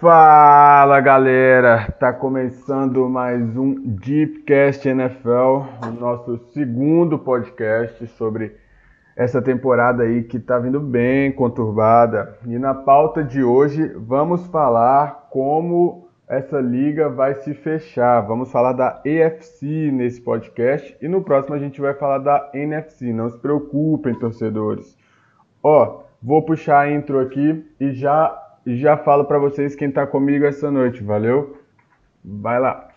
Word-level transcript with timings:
Fala 0.00 1.00
galera, 1.00 1.90
tá 1.98 2.12
começando 2.12 3.08
mais 3.08 3.56
um 3.56 3.74
Deepcast 3.74 4.88
NFL, 4.88 5.64
o 5.82 5.90
nosso 5.98 6.38
segundo 6.52 7.18
podcast 7.18 8.06
sobre 8.06 8.54
essa 9.16 9.42
temporada 9.42 10.04
aí 10.04 10.22
que 10.22 10.38
tá 10.38 10.56
vindo 10.56 10.78
bem 10.78 11.32
conturbada. 11.32 12.38
E 12.46 12.56
na 12.60 12.74
pauta 12.74 13.24
de 13.24 13.42
hoje 13.42 13.88
vamos 13.96 14.46
falar 14.46 15.26
como 15.30 16.08
essa 16.28 16.60
liga 16.60 17.08
vai 17.08 17.34
se 17.34 17.52
fechar. 17.52 18.20
Vamos 18.20 18.52
falar 18.52 18.74
da 18.74 19.02
EFC 19.04 19.90
nesse 19.90 20.20
podcast 20.20 20.96
e 21.02 21.08
no 21.08 21.22
próximo 21.22 21.56
a 21.56 21.58
gente 21.58 21.80
vai 21.80 21.94
falar 21.94 22.18
da 22.18 22.50
NFC. 22.54 23.12
Não 23.12 23.28
se 23.28 23.38
preocupem, 23.38 24.14
torcedores. 24.14 24.96
Ó, 25.60 26.02
vou 26.22 26.44
puxar 26.44 26.82
a 26.82 26.92
intro 26.92 27.18
aqui 27.18 27.68
e 27.80 27.90
já 27.90 28.44
já 28.76 28.96
falo 28.96 29.24
para 29.24 29.38
vocês 29.38 29.74
quem 29.74 29.90
tá 29.90 30.06
comigo 30.06 30.44
essa 30.44 30.70
noite, 30.70 31.02
valeu? 31.02 31.56
Vai 32.22 32.60
lá. 32.60 32.88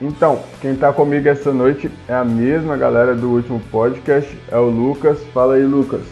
Então, 0.00 0.42
quem 0.60 0.74
tá 0.74 0.92
comigo 0.92 1.28
essa 1.28 1.52
noite 1.52 1.90
é 2.08 2.14
a 2.14 2.24
mesma 2.24 2.76
galera 2.76 3.14
do 3.14 3.30
último 3.30 3.60
podcast, 3.70 4.36
é 4.50 4.56
o 4.56 4.68
Lucas. 4.68 5.24
Fala 5.26 5.54
aí, 5.54 5.64
Lucas. 5.64 6.02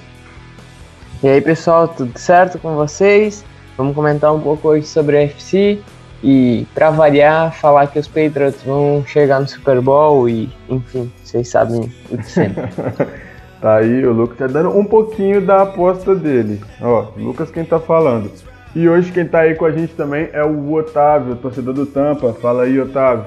E 1.23 1.29
aí, 1.29 1.41
pessoal, 1.41 1.89
tudo 1.89 2.17
certo 2.17 2.59
com 2.59 2.75
vocês? 2.77 3.45
Vamos 3.77 3.95
comentar 3.95 4.33
um 4.33 4.41
pouco 4.41 4.69
hoje 4.69 4.87
sobre 4.87 5.17
a 5.17 5.23
FC 5.23 5.81
e, 6.23 6.67
para 6.75 6.91
variar, 6.91 7.53
falar 7.53 7.87
que 7.87 7.99
os 7.99 8.07
Patriots 8.07 8.63
vão 8.63 9.05
chegar 9.07 9.41
no 9.41 9.49
Super 9.49 9.81
Bowl 9.81 10.29
e, 10.29 10.51
enfim, 10.69 11.11
vocês 11.23 11.49
sabem 11.49 11.91
o 12.11 12.17
de 12.17 12.27
sempre. 12.27 12.63
tá 13.61 13.77
aí, 13.77 14.05
o 14.05 14.13
Lucas 14.13 14.37
tá 14.37 14.47
dando 14.47 14.77
um 14.77 14.85
pouquinho 14.85 15.41
da 15.41 15.63
aposta 15.63 16.15
dele. 16.15 16.61
Ó, 16.81 17.07
Lucas 17.17 17.51
quem 17.51 17.65
tá 17.65 17.81
falando. 17.81 18.31
E 18.75 18.89
hoje 18.89 19.11
quem 19.11 19.27
tá 19.27 19.41
aí 19.41 19.55
com 19.55 19.65
a 19.65 19.73
gente 19.73 19.95
também 19.95 20.29
é 20.33 20.45
o 20.45 20.73
Otávio, 20.75 21.37
torcedor 21.37 21.73
do 21.73 21.87
Tampa. 21.87 22.35
Fala 22.35 22.65
aí, 22.65 22.79
Otávio. 22.79 23.25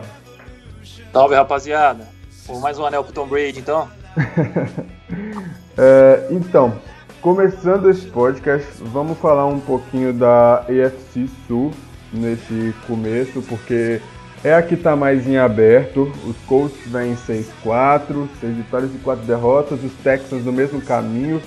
Salve, 1.12 1.36
rapaziada. 1.36 2.08
Por 2.46 2.62
mais 2.62 2.78
um 2.78 2.86
anel 2.86 3.04
pro 3.04 3.14
Tom 3.14 3.28
Brady, 3.28 3.60
então? 3.60 3.88
é, 5.78 6.28
então, 6.30 6.74
começando 7.22 7.90
esse 7.90 8.06
podcast, 8.06 8.68
vamos 8.82 9.18
falar 9.18 9.48
um 9.48 9.60
pouquinho 9.60 10.14
da 10.14 10.60
AFC 10.60 11.28
Sul 11.48 11.72
nesse 12.14 12.74
começo, 12.88 13.42
porque 13.42 14.00
é 14.44 14.54
a 14.54 14.62
que 14.62 14.76
está 14.76 14.96
mais 14.96 15.28
em 15.28 15.38
aberto. 15.38 16.12
Os 16.26 16.36
Colts 16.46 16.78
vêm 16.86 17.16
6-4, 17.16 18.28
6 18.40 18.56
vitórias 18.56 18.94
e 18.94 18.98
4 19.00 19.26
derrotas. 19.26 19.84
Os 19.84 19.94
Texans 20.04 20.44
no 20.44 20.52
mesmo 20.52 20.82
caminho. 20.82 21.42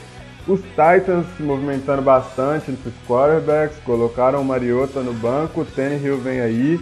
Os 0.48 0.60
Titans 0.60 1.26
se 1.36 1.42
movimentando 1.42 2.02
bastante 2.02 2.70
entre 2.70 2.88
os 2.88 2.94
quarterbacks, 3.08 3.78
colocaram 3.84 4.40
o 4.40 4.44
Mariota 4.44 5.00
no 5.00 5.12
banco, 5.12 5.62
o 5.62 5.64
Tannehill 5.64 6.18
vem 6.18 6.40
aí. 6.40 6.80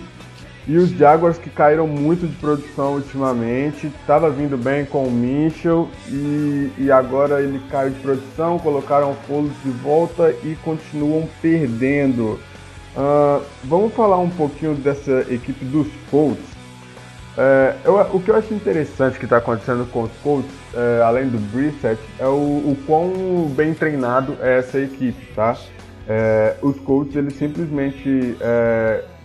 E 0.69 0.77
os 0.77 0.91
Jaguars 0.91 1.39
que 1.39 1.49
caíram 1.49 1.87
muito 1.87 2.27
de 2.27 2.35
produção 2.37 2.95
ultimamente, 2.95 3.87
estava 3.87 4.31
vindo 4.31 4.57
bem 4.57 4.85
com 4.85 5.05
o 5.05 5.11
Mitchell 5.11 5.89
e, 6.09 6.71
e 6.79 6.91
agora 6.91 7.43
ele 7.43 7.61
caiu 7.71 7.91
de 7.91 8.01
produção, 8.01 8.59
colocaram 8.59 9.13
o 9.13 9.15
Foles 9.27 9.53
de 9.63 9.71
volta 9.71 10.35
e 10.43 10.57
continuam 10.63 11.29
perdendo. 11.41 12.39
Uh, 12.97 13.45
vamos 13.65 13.93
falar 13.95 14.19
um 14.19 14.31
pouquinho 14.31 14.75
dessa 14.75 15.27
equipe 15.31 15.65
dos 15.65 15.89
Colts. 16.11 16.55
É, 17.37 17.75
eu, 17.85 17.97
o 18.13 18.21
que 18.21 18.31
eu 18.31 18.37
acho 18.37 18.55
interessante 18.55 19.19
que 19.19 19.25
está 19.25 19.39
acontecendo 19.39 19.85
com 19.91 20.05
os 20.05 20.13
Colts, 20.23 20.53
é, 20.73 21.03
além 21.03 21.29
do 21.29 21.39
Brissett, 21.51 22.01
é 22.21 22.27
o, 22.27 22.31
o 22.31 22.77
quão 22.87 23.49
bem 23.49 23.75
treinado 23.75 24.37
é 24.41 24.59
essa 24.59 24.79
equipe, 24.79 25.27
tá? 25.35 25.57
É, 26.09 26.55
os 26.63 26.79
Colts, 26.79 27.17
eles 27.17 27.35
simplesmente 27.35 28.37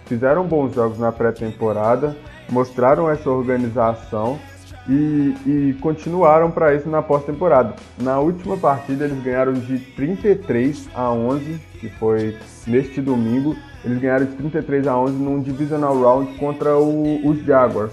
fizeram 0.07 0.47
bons 0.47 0.73
jogos 0.73 0.97
na 0.97 1.11
pré-temporada, 1.11 2.17
mostraram 2.49 3.07
essa 3.07 3.29
organização 3.29 4.39
e, 4.89 5.35
e 5.45 5.77
continuaram 5.79 6.50
para 6.50 6.73
isso 6.73 6.89
na 6.89 7.01
pós-temporada. 7.01 7.75
Na 8.01 8.19
última 8.19 8.57
partida, 8.57 9.05
eles 9.05 9.22
ganharam 9.22 9.53
de 9.53 9.77
33 9.77 10.89
a 10.95 11.11
11, 11.11 11.61
que 11.79 11.89
foi 11.89 12.35
neste 12.66 13.00
domingo. 13.00 13.55
Eles 13.85 14.00
ganharam 14.00 14.25
de 14.25 14.31
33 14.33 14.88
a 14.88 14.97
11 14.97 15.13
num 15.13 15.41
divisional 15.41 15.97
round 16.01 16.33
contra 16.38 16.75
o, 16.75 17.27
os 17.27 17.45
Jaguars. 17.45 17.91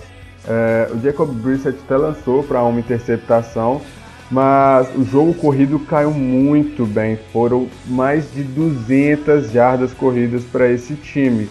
É, 0.48 0.88
o 0.92 0.98
Jacob 1.00 1.28
Brissett 1.28 1.78
até 1.84 1.96
lançou 1.96 2.42
para 2.42 2.62
uma 2.62 2.80
interceptação, 2.80 3.82
mas 4.30 4.88
o 4.96 5.04
jogo 5.04 5.34
corrido 5.34 5.78
caiu 5.80 6.12
muito 6.12 6.86
bem. 6.86 7.18
Foram 7.32 7.68
mais 7.86 8.32
de 8.32 8.42
200 8.42 9.50
jardas 9.50 9.92
corridas 9.92 10.44
para 10.44 10.68
esse 10.70 10.94
time, 10.94 11.48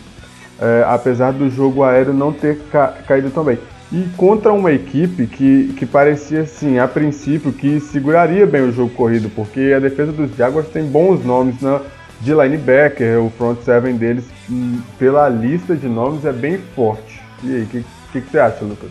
é, 0.59 0.83
apesar 0.88 1.33
do 1.33 1.50
jogo 1.50 1.83
aéreo 1.83 2.13
não 2.13 2.33
ter 2.33 2.57
ca 2.72 2.88
caído 3.06 3.29
tão 3.29 3.44
bem. 3.44 3.59
E 3.91 4.07
contra 4.18 4.51
uma 4.51 4.72
equipe 4.72 5.28
que, 5.28 5.73
que 5.78 5.85
parecia, 5.85 6.41
assim, 6.41 6.79
a 6.79 6.88
princípio, 6.88 7.53
que 7.53 7.79
seguraria 7.79 8.46
bem 8.46 8.62
o 8.62 8.72
jogo 8.72 8.90
corrido, 8.94 9.29
porque 9.35 9.73
a 9.75 9.79
defesa 9.79 10.12
dos 10.12 10.35
Jaguars 10.35 10.68
tem 10.69 10.84
bons 10.84 11.23
nomes 11.23 11.62
na, 11.62 11.81
de 12.19 12.34
linebacker, 12.34 13.22
o 13.22 13.29
front 13.38 13.59
seven 13.62 13.95
deles, 13.95 14.25
hum, 14.50 14.81
pela 14.97 15.29
lista 15.29 15.75
de 15.75 15.88
nomes, 15.88 16.25
é 16.25 16.34
bem 16.34 16.57
forte. 16.75 17.22
E 17.44 17.56
aí, 17.56 17.63
o 17.63 17.68
que, 17.68 17.85
que, 18.12 18.22
que, 18.22 18.31
você 18.31 18.40
acha, 18.40 18.66
Lucas? 18.66 18.90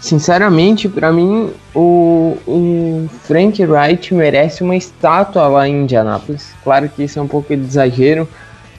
Sinceramente, 0.00 0.88
para 0.88 1.12
mim, 1.12 1.52
o, 1.74 2.38
o 2.46 3.08
Frank 3.24 3.62
Wright 3.62 4.14
merece 4.14 4.62
uma 4.62 4.74
estátua 4.74 5.46
lá 5.46 5.68
em 5.68 5.82
Indianápolis. 5.82 6.54
Claro 6.64 6.88
que 6.88 7.04
isso 7.04 7.18
é 7.18 7.22
um 7.22 7.28
pouco 7.28 7.54
de 7.54 7.62
exagero, 7.62 8.26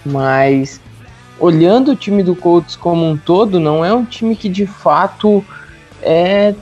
mas 0.03 0.81
olhando 1.41 1.91
o 1.91 1.95
time 1.95 2.21
do 2.21 2.35
Colts 2.35 2.75
como 2.75 3.03
um 3.03 3.17
todo, 3.17 3.59
não 3.59 3.83
é 3.83 3.91
um 3.91 4.05
time 4.05 4.35
que 4.35 4.47
de 4.47 4.67
fato 4.67 5.43
é, 6.01 6.53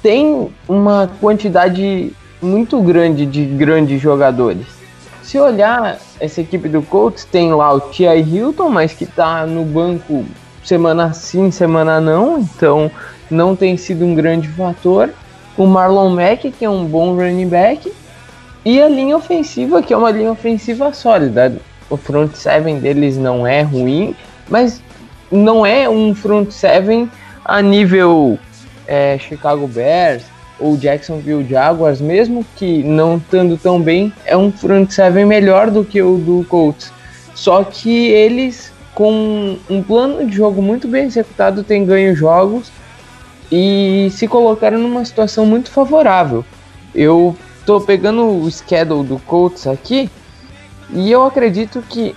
tem 0.00 0.48
uma 0.68 1.10
quantidade 1.20 2.12
muito 2.40 2.80
grande 2.80 3.26
de 3.26 3.44
grandes 3.44 4.00
jogadores. 4.00 4.64
Se 5.22 5.38
olhar 5.38 5.98
essa 6.20 6.40
equipe 6.40 6.68
do 6.68 6.80
Colts, 6.80 7.24
tem 7.24 7.52
lá 7.52 7.74
o 7.74 7.80
T.I. 7.80 8.22
Hilton, 8.22 8.70
mas 8.70 8.92
que 8.92 9.04
está 9.04 9.44
no 9.44 9.64
banco 9.64 10.24
semana 10.64 11.12
sim, 11.12 11.50
semana 11.50 12.00
não, 12.00 12.38
então 12.38 12.90
não 13.30 13.56
tem 13.56 13.76
sido 13.76 14.04
um 14.04 14.14
grande 14.14 14.48
fator. 14.48 15.10
O 15.56 15.66
Marlon 15.66 16.10
Mack, 16.10 16.52
que 16.52 16.64
é 16.64 16.70
um 16.70 16.84
bom 16.86 17.16
running 17.16 17.48
back, 17.48 17.92
e 18.64 18.80
a 18.80 18.88
linha 18.88 19.16
ofensiva, 19.16 19.82
que 19.82 19.92
é 19.92 19.96
uma 19.96 20.10
linha 20.10 20.30
ofensiva 20.30 20.92
sólida. 20.92 21.56
O 21.90 21.96
front 21.96 22.34
seven 22.34 22.78
deles 22.78 23.16
não 23.16 23.46
é 23.46 23.62
ruim, 23.62 24.14
mas 24.48 24.82
não 25.30 25.64
é 25.64 25.88
um 25.88 26.14
front 26.14 26.50
seven 26.50 27.10
a 27.44 27.60
nível 27.62 28.38
é, 28.86 29.18
Chicago 29.18 29.66
Bears 29.66 30.24
ou 30.58 30.76
Jacksonville 30.76 31.46
Jaguars, 31.48 32.00
mesmo 32.00 32.44
que 32.56 32.82
não 32.82 33.16
estando 33.16 33.56
tão 33.56 33.80
bem, 33.80 34.12
é 34.24 34.36
um 34.36 34.50
front 34.50 34.90
seven 34.90 35.24
melhor 35.24 35.70
do 35.70 35.84
que 35.84 36.02
o 36.02 36.18
do 36.18 36.44
Colts. 36.48 36.92
Só 37.34 37.62
que 37.62 38.08
eles, 38.08 38.72
com 38.94 39.56
um 39.70 39.82
plano 39.82 40.26
de 40.26 40.34
jogo 40.34 40.60
muito 40.60 40.88
bem 40.88 41.04
executado, 41.04 41.62
têm 41.62 41.84
ganho 41.84 42.16
jogos 42.16 42.72
e 43.50 44.08
se 44.10 44.26
colocaram 44.26 44.78
numa 44.78 45.04
situação 45.04 45.46
muito 45.46 45.70
favorável. 45.70 46.44
Eu 46.92 47.36
tô 47.64 47.80
pegando 47.80 48.26
o 48.26 48.50
schedule 48.50 49.06
do 49.06 49.18
Colts 49.20 49.66
aqui 49.66 50.10
e 50.92 51.10
eu 51.10 51.22
acredito 51.24 51.82
que 51.88 52.16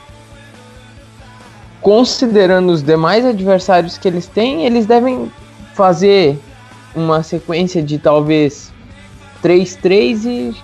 considerando 1.82 2.72
os 2.72 2.84
demais 2.84 3.26
adversários 3.26 3.98
que 3.98 4.08
eles 4.08 4.28
têm, 4.28 4.66
eles 4.66 4.86
devem 4.86 5.32
fazer 5.74 6.38
uma 6.96 7.24
sequência 7.24 7.82
de 7.82 7.98
talvez 7.98 8.72
3-3 9.44 10.26
e 10.26 10.56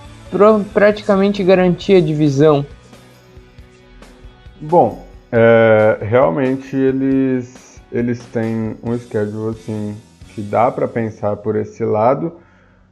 praticamente 0.72 1.42
garantir 1.42 1.96
a 1.96 2.00
divisão. 2.00 2.64
Bom, 4.60 5.06
é, 5.32 5.98
realmente 6.02 6.76
eles, 6.76 7.80
eles 7.90 8.24
têm 8.26 8.76
um 8.82 8.96
schedule 8.98 9.50
assim 9.50 9.96
que 10.34 10.42
dá 10.42 10.70
para 10.70 10.86
pensar 10.86 11.36
por 11.36 11.56
esse 11.56 11.84
lado. 11.84 12.32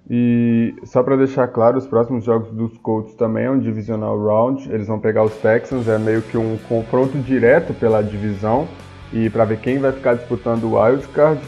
E 0.09 0.75
só 0.85 1.03
para 1.03 1.17
deixar 1.17 1.49
claro, 1.49 1.79
os 1.79 1.87
próximos 1.87 2.25
jogos 2.25 2.53
dos 2.53 2.79
Colts 2.79 3.15
também 3.15 3.47
é 3.47 3.51
um 3.51 3.59
divisional 3.59 4.17
round. 4.17 4.71
Eles 4.73 4.87
vão 4.87 5.01
pegar 5.01 5.25
os 5.25 5.35
Texans, 5.35 5.89
é 5.89 5.99
meio 5.99 6.23
que 6.23 6.39
um 6.39 6.57
confronto 6.69 7.19
direto 7.19 7.75
pela 7.75 8.03
divisão 8.03 8.69
e 9.13 9.29
para 9.29 9.45
ver 9.45 9.59
quem 9.59 9.79
vai 9.79 9.93
ficar 9.93 10.15
disputando 10.15 10.65
o 10.65 10.81
wild 10.81 11.07
card. 11.09 11.41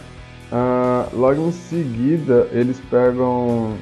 Uh, 0.50 1.16
logo 1.16 1.40
em 1.43 1.52
seguida, 1.52 2.49
eles 2.50 2.81
pegam 2.90 3.75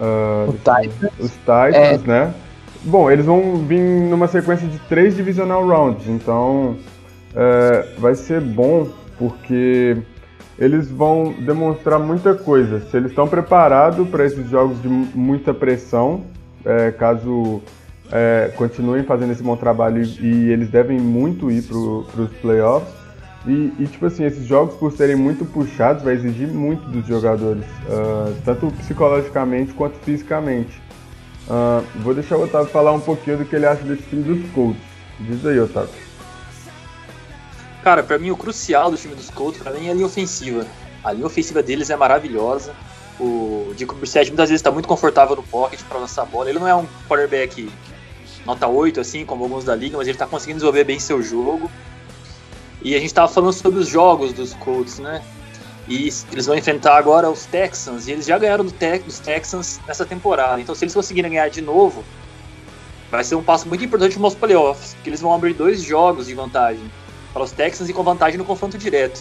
uh, 0.00 0.52
Titans. 0.52 1.12
os 1.18 1.32
Titans, 1.32 1.74
é. 1.74 2.06
né? 2.06 2.34
Bom, 2.84 3.10
eles 3.10 3.26
vão 3.26 3.56
vir 3.56 3.80
numa 3.80 4.26
sequência 4.28 4.68
de 4.68 4.78
três 4.80 5.16
divisional 5.16 5.66
rounds, 5.66 6.06
então 6.06 6.76
uh, 7.32 8.00
vai 8.00 8.14
ser 8.14 8.40
bom 8.40 8.88
porque 9.18 9.96
eles 10.58 10.90
vão 10.90 11.34
demonstrar 11.40 11.98
muita 11.98 12.34
coisa. 12.34 12.80
Se 12.90 12.96
eles 12.96 13.10
estão 13.10 13.26
preparados 13.26 14.08
para 14.08 14.24
esses 14.24 14.48
jogos 14.48 14.80
de 14.80 14.88
muita 14.88 15.52
pressão, 15.52 16.22
é, 16.64 16.90
caso 16.92 17.60
é, 18.10 18.52
continuem 18.56 19.02
fazendo 19.02 19.32
esse 19.32 19.42
bom 19.42 19.56
trabalho 19.56 20.02
e, 20.02 20.50
eles 20.50 20.68
devem 20.68 20.98
muito 20.98 21.50
ir 21.50 21.62
para 21.62 22.22
os 22.22 22.30
playoffs. 22.40 22.92
E, 23.46 23.72
e, 23.78 23.86
tipo 23.86 24.06
assim, 24.06 24.24
esses 24.24 24.46
jogos, 24.46 24.74
por 24.76 24.92
serem 24.92 25.16
muito 25.16 25.44
puxados, 25.44 26.02
vai 26.02 26.14
exigir 26.14 26.48
muito 26.48 26.88
dos 26.88 27.06
jogadores, 27.06 27.64
uh, 27.88 28.34
tanto 28.42 28.70
psicologicamente 28.78 29.74
quanto 29.74 29.98
fisicamente. 29.98 30.80
Uh, 31.46 31.84
vou 32.00 32.14
deixar 32.14 32.38
o 32.38 32.44
Otávio 32.44 32.68
falar 32.68 32.92
um 32.92 33.00
pouquinho 33.00 33.36
do 33.36 33.44
que 33.44 33.54
ele 33.54 33.66
acha 33.66 33.82
desse 33.82 34.02
time 34.04 34.22
dos 34.22 34.50
Colts. 34.52 34.80
Diz 35.20 35.44
aí, 35.44 35.60
Otávio. 35.60 36.03
Cara, 37.84 38.02
para 38.02 38.18
mim 38.18 38.30
o 38.30 38.36
crucial 38.36 38.90
do 38.90 38.96
time 38.96 39.14
dos 39.14 39.28
Colts, 39.28 39.62
para 39.62 39.72
mim 39.72 39.88
é 39.88 39.90
a 39.90 39.94
linha 39.94 40.06
ofensiva. 40.06 40.66
A 41.04 41.12
linha 41.12 41.26
ofensiva 41.26 41.62
deles 41.62 41.90
é 41.90 41.96
maravilhosa. 41.96 42.74
O 43.20 43.74
Jacob 43.76 43.98
Brissett 43.98 44.30
muitas 44.30 44.48
vezes 44.48 44.60
está 44.60 44.70
muito 44.70 44.88
confortável 44.88 45.36
no 45.36 45.42
pocket 45.42 45.82
para 45.82 45.98
lançar 45.98 46.22
a 46.22 46.24
bola. 46.24 46.48
Ele 46.48 46.58
não 46.58 46.66
é 46.66 46.74
um 46.74 46.86
quarterback 47.06 47.70
nota 48.46 48.66
8, 48.66 49.00
assim, 49.00 49.26
como 49.26 49.44
alguns 49.44 49.64
da 49.64 49.74
liga, 49.76 49.98
mas 49.98 50.08
ele 50.08 50.14
está 50.14 50.26
conseguindo 50.26 50.56
desenvolver 50.56 50.84
bem 50.84 50.98
seu 50.98 51.22
jogo. 51.22 51.70
E 52.80 52.94
a 52.94 52.98
gente 52.98 53.08
estava 53.08 53.28
falando 53.30 53.52
sobre 53.52 53.78
os 53.78 53.86
jogos 53.86 54.32
dos 54.32 54.54
Colts, 54.54 54.98
né? 54.98 55.22
E 55.86 56.10
eles 56.32 56.46
vão 56.46 56.56
enfrentar 56.56 56.96
agora 56.96 57.30
os 57.30 57.44
Texans, 57.44 58.08
e 58.08 58.12
eles 58.12 58.24
já 58.24 58.38
ganharam 58.38 58.64
do 58.64 58.72
te 58.72 58.98
dos 59.00 59.18
Texans 59.18 59.78
nessa 59.86 60.06
temporada. 60.06 60.58
Então, 60.58 60.74
se 60.74 60.84
eles 60.86 60.94
conseguirem 60.94 61.32
ganhar 61.32 61.50
de 61.50 61.60
novo, 61.60 62.02
vai 63.10 63.22
ser 63.22 63.34
um 63.34 63.42
passo 63.42 63.68
muito 63.68 63.84
importante 63.84 64.18
para 64.18 64.26
os 64.26 64.34
playoffs, 64.34 64.94
porque 64.94 65.10
eles 65.10 65.20
vão 65.20 65.34
abrir 65.34 65.52
dois 65.52 65.82
jogos 65.82 66.26
de 66.26 66.34
vantagem 66.34 66.90
para 67.34 67.42
os 67.42 67.52
Texans 67.52 67.90
e 67.90 67.92
com 67.92 68.02
vantagem 68.02 68.38
no 68.38 68.44
confronto 68.44 68.78
direto. 68.78 69.20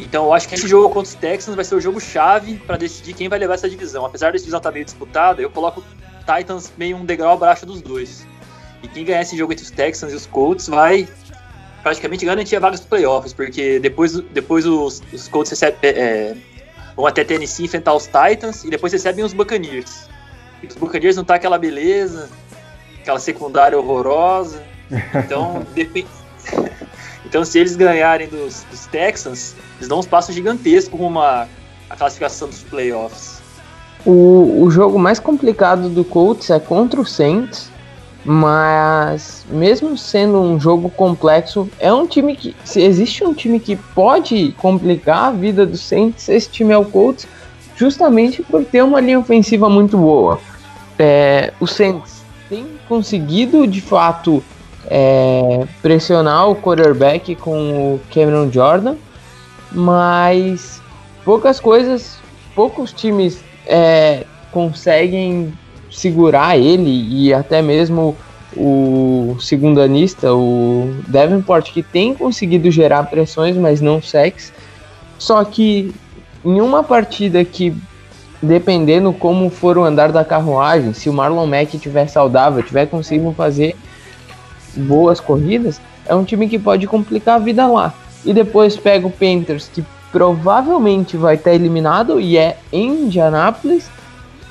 Então, 0.00 0.24
eu 0.24 0.32
acho 0.32 0.48
que 0.48 0.54
esse 0.54 0.66
jogo 0.66 0.88
contra 0.88 1.10
os 1.10 1.14
Texans 1.14 1.54
vai 1.54 1.64
ser 1.64 1.74
o 1.74 1.80
jogo 1.80 2.00
chave 2.00 2.56
para 2.66 2.78
decidir 2.78 3.12
quem 3.12 3.28
vai 3.28 3.38
levar 3.38 3.54
essa 3.54 3.68
divisão. 3.68 4.04
Apesar 4.04 4.32
dessa 4.32 4.42
divisão 4.42 4.58
estar 4.58 4.72
meio 4.72 4.84
disputada, 4.84 5.42
eu 5.42 5.50
coloco 5.50 5.84
Titans 6.20 6.72
meio 6.78 6.96
um 6.96 7.04
degrau 7.04 7.34
abaixo 7.34 7.66
dos 7.66 7.82
dois. 7.82 8.26
E 8.82 8.88
quem 8.88 9.04
ganhar 9.04 9.20
esse 9.20 9.36
jogo 9.36 9.52
entre 9.52 9.64
os 9.64 9.70
Texans 9.70 10.12
e 10.12 10.16
os 10.16 10.24
Colts 10.24 10.68
vai 10.68 11.06
praticamente 11.82 12.24
garantir 12.24 12.56
a 12.56 12.60
vaga 12.60 12.76
dos 12.76 12.86
playoffs, 12.86 13.32
porque 13.34 13.78
depois, 13.78 14.12
depois 14.12 14.66
os, 14.66 15.02
os 15.12 15.28
Colts 15.28 15.50
recebem, 15.50 15.78
é, 15.82 15.88
é, 15.88 16.36
vão 16.96 17.06
até 17.06 17.22
Tennessee 17.22 17.66
enfrentar 17.66 17.94
os 17.94 18.06
Titans 18.06 18.64
e 18.64 18.70
depois 18.70 18.92
recebem 18.92 19.22
os 19.22 19.34
Buccaneers. 19.34 20.08
E 20.62 20.66
os 20.66 20.76
Buccaneers 20.76 21.16
não 21.16 21.24
tá 21.24 21.34
aquela 21.34 21.58
beleza, 21.58 22.30
aquela 23.00 23.18
secundária 23.18 23.78
horrorosa. 23.78 24.62
Então, 25.14 25.66
depende. 25.74 26.08
Então 27.24 27.44
se 27.44 27.58
eles 27.58 27.76
ganharem 27.76 28.28
dos, 28.28 28.64
dos, 28.70 28.86
Texans, 28.86 29.54
eles 29.76 29.88
dão 29.88 30.00
um 30.00 30.02
passo 30.02 30.32
gigantesco 30.32 30.96
rumo 30.96 31.20
à, 31.20 31.46
à 31.88 31.96
classificação 31.96 32.48
dos 32.48 32.62
playoffs. 32.62 33.40
O, 34.04 34.62
o 34.62 34.70
jogo 34.70 34.98
mais 34.98 35.18
complicado 35.18 35.88
do 35.88 36.04
Colts 36.04 36.48
é 36.50 36.58
contra 36.58 37.00
o 37.00 37.06
Saints, 37.06 37.70
mas 38.24 39.44
mesmo 39.48 39.96
sendo 39.96 40.40
um 40.40 40.58
jogo 40.58 40.90
complexo, 40.90 41.68
é 41.78 41.92
um 41.92 42.06
time 42.06 42.34
que 42.36 42.56
se 42.64 42.80
existe 42.80 43.24
um 43.24 43.34
time 43.34 43.60
que 43.60 43.76
pode 43.76 44.52
complicar 44.58 45.26
a 45.26 45.30
vida 45.30 45.66
do 45.66 45.76
Saints, 45.76 46.28
esse 46.28 46.48
time 46.48 46.72
é 46.72 46.78
o 46.78 46.84
Colts, 46.84 47.26
justamente 47.76 48.42
por 48.42 48.64
ter 48.64 48.82
uma 48.82 49.00
linha 49.00 49.18
ofensiva 49.18 49.68
muito 49.68 49.96
boa. 49.96 50.40
É, 50.98 51.52
o 51.58 51.66
Saints 51.66 52.22
tem 52.48 52.66
conseguido 52.88 53.66
de 53.66 53.80
fato 53.80 54.42
é, 54.88 55.66
pressionar 55.82 56.48
o 56.48 56.56
quarterback 56.56 57.34
com 57.36 57.94
o 57.94 58.00
Cameron 58.12 58.50
Jordan, 58.50 58.96
mas 59.72 60.80
poucas 61.24 61.60
coisas, 61.60 62.18
poucos 62.54 62.92
times 62.92 63.42
é, 63.66 64.24
conseguem 64.50 65.52
segurar 65.90 66.56
ele 66.58 66.90
e 66.90 67.34
até 67.34 67.60
mesmo 67.60 68.16
o 68.56 69.36
segundo 69.40 69.80
anista, 69.80 70.34
o 70.34 70.92
Davenport, 71.06 71.72
que 71.72 71.82
tem 71.82 72.14
conseguido 72.14 72.70
gerar 72.70 73.04
pressões, 73.04 73.56
mas 73.56 73.80
não 73.80 74.02
sex. 74.02 74.52
Só 75.18 75.44
que 75.44 75.94
em 76.44 76.60
uma 76.60 76.82
partida 76.82 77.44
que, 77.44 77.74
dependendo 78.42 79.12
como 79.12 79.50
for 79.50 79.78
o 79.78 79.84
andar 79.84 80.10
da 80.10 80.24
carruagem, 80.24 80.92
se 80.92 81.08
o 81.08 81.12
Marlon 81.12 81.46
Mack 81.46 81.74
estiver 81.74 82.08
saudável, 82.08 82.62
tiver 82.62 82.86
conseguindo 82.86 83.32
fazer 83.32 83.76
boas 84.76 85.20
corridas, 85.20 85.80
é 86.06 86.14
um 86.14 86.24
time 86.24 86.48
que 86.48 86.58
pode 86.58 86.86
complicar 86.86 87.36
a 87.36 87.38
vida 87.38 87.66
lá. 87.66 87.94
E 88.24 88.32
depois 88.32 88.76
pega 88.76 89.06
o 89.06 89.10
Panthers, 89.10 89.70
que 89.72 89.84
provavelmente 90.12 91.16
vai 91.16 91.36
estar 91.36 91.52
eliminado 91.52 92.20
e 92.20 92.36
é 92.36 92.58
em 92.72 93.04
Indianápolis. 93.04 93.88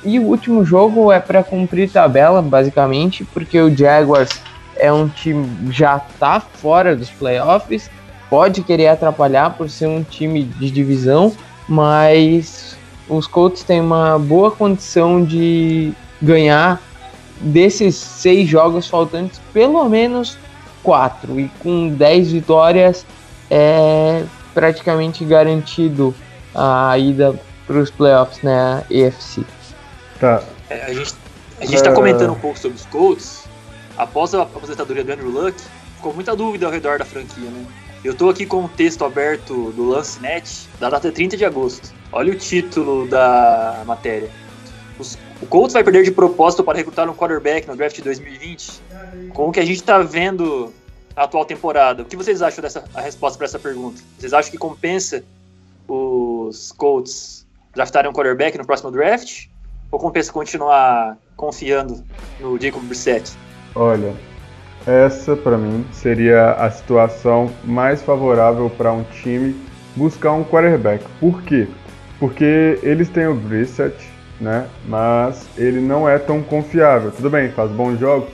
E 0.02 0.18
o 0.18 0.22
último 0.22 0.64
jogo 0.64 1.12
é 1.12 1.20
para 1.20 1.44
cumprir 1.44 1.90
tabela, 1.90 2.40
basicamente, 2.40 3.24
porque 3.24 3.60
o 3.60 3.74
Jaguars 3.74 4.30
é 4.76 4.90
um 4.90 5.06
time 5.08 5.46
já 5.70 5.98
tá 5.98 6.40
fora 6.40 6.96
dos 6.96 7.10
playoffs, 7.10 7.90
pode 8.30 8.62
querer 8.62 8.88
atrapalhar 8.88 9.50
por 9.50 9.68
ser 9.68 9.86
um 9.86 10.02
time 10.02 10.42
de 10.42 10.70
divisão, 10.70 11.34
mas 11.68 12.76
os 13.08 13.26
Colts 13.26 13.62
têm 13.62 13.80
uma 13.80 14.18
boa 14.18 14.50
condição 14.50 15.22
de 15.22 15.92
ganhar 16.22 16.80
desses 17.40 17.96
seis 17.96 18.48
jogos 18.48 18.86
faltantes, 18.86 19.40
pelo 19.52 19.88
menos 19.88 20.38
quatro. 20.82 21.40
E 21.40 21.48
com 21.60 21.88
dez 21.88 22.30
vitórias, 22.30 23.04
é, 23.50 24.24
praticamente 24.54 25.24
garantido 25.24 26.14
a 26.54 26.96
ida 26.98 27.34
para 27.66 27.78
os 27.78 27.90
playoffs 27.90 28.42
na 28.42 28.76
né, 28.76 28.84
EFC. 28.90 29.42
Tá. 30.18 30.42
É, 30.68 30.84
a 30.84 30.94
gente 30.94 31.14
a 31.60 31.64
gente 31.66 31.74
está 31.74 31.92
comentando 31.92 32.32
um 32.32 32.38
pouco 32.38 32.58
sobre 32.58 32.78
os 32.78 32.86
Colts. 32.86 33.44
Após 33.96 34.34
a 34.34 34.42
aposentadoria 34.42 35.04
do 35.04 35.12
Andrew 35.12 35.30
Luck, 35.30 35.54
ficou 35.96 36.14
muita 36.14 36.34
dúvida 36.34 36.64
ao 36.64 36.72
redor 36.72 36.98
da 36.98 37.04
franquia, 37.04 37.50
né? 37.50 37.66
Eu 38.02 38.12
estou 38.12 38.30
aqui 38.30 38.46
com 38.46 38.56
o 38.56 38.64
um 38.64 38.68
texto 38.68 39.04
aberto 39.04 39.72
do 39.72 39.86
Lancenet, 39.90 40.66
da 40.80 40.88
data 40.88 41.12
30 41.12 41.36
de 41.36 41.44
agosto. 41.44 41.92
Olha 42.10 42.32
o 42.32 42.34
título 42.34 43.06
da 43.06 43.82
matéria. 43.86 44.30
Os, 44.98 45.18
o 45.40 45.46
Colts 45.46 45.72
vai 45.72 45.82
perder 45.82 46.04
de 46.04 46.10
propósito 46.10 46.62
para 46.62 46.76
recrutar 46.76 47.08
um 47.08 47.14
quarterback 47.14 47.66
no 47.66 47.76
draft 47.76 47.96
de 47.96 48.02
2020? 48.02 48.82
Com 49.32 49.48
o 49.48 49.52
que 49.52 49.60
a 49.60 49.64
gente 49.64 49.76
está 49.76 49.98
vendo 50.00 50.72
a 51.16 51.24
atual 51.24 51.44
temporada. 51.44 52.02
O 52.02 52.06
que 52.06 52.16
vocês 52.16 52.42
acham 52.42 52.62
dessa 52.62 52.84
a 52.94 53.00
resposta 53.00 53.36
para 53.36 53.46
essa 53.46 53.58
pergunta? 53.58 54.00
Vocês 54.18 54.32
acham 54.32 54.50
que 54.50 54.58
compensa 54.58 55.24
os 55.88 56.72
Colts 56.72 57.46
draftarem 57.74 58.10
um 58.10 58.14
quarterback 58.14 58.56
no 58.56 58.66
próximo 58.66 58.90
draft? 58.90 59.46
Ou 59.90 59.98
compensa 59.98 60.32
continuar 60.32 61.18
confiando 61.36 62.04
no 62.38 62.60
Jacob 62.60 62.82
Brissett? 62.84 63.36
Olha, 63.74 64.14
essa 64.86 65.36
para 65.36 65.58
mim 65.58 65.84
seria 65.92 66.52
a 66.52 66.70
situação 66.70 67.52
mais 67.64 68.00
favorável 68.02 68.70
para 68.70 68.92
um 68.92 69.02
time 69.04 69.54
buscar 69.96 70.32
um 70.32 70.44
quarterback. 70.44 71.04
Por 71.18 71.42
quê? 71.42 71.66
Porque 72.18 72.78
eles 72.82 73.08
têm 73.08 73.26
o 73.26 73.34
Brissett, 73.34 73.94
né? 74.40 74.66
Mas 74.86 75.46
ele 75.58 75.80
não 75.80 76.08
é 76.08 76.18
tão 76.18 76.42
confiável. 76.42 77.10
Tudo 77.10 77.28
bem, 77.28 77.50
faz 77.50 77.70
bons 77.70 77.98
jogos, 77.98 78.28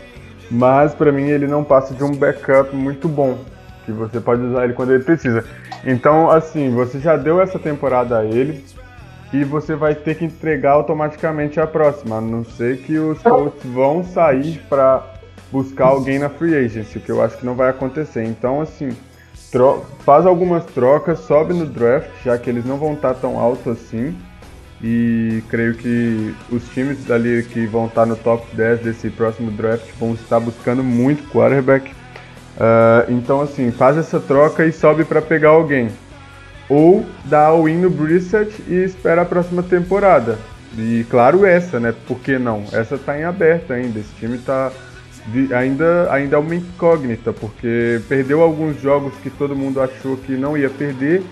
mas 0.51 0.95
para 0.95 1.11
mim 1.11 1.29
ele 1.29 1.47
não 1.47 1.65
passa 1.65 1.93
de 1.93 2.05
um 2.05 2.15
backup 2.15 2.75
muito 2.75 3.09
bom, 3.09 3.39
que 3.85 3.93
você 3.93 4.21
pode 4.21 4.43
usar 4.43 4.65
ele 4.65 4.75
quando 4.75 4.93
ele 4.93 5.03
precisa. 5.03 5.45
Então, 5.85 6.31
assim, 6.31 6.71
você 6.71 6.99
já 6.99 7.17
deu 7.17 7.41
essa 7.41 7.59
temporada 7.59 8.19
a 8.19 8.25
ele 8.25 8.65
e 9.33 9.45
você 9.45 9.75
vai 9.75 9.95
ter 9.95 10.15
que 10.17 10.25
entregar 10.25 10.73
automaticamente 10.73 11.61
a 11.61 11.67
próxima, 11.67 12.19
a 12.19 12.21
não 12.21 12.45
ser 12.45 12.79
que 12.79 12.97
os 12.97 13.21
Colts 13.23 13.63
vão 13.65 14.05
sair 14.05 14.63
para 14.69 15.05
buscar 15.51 15.87
alguém 15.87 16.19
na 16.19 16.29
free 16.29 16.55
agency, 16.55 17.01
que 17.01 17.11
eu 17.11 17.23
acho 17.23 17.39
que 17.39 17.47
não 17.47 17.55
vai 17.55 17.71
acontecer. 17.71 18.25
Então, 18.25 18.61
assim, 18.61 18.91
faz 20.01 20.27
algumas 20.27 20.65
trocas, 20.67 21.21
sobe 21.21 21.55
no 21.55 21.67
draft, 21.67 22.11
já 22.25 22.37
que 22.39 22.51
eles 22.51 22.65
não 22.65 22.77
vão 22.77 22.95
estar 22.95 23.15
tão 23.15 23.39
alto 23.39 23.71
assim 23.71 24.17
e 24.83 25.43
creio 25.49 25.75
que 25.75 26.35
os 26.51 26.69
times 26.71 27.05
dali 27.05 27.43
que 27.45 27.67
vão 27.67 27.87
estar 27.87 28.05
no 28.05 28.17
top 28.17 28.47
10 28.55 28.81
desse 28.81 29.09
próximo 29.09 29.51
draft 29.51 29.87
vão 29.99 30.15
estar 30.15 30.39
buscando 30.39 30.83
muito 30.83 31.29
quarterback. 31.31 31.91
Uh, 31.91 33.11
então, 33.11 33.41
assim, 33.41 33.71
faz 33.71 33.97
essa 33.97 34.21
troca 34.21 34.65
e 34.65 34.73
sobe 34.73 35.05
para 35.05 35.23
pegar 35.23 35.51
alguém. 35.51 35.89
Ou 36.69 37.07
dá 37.25 37.53
o 37.53 37.65
win 37.65 37.77
no 37.77 37.91
Brissett 37.91 38.53
e 38.67 38.75
espera 38.85 39.23
a 39.23 39.25
próxima 39.25 39.63
temporada. 39.63 40.39
E 40.77 41.07
claro, 41.09 41.47
essa, 41.47 41.81
né? 41.81 41.95
Por 42.07 42.19
que 42.19 42.39
não? 42.39 42.65
Essa 42.73 42.99
tá 42.99 43.19
em 43.19 43.25
aberto 43.25 43.73
ainda. 43.73 43.99
Esse 43.99 44.13
time 44.19 44.37
tá 44.39 44.71
ainda, 45.55 46.13
ainda 46.13 46.37
é 46.37 46.39
uma 46.39 46.55
incógnita, 46.55 47.33
porque 47.33 48.01
perdeu 48.09 48.43
alguns 48.43 48.81
jogos 48.81 49.15
que 49.23 49.31
todo 49.31 49.57
mundo 49.57 49.81
achou 49.81 50.17
que 50.17 50.33
não 50.33 50.57
ia 50.57 50.69
perder 50.69 51.23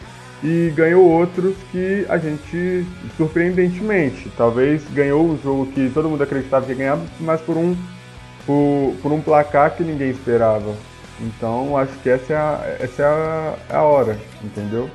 e 0.44 0.70
ganhou 0.76 1.02
outros 1.08 1.56
que 1.72 2.04
a 2.06 2.18
gente, 2.18 2.84
surpreendentemente, 3.16 4.30
talvez 4.36 4.84
ganhou 4.92 5.24
um 5.24 5.38
jogo 5.42 5.66
que 5.72 5.88
todo 5.88 6.10
mundo 6.10 6.22
acreditava 6.22 6.66
que 6.66 6.72
ia 6.72 6.76
ganhar, 6.76 6.98
mas 7.18 7.40
por 7.40 7.56
um, 7.56 7.74
por, 8.44 8.94
por 9.02 9.10
um 9.10 9.22
placar 9.22 9.74
que 9.74 9.82
ninguém 9.82 10.10
esperava. 10.10 10.74
Então 11.18 11.78
acho 11.78 11.94
que 12.02 12.10
essa 12.10 12.34
é 12.34 12.36
a, 12.36 12.76
essa 12.78 13.02
é 13.02 13.06
a, 13.06 13.54
é 13.70 13.76
a 13.76 13.82
hora, 13.84 14.18
entendeu? 14.42 14.90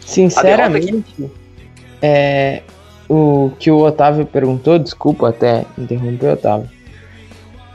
Sinceramente, 0.00 1.30
é, 2.02 2.62
o 3.08 3.50
que 3.58 3.70
o 3.70 3.78
Otávio 3.78 4.26
perguntou, 4.26 4.78
desculpa 4.78 5.30
até 5.30 5.64
interromper, 5.78 6.32
Otávio. 6.34 6.68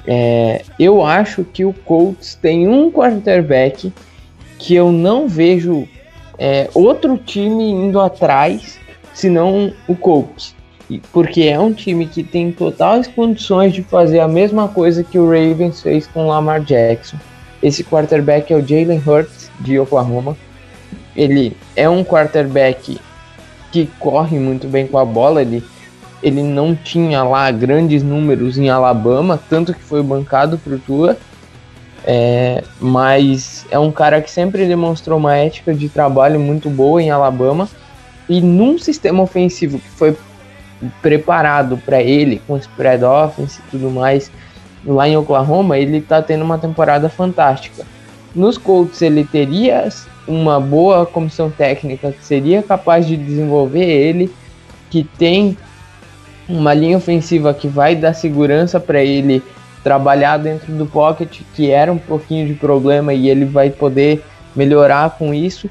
É, 0.06 0.64
eu 0.80 1.04
acho 1.04 1.44
que 1.44 1.66
o 1.66 1.74
Colts 1.74 2.36
tem 2.36 2.68
um 2.68 2.92
quarterback 2.92 3.92
que 4.60 4.76
eu 4.76 4.92
não 4.92 5.28
vejo 5.28 5.88
é, 6.44 6.68
outro 6.74 7.20
time 7.20 7.70
indo 7.70 8.02
atrás 8.02 8.80
senão 9.14 9.72
o 9.88 9.96
Colts. 9.96 10.56
Porque 11.14 11.44
é 11.44 11.60
um 11.60 11.72
time 11.72 12.08
que 12.08 12.24
tem 12.24 12.52
totais 12.52 13.08
condições 13.08 13.74
de 13.74 13.84
fazer 13.84 14.20
a 14.20 14.28
mesma 14.28 14.68
coisa 14.68 15.04
que 15.04 15.20
o 15.20 15.26
Ravens 15.26 15.84
fez 15.84 16.08
com 16.08 16.26
o 16.26 16.28
Lamar 16.28 16.62
Jackson. 16.62 17.18
Esse 17.62 17.84
quarterback 17.84 18.52
é 18.52 18.56
o 18.56 18.68
Jalen 18.68 19.02
Hurts, 19.06 19.52
de 19.60 19.78
Oklahoma. 19.78 20.36
Ele 21.16 21.56
é 21.76 21.88
um 21.88 22.04
quarterback 22.04 23.00
que 23.72 23.88
corre 24.00 24.40
muito 24.40 24.68
bem 24.68 24.88
com 24.88 24.98
a 24.98 25.06
bola. 25.06 25.44
Ele, 25.44 25.64
ele 26.24 26.42
não 26.42 26.76
tinha 26.76 27.24
lá 27.24 27.52
grandes 27.52 28.02
números 28.02 28.58
em 28.58 28.68
Alabama, 28.68 29.40
tanto 29.48 29.76
que 29.76 29.84
foi 29.84 30.02
bancado 30.02 30.58
para 30.58 30.74
o 30.74 30.80
Tua. 30.80 31.18
É, 32.06 32.64
mas 32.80 33.66
é 33.70 33.78
um 33.78 33.92
cara 33.92 34.22
que 34.22 34.32
sempre 34.32 34.66
demonstrou 34.66 35.20
uma 35.20 35.36
ética 35.36 35.74
de 35.74 35.88
trabalho 35.88 36.40
muito 36.40 36.70
boa 36.70 37.02
em 37.02 37.12
Alabama. 37.12 37.70
E 38.28 38.42
num 38.42 38.80
sistema 38.80 39.22
ofensivo 39.22 39.80
que 39.80 39.90
foi 39.90 40.18
preparado 41.02 41.78
para 41.78 42.02
ele, 42.02 42.42
com 42.48 42.58
spread 42.58 43.04
offense 43.04 43.60
e 43.60 43.72
tudo 43.72 43.92
mais, 43.92 44.32
lá 44.86 45.08
em 45.08 45.18
Oklahoma, 45.18 45.78
ele 45.78 45.98
está 45.98 46.22
tendo 46.22 46.44
uma 46.44 46.58
temporada 46.58 47.10
fantástica. 47.10 47.86
Nos 48.34 48.58
Colts 48.58 49.02
ele 49.02 49.26
teria 49.26 49.88
uma 50.28 50.60
boa 50.60 51.06
comissão 51.06 51.50
técnica 51.50 52.12
que 52.12 52.24
seria 52.24 52.64
capaz 52.64 53.06
de 53.06 53.18
desenvolver 53.18 53.84
ele, 53.84 54.34
que 54.90 55.04
tem 55.04 55.58
uma 56.48 56.74
linha 56.74 56.98
ofensiva 56.98 57.54
que 57.54 57.68
vai 57.68 57.96
dar 57.96 58.14
segurança 58.14 58.80
para 58.80 59.04
ele 59.04 59.44
trabalhar 59.84 60.38
dentro 60.38 60.72
do 60.74 60.86
pocket, 60.86 61.42
que 61.56 61.70
era 61.72 61.92
um 61.92 61.98
pouquinho 61.98 62.48
de 62.48 62.54
problema 62.54 63.14
e 63.14 63.30
ele 63.30 63.46
vai 63.46 63.70
poder 63.70 64.24
melhorar 64.56 65.12
com 65.12 65.34
isso. 65.34 65.70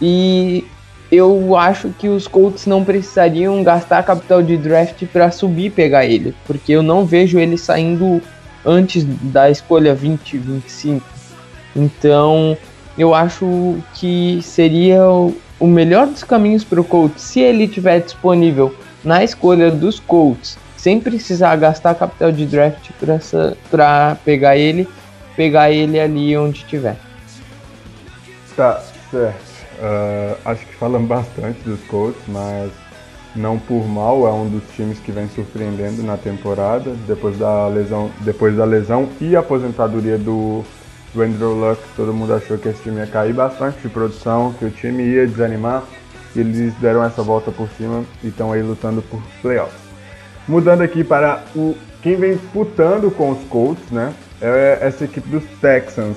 E 0.00 0.64
eu 1.10 1.56
acho 1.56 1.88
que 1.98 2.08
os 2.08 2.26
Colts 2.26 2.66
não 2.66 2.84
precisariam 2.84 3.62
gastar 3.62 4.02
capital 4.02 4.42
de 4.42 4.56
draft 4.56 5.04
para 5.06 5.30
subir 5.30 5.66
e 5.66 5.70
pegar 5.70 6.04
ele, 6.04 6.34
porque 6.46 6.72
eu 6.72 6.82
não 6.82 7.04
vejo 7.04 7.38
ele 7.38 7.56
saindo 7.56 8.20
antes 8.64 9.04
da 9.04 9.50
escolha 9.50 9.94
20, 9.94 10.36
25. 10.36 11.06
Então, 11.74 12.56
eu 12.98 13.14
acho 13.14 13.76
que 13.94 14.40
seria 14.42 15.02
o 15.58 15.66
melhor 15.66 16.06
dos 16.06 16.22
caminhos 16.22 16.64
para 16.64 16.80
o 16.80 16.84
Colts, 16.84 17.22
se 17.22 17.40
ele 17.40 17.66
tiver 17.66 18.00
disponível 18.00 18.74
na 19.02 19.24
escolha 19.24 19.70
dos 19.70 19.98
Colts, 19.98 20.58
sem 20.88 20.98
precisar 20.98 21.54
gastar 21.56 21.94
capital 21.94 22.32
de 22.32 22.46
draft 22.46 22.88
para 23.70 24.16
pegar 24.24 24.56
ele, 24.56 24.88
pegar 25.36 25.70
ele 25.70 26.00
ali 26.00 26.34
onde 26.34 26.64
tiver. 26.64 26.96
Tá, 28.56 28.82
certo. 29.10 29.48
Uh, 29.78 30.36
acho 30.46 30.64
que 30.64 30.74
falamos 30.76 31.06
bastante 31.06 31.60
dos 31.60 31.78
Colts, 31.82 32.22
mas 32.26 32.70
não 33.36 33.58
por 33.58 33.86
mal, 33.86 34.26
é 34.26 34.32
um 34.32 34.48
dos 34.48 34.62
times 34.74 34.98
que 34.98 35.12
vem 35.12 35.28
surpreendendo 35.28 36.02
na 36.02 36.16
temporada, 36.16 36.96
depois 37.06 37.36
da 37.36 37.68
lesão, 37.68 38.10
depois 38.20 38.56
da 38.56 38.64
lesão 38.64 39.10
e 39.20 39.36
aposentadoria 39.36 40.16
do, 40.16 40.64
do 41.12 41.20
Andrew 41.20 41.52
Luck, 41.52 41.82
todo 41.96 42.14
mundo 42.14 42.32
achou 42.32 42.56
que 42.56 42.66
esse 42.66 42.82
time 42.82 42.96
ia 42.96 43.06
cair 43.06 43.34
bastante 43.34 43.78
de 43.82 43.90
produção, 43.90 44.54
que 44.58 44.64
o 44.64 44.70
time 44.70 45.02
ia 45.02 45.26
desanimar, 45.26 45.84
e 46.34 46.40
eles 46.40 46.72
deram 46.80 47.04
essa 47.04 47.22
volta 47.22 47.52
por 47.52 47.68
cima 47.76 48.04
e 48.24 48.28
estão 48.28 48.52
aí 48.52 48.62
lutando 48.62 49.02
por 49.02 49.22
playoffs. 49.42 49.87
Mudando 50.48 50.80
aqui 50.80 51.04
para 51.04 51.44
o 51.54 51.76
quem 52.02 52.16
vem 52.16 52.36
disputando 52.36 53.10
com 53.10 53.32
os 53.32 53.44
Colts, 53.44 53.90
né? 53.90 54.14
É 54.40 54.78
essa 54.80 55.04
equipe 55.04 55.28
dos 55.28 55.44
Texans. 55.60 56.16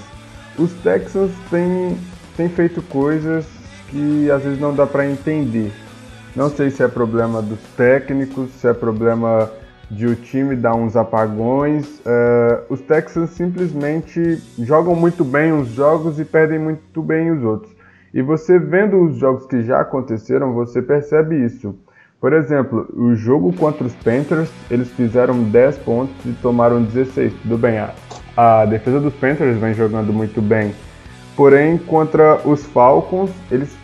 Os 0.58 0.72
Texans 0.82 1.32
têm 1.50 1.98
tem 2.38 2.48
feito 2.48 2.82
coisas 2.82 3.46
que 3.90 4.32
às 4.32 4.44
vezes 4.44 4.60
não 4.60 4.74
dá 4.74 4.88
para 4.88 5.06
entender. 5.06 5.72
Não 6.34 6.50
sei 6.50 6.70
se 6.70 6.82
é 6.82 6.88
problema 6.88 7.42
dos 7.42 7.60
técnicos, 7.76 8.50
se 8.52 8.68
é 8.68 8.74
problema 8.74 9.52
de 9.90 10.08
o 10.08 10.16
time 10.16 10.56
dar 10.56 10.76
uns 10.76 10.96
apagões. 10.96 12.00
Uh, 12.00 12.64
os 12.70 12.80
Texans 12.80 13.32
simplesmente 13.32 14.42
jogam 14.58 14.96
muito 14.96 15.26
bem 15.26 15.52
uns 15.52 15.68
jogos 15.68 16.20
e 16.20 16.24
perdem 16.24 16.58
muito 16.58 17.02
bem 17.02 17.32
os 17.32 17.44
outros. 17.44 17.76
E 18.14 18.22
você 18.22 18.58
vendo 18.58 19.02
os 19.04 19.18
jogos 19.18 19.46
que 19.46 19.62
já 19.62 19.82
aconteceram, 19.82 20.54
você 20.54 20.82
percebe 20.82 21.44
isso. 21.46 21.76
Por 22.22 22.34
exemplo, 22.34 22.88
o 22.94 23.16
jogo 23.16 23.52
contra 23.52 23.84
os 23.84 23.96
Panthers, 23.96 24.48
eles 24.70 24.92
fizeram 24.92 25.42
10 25.42 25.78
pontos 25.80 26.14
e 26.24 26.32
tomaram 26.34 26.84
16. 26.84 27.34
Tudo 27.42 27.58
bem, 27.58 27.80
a, 27.80 27.92
a 28.38 28.64
defesa 28.64 29.00
dos 29.00 29.14
Panthers 29.16 29.58
vem 29.58 29.74
jogando 29.74 30.14
muito 30.14 30.40
bem. 30.40 30.72
Porém, 31.36 31.80
contra 31.80 32.40
os 32.48 32.64
Falcons, 32.64 33.32
eles 33.50 33.76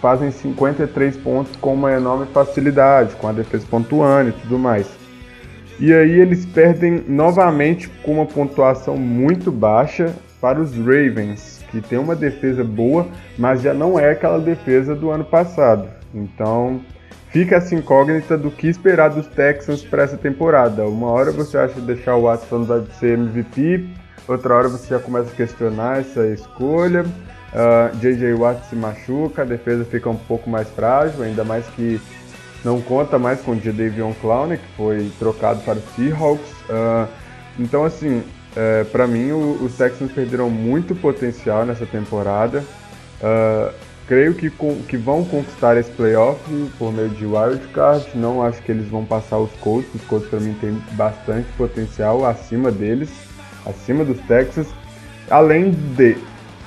fazem 0.00 0.30
53 0.30 1.18
pontos 1.18 1.54
com 1.56 1.74
uma 1.74 1.92
enorme 1.92 2.24
facilidade, 2.32 3.14
com 3.16 3.28
a 3.28 3.32
defesa 3.32 3.66
pontuando 3.68 4.30
e 4.30 4.32
tudo 4.32 4.58
mais. 4.58 4.90
E 5.78 5.92
aí 5.92 6.18
eles 6.18 6.46
perdem 6.46 7.04
novamente 7.06 7.90
com 8.02 8.14
uma 8.14 8.24
pontuação 8.24 8.96
muito 8.96 9.52
baixa 9.52 10.14
para 10.40 10.58
os 10.58 10.74
Ravens, 10.74 11.62
que 11.70 11.82
tem 11.82 11.98
uma 11.98 12.16
defesa 12.16 12.64
boa, 12.64 13.06
mas 13.36 13.60
já 13.60 13.74
não 13.74 14.00
é 14.00 14.12
aquela 14.12 14.38
defesa 14.38 14.94
do 14.94 15.10
ano 15.10 15.24
passado. 15.24 15.86
Então 16.14 16.80
fica 17.36 17.56
essa 17.56 17.74
incógnita 17.74 18.38
do 18.38 18.50
que 18.50 18.66
esperar 18.66 19.10
dos 19.10 19.26
Texans 19.26 19.82
para 19.82 20.04
essa 20.04 20.16
temporada. 20.16 20.86
Uma 20.86 21.08
hora 21.08 21.30
você 21.30 21.58
acha 21.58 21.78
deixar 21.82 22.16
o 22.16 22.22
Watson 22.22 22.64
vai 22.64 22.82
ser 22.98 23.18
MVP, 23.18 23.90
outra 24.26 24.54
hora 24.54 24.68
você 24.68 24.88
já 24.88 24.98
começa 24.98 25.28
a 25.30 25.34
questionar 25.34 26.00
essa 26.00 26.26
escolha. 26.28 27.02
Uh, 27.02 27.10
ah, 27.54 27.90
JJ 28.00 28.32
Watt 28.32 28.64
se 28.70 28.74
machuca, 28.74 29.42
a 29.42 29.44
defesa 29.44 29.84
fica 29.84 30.08
um 30.08 30.16
pouco 30.16 30.48
mais 30.48 30.66
frágil, 30.70 31.22
ainda 31.22 31.44
mais 31.44 31.66
que 31.66 32.00
não 32.64 32.80
conta 32.80 33.18
mais 33.18 33.38
com 33.42 33.50
o 33.50 33.60
Jadavion 33.60 34.14
Clowney, 34.14 34.56
que 34.56 34.68
foi 34.74 35.12
trocado 35.18 35.60
para 35.60 35.74
o 35.74 35.82
Seahawks. 35.94 36.50
Uh, 36.70 37.06
então, 37.58 37.84
assim, 37.84 38.20
uh, 38.20 38.24
é, 38.56 38.84
para 38.84 39.06
mim, 39.06 39.32
os 39.32 39.76
Texans 39.76 40.10
perderam 40.10 40.48
muito 40.48 40.94
potencial 40.94 41.66
nessa 41.66 41.84
temporada. 41.84 42.64
Uh, 43.20 43.85
creio 44.06 44.34
que, 44.34 44.50
que 44.88 44.96
vão 44.96 45.24
conquistar 45.24 45.76
esse 45.76 45.90
playoff 45.90 46.40
por 46.78 46.92
meio 46.92 47.08
de 47.10 47.26
wildcard. 47.26 48.06
Não 48.14 48.42
acho 48.42 48.62
que 48.62 48.72
eles 48.72 48.88
vão 48.88 49.04
passar 49.04 49.38
os 49.38 49.50
Colts. 49.60 49.94
Os 49.94 50.02
Colts, 50.02 50.28
para 50.28 50.40
mim, 50.40 50.54
têm 50.60 50.80
bastante 50.92 51.48
potencial 51.56 52.24
acima 52.24 52.70
deles 52.70 53.26
acima 53.66 54.04
dos 54.04 54.18
Texas. 54.20 54.68
Além 55.28 55.70
de 55.70 56.16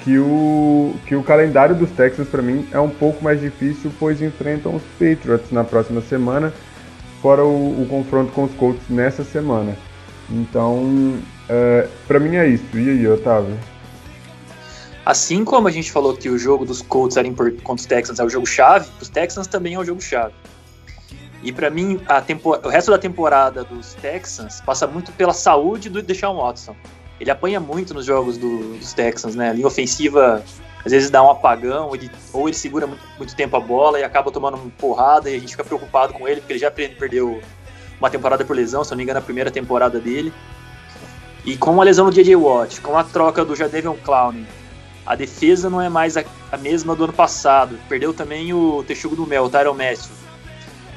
que 0.01 0.17
o, 0.17 0.93
que 1.07 1.15
o 1.15 1.23
calendário 1.23 1.75
dos 1.75 1.89
Texas 1.91 2.27
para 2.27 2.41
mim 2.41 2.67
é 2.71 2.79
um 2.79 2.89
pouco 2.89 3.23
mais 3.23 3.39
difícil, 3.39 3.91
pois 3.97 4.21
enfrentam 4.21 4.75
os 4.75 4.83
Patriots 4.97 5.51
na 5.51 5.63
próxima 5.63 6.01
semana, 6.01 6.53
fora 7.21 7.43
o, 7.43 7.81
o 7.81 7.87
confronto 7.89 8.31
com 8.33 8.43
os 8.43 8.53
Colts 8.53 8.83
nessa 8.89 9.23
semana. 9.23 9.75
Então, 10.29 11.17
é, 11.47 11.87
para 12.07 12.19
mim 12.19 12.35
é 12.35 12.47
isso. 12.47 12.63
E 12.75 12.89
aí, 12.89 13.07
Otávio? 13.07 13.57
Assim 15.09 15.43
como 15.43 15.67
a 15.67 15.71
gente 15.71 15.91
falou 15.91 16.15
que 16.15 16.29
o 16.29 16.37
jogo 16.37 16.63
dos 16.63 16.83
Colts 16.83 17.17
era 17.17 17.27
contra 17.33 17.73
os 17.73 17.85
Texans 17.87 18.19
é 18.19 18.23
o 18.23 18.29
jogo 18.29 18.45
chave, 18.45 18.87
os 19.01 19.09
Texans 19.09 19.47
também 19.47 19.73
é 19.73 19.79
o 19.79 19.83
jogo 19.83 19.99
chave. 19.99 20.35
E 21.41 21.51
para 21.51 21.71
mim, 21.71 21.99
tempo... 22.27 22.55
o 22.63 22.69
resto 22.69 22.91
da 22.91 22.97
temporada 22.99 23.63
dos 23.63 23.95
Texans 23.95 24.61
passa 24.61 24.85
muito 24.85 25.11
pela 25.13 25.33
saúde 25.33 25.89
do 25.89 26.03
Deshaun 26.03 26.37
Watson. 26.37 26.75
Ele 27.19 27.31
apanha 27.31 27.59
muito 27.59 27.91
nos 27.91 28.05
jogos 28.05 28.37
do, 28.37 28.77
dos 28.77 28.93
Texans, 28.93 29.33
né? 29.33 29.49
A 29.49 29.53
linha 29.53 29.65
ofensiva 29.65 30.43
às 30.85 30.91
vezes 30.91 31.09
dá 31.09 31.23
um 31.23 31.31
apagão, 31.31 31.95
ele, 31.95 32.11
ou 32.31 32.47
ele 32.47 32.55
segura 32.55 32.85
muito, 32.85 33.01
muito, 33.17 33.35
tempo 33.35 33.57
a 33.57 33.59
bola 33.59 33.99
e 33.99 34.03
acaba 34.03 34.31
tomando 34.31 34.57
uma 34.57 34.69
porrada 34.77 35.27
e 35.27 35.37
a 35.37 35.39
gente 35.39 35.53
fica 35.53 35.63
preocupado 35.63 36.13
com 36.13 36.27
ele, 36.27 36.39
porque 36.39 36.53
ele 36.53 36.59
já 36.59 36.69
perdeu 36.69 37.41
uma 37.99 38.11
temporada 38.11 38.45
por 38.45 38.55
lesão, 38.55 38.83
se 38.83 38.91
não 38.91 38.97
me 38.97 39.05
engano, 39.05 39.17
a 39.17 39.23
primeira 39.23 39.49
temporada 39.49 39.99
dele. 39.99 40.31
E 41.43 41.57
com 41.57 41.81
a 41.81 41.83
lesão 41.83 42.05
do 42.05 42.11
J.J. 42.11 42.35
Watt, 42.35 42.79
com 42.81 42.95
a 42.95 43.03
troca 43.03 43.43
do 43.43 43.55
Jadavion 43.55 43.95
Clowney, 44.05 44.45
a 45.09 45.15
defesa 45.15 45.69
não 45.69 45.81
é 45.81 45.89
mais 45.89 46.15
a, 46.15 46.23
a, 46.49 46.55
mesma 46.55 46.95
do 46.95 47.03
ano 47.03 47.13
passado. 47.13 47.77
Perdeu 47.89 48.13
também 48.13 48.53
o 48.53 48.81
Texugo 48.87 49.17
do 49.17 49.27
Mel, 49.27 49.43
o 49.43 49.49
Tyron 49.49 49.73
Matthew 49.73 50.19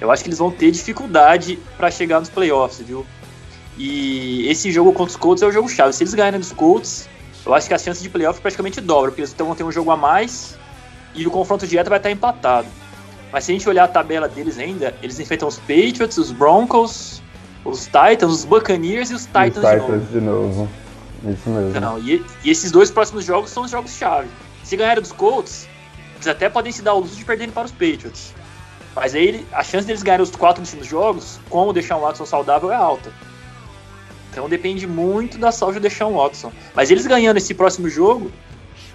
eu 0.03 0.11
acho 0.11 0.25
que 0.25 0.29
eles 0.29 0.39
vão 0.39 0.51
ter 0.51 0.71
dificuldade 0.73 1.59
para 1.77 1.91
chegar 1.91 2.19
nos 2.19 2.29
playoffs, 2.29 2.85
viu? 2.85 3.07
E 3.79 4.49
esse 4.49 4.71
jogo 4.73 4.93
contra 4.93 5.11
os 5.11 5.17
Colts 5.17 5.43
é 5.43 5.47
o 5.47 5.53
jogo 5.53 5.69
chave. 5.69 5.93
Se 5.93 6.03
eles 6.03 6.13
ganharem 6.13 6.41
dos 6.41 6.51
Colts, 6.51 7.09
eu 7.47 7.55
acho 7.55 7.69
que 7.69 7.75
as 7.75 7.83
chances 7.83 8.03
de 8.03 8.11
playoff 8.11 8.41
praticamente 8.41 8.81
dobram, 8.81 9.11
porque 9.11 9.21
eles 9.21 9.33
então 9.33 9.47
vão 9.47 9.55
ter 9.55 9.63
um 9.63 9.71
jogo 9.71 9.93
a 9.93 9.97
mais 9.97 10.59
e 11.15 11.25
o 11.25 11.31
confronto 11.31 11.67
direto 11.69 11.89
vai 11.89 11.99
estar 11.99 12.11
empatado. 12.11 12.67
Mas 13.33 13.45
se 13.45 13.53
a 13.53 13.55
gente 13.55 13.69
olhar 13.69 13.85
a 13.85 13.89
tabela 13.89 14.29
deles 14.29 14.59
ainda, 14.59 14.93
eles 15.01 15.21
enfrentam 15.21 15.47
os 15.47 15.59
Patriots, 15.59 16.19
os 16.19 16.33
Broncos, 16.33 17.23
os 17.65 17.85
Titans, 17.85 18.33
os 18.33 18.45
Buccaneers 18.45 19.11
e 19.11 19.15
os 19.15 19.25
Titans, 19.25 19.57
os 19.57 19.71
Titans 19.71 20.11
de, 20.11 20.21
novo. 20.21 20.21
de 20.21 20.21
novo. 20.21 20.69
Isso 21.25 21.49
mesmo. 21.49 21.81
Não, 21.81 21.99
e, 21.99 22.25
e 22.45 22.51
esses 22.51 22.71
dois 22.71 22.91
próximos 22.91 23.25
jogos 23.25 23.51
são 23.51 23.65
os 23.65 23.71
jogos-chave. 23.71 24.29
Se 24.65 24.77
ganharem 24.77 25.03
dos 25.03 25.13
Colts, 25.13 25.69
eles 26.17 26.27
até 26.27 26.49
podem 26.49 26.73
se 26.73 26.83
dar 26.83 26.95
o 26.95 27.01
luxo 27.01 27.17
de 27.17 27.25
perderem 27.25 27.53
para 27.53 27.67
os 27.67 27.73
Patriots. 27.73 28.35
Mas 28.95 29.15
aí 29.15 29.47
a 29.53 29.63
chance 29.63 29.87
deles 29.87 30.03
ganharem 30.03 30.23
os 30.23 30.31
quatro 30.31 30.63
últimos 30.63 30.87
jogos, 30.87 31.41
com 31.49 31.69
o 31.69 31.73
Deshaun 31.73 32.01
Watson 32.01 32.27
saudável, 32.27 32.71
é 32.71 32.77
alta. 32.77 33.13
Então 34.31 34.49
depende 34.49 34.87
muito 34.87 35.39
da 35.39 35.53
saúde 35.53 35.79
do 35.79 35.83
Deshaun 35.83 36.15
Watson. 36.15 36.53
Mas 36.75 36.91
eles 36.91 37.07
ganhando 37.07 37.37
esse 37.37 37.55
próximo 37.55 37.89
jogo, 37.89 38.31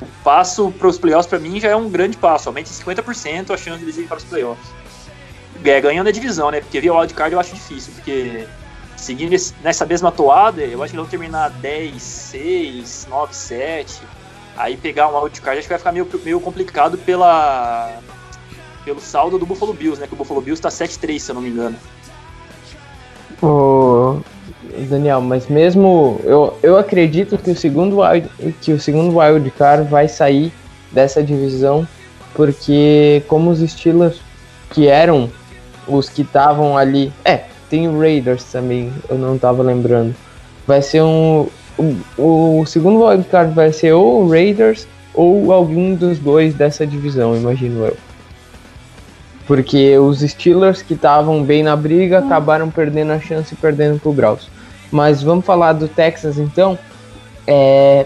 o 0.01 0.05
passo 0.23 0.71
para 0.71 0.87
os 0.87 0.97
playoffs 0.97 1.27
para 1.27 1.39
mim 1.39 1.59
já 1.59 1.69
é 1.69 1.75
um 1.75 1.89
grande 1.89 2.17
passo. 2.17 2.49
Aumenta 2.49 2.69
em 2.69 2.73
50% 2.73 3.51
a 3.51 3.57
chance 3.57 3.79
de 3.79 3.85
eles 3.85 3.97
irem 3.97 4.07
para 4.07 4.17
os 4.17 4.23
playoffs. 4.23 4.67
É, 5.63 5.81
ganhando 5.81 6.07
a 6.07 6.11
divisão, 6.11 6.51
né? 6.51 6.61
Porque 6.61 6.79
via 6.79 6.93
wildcard 6.93 7.33
eu 7.33 7.39
acho 7.39 7.53
difícil, 7.53 7.93
porque 7.93 8.47
seguindo 8.97 9.35
nessa 9.63 9.85
mesma 9.85 10.11
toada, 10.11 10.61
eu 10.61 10.83
acho 10.83 10.91
que 10.91 10.97
vão 10.97 11.05
terminar 11.05 11.49
10, 11.49 12.01
6, 12.01 13.07
9, 13.09 13.33
7. 13.33 14.01
Aí 14.57 14.75
pegar 14.75 15.07
um 15.07 15.17
wildcard 15.17 15.59
acho 15.59 15.67
que 15.67 15.73
vai 15.73 15.77
ficar 15.77 15.91
meio, 15.91 16.09
meio 16.25 16.39
complicado 16.41 16.97
pela, 16.97 17.99
pelo 18.83 18.99
saldo 18.99 19.37
do 19.37 19.45
Buffalo 19.45 19.73
Bills, 19.73 20.01
né? 20.01 20.07
Que 20.07 20.13
o 20.13 20.17
Buffalo 20.17 20.41
Bills 20.41 20.61
tá 20.61 20.69
7-3, 20.69 21.19
se 21.19 21.31
eu 21.31 21.35
não 21.35 21.41
me 21.43 21.49
engano. 21.49 21.77
Ô, 23.41 24.19
Daniel, 24.89 25.21
mas 25.21 25.47
mesmo 25.47 26.19
eu, 26.23 26.57
eu 26.63 26.75
acredito 26.75 27.37
que 27.37 27.51
o 27.51 27.55
segundo 27.55 27.97
que 28.59 28.73
o 28.73 28.79
segundo 28.79 29.19
wild 29.19 29.49
card 29.51 29.87
vai 29.87 30.07
sair 30.07 30.51
dessa 30.91 31.21
divisão, 31.21 31.87
porque 32.33 33.21
como 33.27 33.51
os 33.51 33.59
Steelers 33.59 34.19
que 34.71 34.87
eram 34.87 35.31
os 35.87 36.09
que 36.09 36.23
estavam 36.23 36.77
ali, 36.77 37.13
é, 37.23 37.45
tem 37.69 37.87
o 37.87 37.99
Raiders 37.99 38.43
também, 38.45 38.91
eu 39.09 39.17
não 39.17 39.37
tava 39.37 39.63
lembrando. 39.63 40.15
Vai 40.65 40.81
ser 40.81 41.01
um 41.01 41.47
o, 41.77 42.59
o 42.61 42.65
segundo 42.65 43.05
wild 43.05 43.23
card 43.25 43.53
vai 43.53 43.71
ser 43.71 43.93
ou 43.93 44.23
o 44.23 44.29
Raiders 44.29 44.87
ou 45.13 45.51
algum 45.51 45.93
dos 45.95 46.19
dois 46.19 46.53
dessa 46.53 46.85
divisão, 46.85 47.35
imagino 47.35 47.85
eu. 47.85 47.97
Porque 49.45 49.97
os 49.97 50.19
Steelers 50.19 50.81
que 50.81 50.93
estavam 50.93 51.43
bem 51.43 51.63
na 51.63 51.75
briga 51.75 52.19
acabaram 52.19 52.69
perdendo 52.69 53.13
a 53.13 53.19
chance 53.19 53.53
e 53.53 53.57
perdendo 53.57 53.99
pro 53.99 54.11
Browns. 54.11 54.49
Mas 54.91 55.23
vamos 55.23 55.45
falar 55.45 55.73
do 55.73 55.87
Texas 55.87 56.37
então. 56.37 56.77
É, 57.45 58.05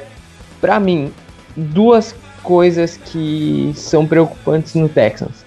para 0.59 0.79
mim, 0.79 1.11
duas 1.55 2.15
coisas 2.43 2.97
que 2.97 3.73
são 3.75 4.05
preocupantes 4.05 4.75
no 4.75 4.87
Texans. 4.87 5.40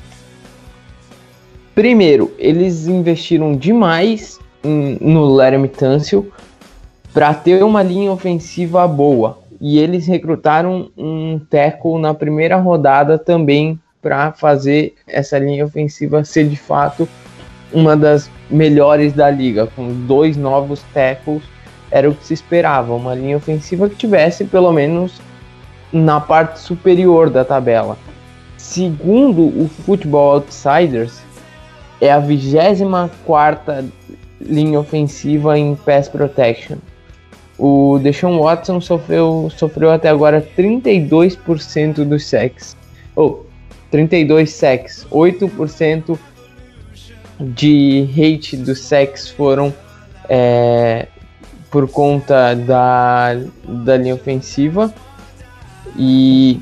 Primeiro, 1.75 2.33
eles 2.39 2.87
investiram 2.87 3.57
demais 3.57 4.39
em, 4.63 4.97
no 5.01 5.25
Laramie 5.25 5.69
Tunsil 5.69 6.31
para 7.13 7.35
ter 7.35 7.65
uma 7.65 7.83
linha 7.83 8.13
ofensiva 8.13 8.87
boa. 8.87 9.39
E 9.61 9.79
eles 9.79 10.07
recrutaram 10.07 10.91
um 10.97 11.39
tackle 11.39 11.99
na 11.99 12.13
primeira 12.15 12.57
rodada 12.57 13.19
também 13.19 13.79
para 14.01 14.33
fazer 14.33 14.95
essa 15.07 15.39
linha 15.39 15.65
ofensiva 15.65 16.25
ser 16.25 16.49
de 16.49 16.57
fato 16.57 17.09
uma 17.73 17.97
das 17.97 18.31
melhores 18.49 19.13
da 19.13 19.29
liga, 19.31 19.67
com 19.75 19.89
dois 20.07 20.37
novos 20.37 20.83
tackles, 20.93 21.43
era 21.91 22.09
o 22.09 22.15
que 22.15 22.27
se 22.27 22.35
esperava, 22.35 22.95
uma 22.95 23.15
linha 23.15 23.37
ofensiva 23.37 23.89
que 23.89 23.97
tivesse 23.97 24.45
pelo 24.45 24.73
menos 24.73 25.21
na 25.93 26.21
parte 26.21 26.61
superior 26.61 27.31
da 27.31 27.45
tabela. 27.45 27.97
Segundo 28.57 29.43
o 29.43 29.69
Football 29.69 30.35
Outsiders, 30.35 31.23
é 32.05 32.13
a 32.13 32.19
24 32.19 33.91
linha 34.39 34.79
ofensiva 34.79 35.59
em 35.59 35.75
pass 35.75 36.07
protection. 36.07 36.77
O 37.59 37.99
Deshaun 37.99 38.41
Watson 38.41 38.79
sofreu, 38.79 39.51
sofreu 39.57 39.91
até 39.91 40.11
agora 40.11 40.47
32% 40.57 42.05
dos 42.05 42.27
sacks. 42.27 42.77
Ou, 43.17 43.47
32 43.91 44.51
sacks, 44.51 45.07
8% 45.11 46.19
de 47.41 48.07
hate 48.13 48.59
dos 48.59 48.81
sacks 48.81 49.31
foram 49.31 49.73
é, 50.29 51.09
por 51.71 51.89
conta 51.89 52.55
da, 52.55 53.35
da 53.67 53.97
linha 53.97 54.15
ofensiva 54.15 54.93
e 55.97 56.61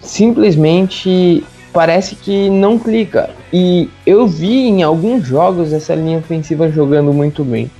simplesmente 0.00 1.44
parece 1.76 2.16
que 2.16 2.48
não 2.48 2.78
clica. 2.78 3.28
E 3.52 3.90
eu 4.06 4.26
vi 4.26 4.66
em 4.66 4.82
alguns 4.82 5.26
jogos 5.26 5.74
essa 5.74 5.94
linha 5.94 6.16
ofensiva 6.16 6.70
jogando 6.70 7.12
muito 7.12 7.44
bem. 7.44 7.70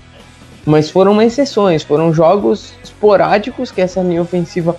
Mas 0.66 0.90
foram 0.90 1.22
exceções, 1.22 1.82
foram 1.82 2.12
jogos 2.12 2.74
esporádicos 2.84 3.70
que 3.70 3.80
essa 3.80 4.02
linha 4.02 4.20
ofensiva 4.20 4.76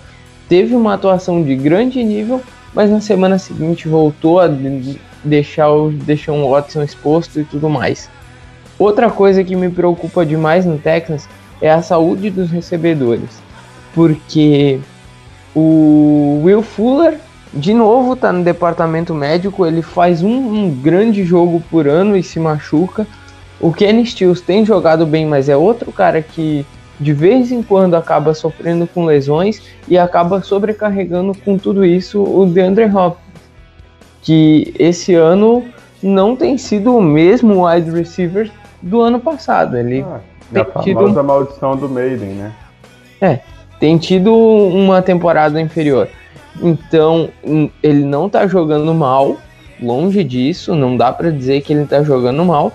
teve 0.48 0.76
uma 0.76 0.94
atuação 0.94 1.42
de 1.42 1.56
grande 1.56 2.02
nível 2.04 2.40
mas 2.74 2.90
na 2.90 3.00
semana 3.00 3.38
seguinte 3.38 3.88
voltou 3.88 4.38
a 4.38 4.48
deixar 5.24 5.68
o 5.70 5.88
um 5.88 6.50
Watson 6.50 6.82
exposto 6.82 7.40
e 7.40 7.44
tudo 7.44 7.68
mais. 7.68 8.08
Outra 8.78 9.10
coisa 9.10 9.42
que 9.42 9.56
me 9.56 9.68
preocupa 9.68 10.24
demais 10.24 10.64
no 10.64 10.78
Texans 10.78 11.28
é 11.60 11.70
a 11.70 11.82
saúde 11.82 12.30
dos 12.30 12.50
recebedores, 12.50 13.42
porque 13.94 14.78
o 15.56 16.40
Will 16.44 16.62
Fuller 16.62 17.18
de 17.52 17.72
novo 17.72 18.12
está 18.12 18.32
no 18.32 18.44
departamento 18.44 19.14
médico, 19.14 19.66
ele 19.66 19.82
faz 19.82 20.22
um, 20.22 20.28
um, 20.30 20.70
grande 20.70 21.24
jogo 21.24 21.62
por 21.70 21.88
ano 21.88 22.16
e 22.16 22.22
se 22.22 22.38
machuca. 22.38 23.06
O 23.60 23.72
Kenny 23.72 24.04
Stills 24.04 24.40
tem 24.40 24.64
jogado 24.64 25.06
bem, 25.06 25.26
mas 25.26 25.48
é 25.48 25.56
outro 25.56 25.90
cara 25.90 26.22
que 26.22 26.64
de 27.00 27.12
vez 27.12 27.52
em 27.52 27.62
quando 27.62 27.94
acaba 27.94 28.34
sofrendo 28.34 28.86
com 28.86 29.04
lesões 29.04 29.62
e 29.86 29.96
acaba 29.96 30.42
sobrecarregando 30.42 31.32
com 31.44 31.56
tudo 31.56 31.84
isso 31.84 32.22
o 32.22 32.44
DeAndre 32.46 32.84
Hopkins, 32.84 33.42
que 34.22 34.74
esse 34.78 35.14
ano 35.14 35.64
não 36.02 36.36
tem 36.36 36.58
sido 36.58 36.96
o 36.96 37.02
mesmo 37.02 37.66
wide 37.66 37.90
receiver 37.90 38.50
do 38.82 39.00
ano 39.00 39.20
passado. 39.20 39.76
Ele 39.76 40.02
ah, 40.02 40.20
tem 40.52 40.62
a 40.62 40.80
tido 40.80 41.24
maldição 41.24 41.76
do 41.76 41.88
Maiden, 41.88 42.30
né? 42.30 42.52
É, 43.20 43.40
tem 43.80 43.96
tido 43.98 44.34
uma 44.34 45.02
temporada 45.02 45.60
inferior. 45.60 46.08
Então, 46.62 47.28
ele 47.82 48.04
não 48.04 48.28
tá 48.28 48.46
jogando 48.46 48.92
mal, 48.94 49.36
longe 49.80 50.24
disso, 50.24 50.74
não 50.74 50.96
dá 50.96 51.12
para 51.12 51.30
dizer 51.30 51.62
que 51.62 51.72
ele 51.72 51.86
tá 51.86 52.02
jogando 52.02 52.44
mal, 52.44 52.72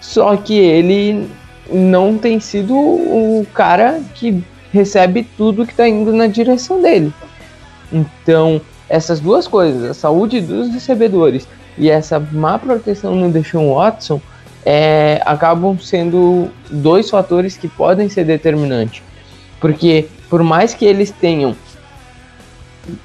só 0.00 0.36
que 0.36 0.54
ele 0.54 1.28
não 1.70 2.16
tem 2.16 2.40
sido 2.40 2.74
o 2.74 3.46
cara 3.52 4.00
que 4.14 4.42
recebe 4.72 5.26
tudo 5.36 5.66
que 5.66 5.72
está 5.72 5.88
indo 5.88 6.12
na 6.12 6.26
direção 6.26 6.80
dele. 6.80 7.12
Então, 7.92 8.60
essas 8.88 9.20
duas 9.20 9.46
coisas, 9.46 9.90
a 9.90 9.94
saúde 9.94 10.40
dos 10.40 10.70
recebedores 10.70 11.46
e 11.76 11.90
essa 11.90 12.18
má 12.18 12.58
proteção 12.58 13.14
no 13.14 13.30
Deshaun 13.30 13.74
Watson, 13.74 14.20
é, 14.64 15.20
acabam 15.24 15.78
sendo 15.78 16.50
dois 16.70 17.08
fatores 17.08 17.56
que 17.56 17.68
podem 17.68 18.08
ser 18.08 18.24
determinantes. 18.24 19.02
Porque, 19.60 20.08
por 20.28 20.42
mais 20.42 20.74
que 20.74 20.84
eles 20.84 21.10
tenham 21.10 21.56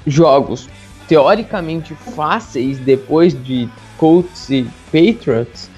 jogos 0.06 0.68
teoricamente 1.08 1.94
fáceis 1.94 2.78
depois 2.78 3.34
de 3.44 3.68
Colts 3.98 4.48
e 4.50 4.66
Patriots, 4.86 5.68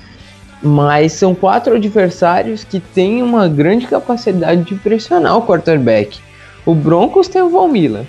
mas 0.63 1.13
são 1.13 1.35
quatro 1.35 1.75
adversários 1.75 2.65
que 2.65 2.81
têm 2.81 3.23
uma 3.23 3.49
grande 3.49 3.87
capacidade 3.87 4.63
de 4.63 4.75
pressionar 4.77 5.37
o 5.37 5.43
quarterback. 5.43 6.19
O 6.65 6.75
Broncos 6.75 7.29
tem 7.29 7.43
o 7.43 7.51
Von 7.51 7.69
Miller. 7.69 8.07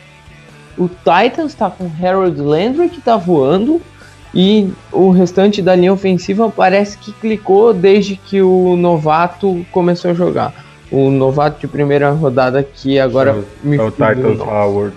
O 0.78 0.88
Titans 0.88 1.52
está 1.52 1.70
com 1.70 1.90
Harold 2.02 2.40
Landry 2.40 2.90
que 2.90 3.00
está 3.00 3.18
voando. 3.18 3.82
E 4.34 4.70
o 4.92 5.10
restante 5.10 5.62
da 5.62 5.76
linha 5.76 5.92
ofensiva 5.92 6.50
parece 6.50 6.98
que 6.98 7.12
clicou 7.14 7.74
desde 7.74 8.16
que 8.16 8.42
o 8.42 8.76
novato 8.76 9.66
começou 9.72 10.12
a 10.12 10.14
jogar. 10.14 10.54
O 10.92 11.10
novato 11.10 11.60
de 11.62 11.68
primeira 11.68 12.12
rodada 12.12 12.62
que 12.62 13.00
agora 13.00 13.32
é, 13.32 13.68
me 13.68 13.78
é 13.78 13.82
o 13.82 13.90
Titus 13.90 14.40
Howard. 14.40 14.94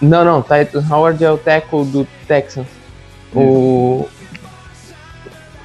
Não, 0.00 0.24
não, 0.24 0.42
Titus 0.42 0.90
Howard 0.90 1.22
é 1.24 1.30
o 1.30 1.38
tackle 1.38 1.84
do 1.84 2.06
Texans. 2.26 2.66
O, 3.34 4.08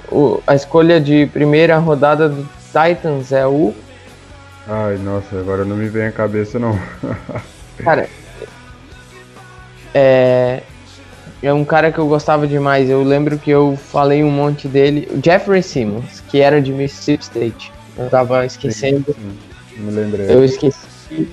o, 0.09 0.41
a 0.47 0.55
escolha 0.55 1.01
de 1.01 1.25
primeira 1.27 1.77
rodada 1.77 2.29
do 2.29 2.47
Titans 2.67 3.31
é 3.31 3.45
o. 3.45 3.73
Ai, 4.67 4.97
nossa, 4.97 5.39
agora 5.39 5.65
não 5.65 5.75
me 5.75 5.89
vem 5.89 6.05
a 6.05 6.11
cabeça 6.11 6.59
não. 6.59 6.77
cara, 7.79 8.09
é. 9.93 10.61
É 11.41 11.53
um 11.53 11.63
cara 11.63 11.91
que 11.91 11.99
eu 11.99 12.07
gostava 12.07 12.47
demais. 12.47 12.89
Eu 12.89 13.03
lembro 13.03 13.37
que 13.37 13.51
eu 13.51 13.77
falei 13.77 14.23
um 14.23 14.31
monte 14.31 14.67
dele. 14.67 15.07
O 15.11 15.23
Jeffrey 15.23 15.61
Simmons, 15.61 16.23
que 16.27 16.41
era 16.41 16.59
de 16.59 16.71
Mississippi 16.71 17.23
State. 17.23 17.71
Eu 17.95 18.09
tava 18.09 18.45
esquecendo. 18.45 19.13
Sim, 19.13 19.37
sim. 19.69 19.81
Me 19.83 19.91
lembrei. 19.91 20.25
Eu 20.29 20.43
esqueci. 20.43 21.29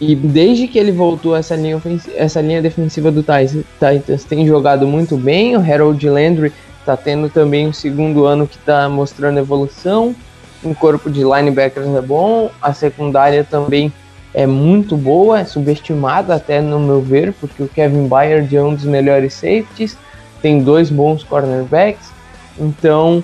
E 0.00 0.14
desde 0.14 0.68
que 0.68 0.78
ele 0.78 0.92
voltou, 0.92 1.36
essa 1.36 1.54
linha, 1.54 1.80
essa 2.14 2.40
linha 2.40 2.62
defensiva 2.62 3.10
do 3.10 3.22
Titans 3.22 4.24
tem 4.24 4.46
jogado 4.46 4.86
muito 4.86 5.16
bem. 5.16 5.56
O 5.56 5.60
Harold 5.60 6.08
Landry 6.08 6.52
tá 6.84 6.96
tendo 6.96 7.28
também 7.28 7.66
o 7.68 7.74
segundo 7.74 8.24
ano 8.24 8.46
que 8.46 8.58
tá 8.58 8.88
mostrando 8.88 9.38
evolução. 9.38 10.14
o 10.62 10.74
corpo 10.74 11.10
de 11.10 11.22
linebackers 11.22 11.86
é 11.86 12.00
bom, 12.00 12.50
a 12.60 12.72
secundária 12.72 13.44
também 13.44 13.92
é 14.32 14.46
muito 14.46 14.96
boa, 14.96 15.40
é 15.40 15.44
subestimada 15.44 16.34
até 16.34 16.60
no 16.60 16.78
meu 16.78 17.00
ver, 17.00 17.32
porque 17.34 17.62
o 17.62 17.68
Kevin 17.68 18.08
Byard 18.08 18.54
é 18.54 18.62
um 18.62 18.74
dos 18.74 18.84
melhores 18.84 19.34
safeties, 19.34 19.96
tem 20.42 20.62
dois 20.62 20.90
bons 20.90 21.22
cornerbacks, 21.24 22.10
então 22.58 23.22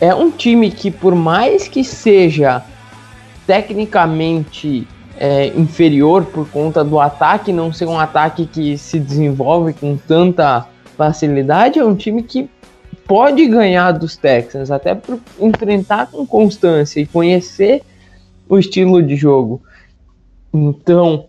é 0.00 0.14
um 0.14 0.30
time 0.30 0.70
que 0.70 0.90
por 0.90 1.14
mais 1.14 1.68
que 1.68 1.84
seja 1.84 2.62
tecnicamente 3.46 4.86
é, 5.18 5.46
inferior 5.48 6.24
por 6.24 6.48
conta 6.48 6.82
do 6.82 6.98
ataque 6.98 7.52
não 7.52 7.72
ser 7.72 7.86
um 7.86 7.98
ataque 7.98 8.46
que 8.46 8.76
se 8.78 8.98
desenvolve 8.98 9.72
com 9.72 9.96
tanta 9.96 10.66
facilidade, 10.96 11.78
é 11.78 11.84
um 11.84 11.94
time 11.94 12.22
que 12.22 12.48
pode 13.06 13.46
ganhar 13.46 13.92
dos 13.92 14.16
Texans, 14.16 14.70
até 14.70 14.94
por 14.94 15.18
enfrentar 15.40 16.06
com 16.06 16.26
constância 16.26 17.00
e 17.00 17.06
conhecer 17.06 17.82
o 18.48 18.58
estilo 18.58 19.02
de 19.02 19.16
jogo. 19.16 19.60
Então, 20.52 21.26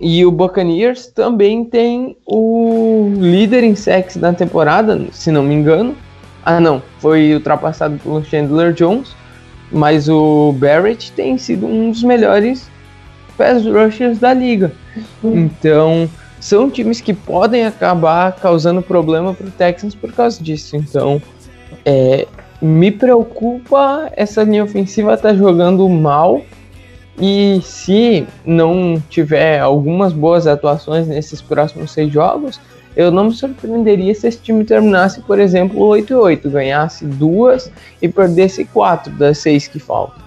e 0.00 0.24
o 0.24 0.30
Buccaneers 0.30 1.06
também 1.08 1.64
tem 1.64 2.16
o 2.26 3.12
líder 3.16 3.64
em 3.64 3.74
sacks 3.74 4.16
da 4.16 4.32
temporada, 4.32 5.00
se 5.10 5.32
não 5.32 5.42
me 5.42 5.54
engano. 5.54 5.96
Ah, 6.44 6.60
não, 6.60 6.82
foi 6.98 7.34
ultrapassado 7.34 7.98
pelo 7.98 8.24
Chandler 8.24 8.72
Jones, 8.72 9.14
mas 9.70 10.08
o 10.08 10.52
Barrett 10.52 11.12
tem 11.12 11.38
sido 11.38 11.66
um 11.66 11.90
dos 11.90 12.02
melhores 12.02 12.70
pass 13.36 13.64
rushers 13.64 14.18
da 14.18 14.34
liga. 14.34 14.72
Então, 15.22 16.08
são 16.40 16.70
times 16.70 17.00
que 17.00 17.14
podem 17.14 17.66
acabar 17.66 18.32
causando 18.36 18.82
problema 18.82 19.34
para 19.34 19.46
o 19.46 19.50
Texans 19.50 19.94
por 19.94 20.12
causa 20.12 20.42
disso. 20.42 20.76
Então, 20.76 21.20
é, 21.84 22.26
me 22.60 22.90
preocupa 22.90 24.10
essa 24.16 24.42
linha 24.42 24.64
ofensiva 24.64 25.14
estar 25.14 25.30
tá 25.30 25.34
jogando 25.34 25.88
mal. 25.88 26.42
E 27.18 27.60
se 27.62 28.26
não 28.46 29.02
tiver 29.10 29.60
algumas 29.60 30.12
boas 30.12 30.46
atuações 30.46 31.06
nesses 31.06 31.42
próximos 31.42 31.92
seis 31.92 32.10
jogos, 32.10 32.58
eu 33.00 33.10
não 33.10 33.24
me 33.24 33.32
surpreenderia 33.32 34.14
se 34.14 34.28
esse 34.28 34.38
time 34.38 34.64
terminasse, 34.64 35.20
por 35.22 35.38
exemplo, 35.38 35.80
8-8, 35.80 36.50
ganhasse 36.50 37.04
duas 37.06 37.72
e 38.02 38.08
perdesse 38.08 38.64
quatro 38.64 39.10
das 39.12 39.38
seis 39.38 39.66
que 39.66 39.78
faltam. 39.78 40.22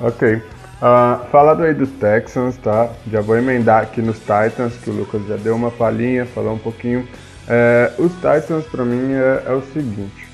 Ok. 0.00 0.34
Uh, 0.34 1.24
falado 1.30 1.62
aí 1.62 1.72
dos 1.72 1.88
Texans, 1.92 2.58
tá? 2.58 2.90
Já 3.10 3.22
vou 3.22 3.38
emendar 3.38 3.82
aqui 3.84 4.02
nos 4.02 4.18
Titans, 4.18 4.74
que 4.82 4.90
o 4.90 4.92
Lucas 4.92 5.26
já 5.26 5.36
deu 5.36 5.56
uma 5.56 5.70
palhinha, 5.70 6.26
falou 6.26 6.52
um 6.52 6.58
pouquinho. 6.58 7.08
É, 7.48 7.92
os 7.98 8.12
Titans, 8.14 8.66
para 8.70 8.84
mim, 8.84 9.14
é, 9.14 9.44
é, 9.46 9.52
o 9.52 9.62
seguinte: 9.72 10.28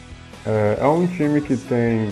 é, 0.44 0.78
é, 0.80 0.86
um 0.86 1.06
time 1.06 1.40
que 1.40 1.56
tem, 1.56 2.08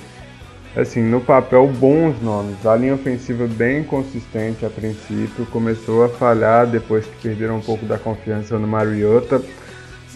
assim, 0.76 1.02
no 1.02 1.20
papel, 1.20 1.66
bons 1.66 2.20
nomes. 2.22 2.64
A 2.64 2.76
linha 2.76 2.94
ofensiva 2.94 3.46
bem 3.46 3.82
consistente 3.82 4.64
a 4.64 4.70
princípio, 4.70 5.46
começou 5.46 6.04
a 6.04 6.08
falhar 6.08 6.66
depois 6.66 7.04
que 7.04 7.28
perderam 7.28 7.56
um 7.56 7.60
pouco 7.60 7.84
da 7.86 7.98
confiança 7.98 8.58
no 8.58 8.66
Mariota. 8.66 9.42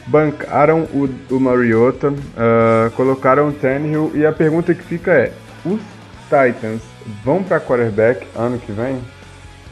Bancaram 0.06 0.82
o, 0.92 1.08
o 1.30 1.40
Mariota, 1.40 2.10
uh, 2.10 2.90
colocaram 2.94 3.48
o 3.48 3.52
Tannehill, 3.52 4.12
e 4.14 4.26
a 4.26 4.32
pergunta 4.32 4.74
que 4.74 4.82
fica 4.82 5.12
é: 5.12 5.32
os 5.64 5.80
Titans 6.24 6.82
vão 7.24 7.42
para 7.42 7.58
quarterback 7.58 8.26
ano 8.36 8.58
que 8.58 8.70
vem? 8.70 9.00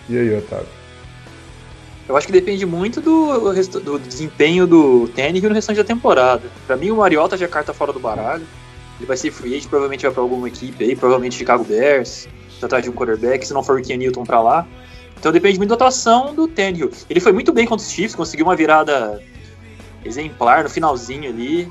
E 0.09 0.19
aí, 0.19 0.37
Otávio? 0.37 0.67
Eu 2.09 2.17
acho 2.17 2.27
que 2.27 2.33
depende 2.33 2.67
muito 2.67 3.01
do, 3.01 3.53
do 3.81 3.99
desempenho 3.99 4.67
do 4.67 5.07
Tannehill 5.09 5.51
no 5.51 5.55
restante 5.55 5.77
da 5.77 5.85
temporada. 5.85 6.43
Para 6.67 6.77
mim, 6.77 6.91
o 6.91 6.97
Mariota 6.97 7.37
já 7.37 7.45
é 7.45 7.49
carta 7.49 7.73
fora 7.73 7.93
do 7.93 8.01
baralho. 8.01 8.45
Ele 8.99 9.07
vai 9.07 9.17
ser 9.17 9.31
free 9.31 9.57
agent, 9.57 9.69
provavelmente 9.69 10.03
vai 10.03 10.13
para 10.13 10.23
alguma 10.23 10.49
equipe 10.49 10.85
aí, 10.85 10.95
provavelmente 10.95 11.37
Chicago 11.37 11.65
Bears, 11.65 12.29
atrás 12.63 12.85
de 12.85 12.91
um 12.91 12.93
quarterback, 12.93 13.47
se 13.47 13.53
não 13.53 13.63
for 13.63 13.79
o 13.79 13.83
Ken 13.83 13.97
Newton 13.97 14.25
para 14.25 14.41
lá. 14.41 14.67
Então 15.19 15.31
depende 15.31 15.57
muito 15.57 15.71
da 15.71 15.77
atuação 15.77 16.35
do 16.35 16.49
Tannehill. 16.49 16.91
Ele 17.09 17.21
foi 17.21 17.33
muito 17.33 17.53
bem 17.53 17.65
contra 17.65 17.85
os 17.85 17.93
Chiefs, 17.93 18.15
conseguiu 18.15 18.45
uma 18.45 18.57
virada 18.57 19.23
exemplar 20.05 20.65
no 20.65 20.69
finalzinho 20.69 21.31
ali. 21.31 21.71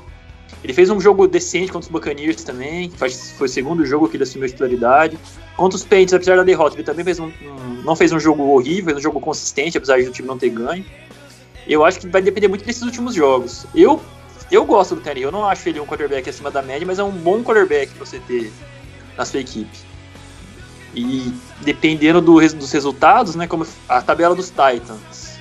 Ele 0.64 0.72
fez 0.72 0.90
um 0.90 1.00
jogo 1.00 1.26
decente 1.26 1.72
contra 1.72 1.86
os 1.86 1.88
Buccaneers 1.88 2.44
também, 2.44 2.90
foi 2.90 3.08
o 3.46 3.48
segundo 3.48 3.84
jogo 3.84 4.08
que 4.08 4.16
ele 4.16 4.22
assumiu 4.22 4.46
a 4.46 4.48
titularidade. 4.48 5.18
Contra 5.56 5.76
os 5.76 5.82
Patriots, 5.82 6.14
apesar 6.14 6.36
da 6.36 6.44
derrota, 6.44 6.76
ele 6.76 6.84
também 6.84 7.04
fez 7.04 7.18
um, 7.18 7.26
um, 7.26 7.82
não 7.84 7.94
fez 7.94 8.12
um 8.12 8.18
jogo 8.18 8.42
horrível, 8.42 8.86
fez 8.86 8.98
um 8.98 9.00
jogo 9.02 9.20
consistente, 9.20 9.76
apesar 9.76 10.00
de 10.00 10.08
o 10.08 10.12
time 10.12 10.28
não 10.28 10.38
ter 10.38 10.48
ganho. 10.50 10.84
Eu 11.66 11.84
acho 11.84 12.00
que 12.00 12.06
vai 12.06 12.22
depender 12.22 12.48
muito 12.48 12.64
desses 12.64 12.82
últimos 12.82 13.14
jogos. 13.14 13.66
Eu 13.74 14.00
eu 14.52 14.64
gosto 14.66 14.94
do 14.94 15.00
Tannehill, 15.00 15.28
eu 15.28 15.32
não 15.32 15.48
acho 15.48 15.66
ele 15.68 15.80
um 15.80 15.86
quarterback 15.86 16.28
acima 16.28 16.50
da 16.50 16.60
média, 16.60 16.86
mas 16.86 16.98
é 16.98 17.02
um 17.02 17.10
bom 17.10 17.42
quarterback 17.42 17.92
pra 17.94 18.04
você 18.04 18.18
ter 18.20 18.52
na 19.16 19.24
sua 19.24 19.40
equipe. 19.40 19.78
E 20.94 21.32
dependendo 21.62 22.20
do, 22.20 22.34
dos 22.34 22.70
resultados, 22.70 23.34
né, 23.34 23.46
como 23.46 23.66
a 23.88 24.02
tabela 24.02 24.34
dos 24.34 24.50
Titans. 24.50 25.38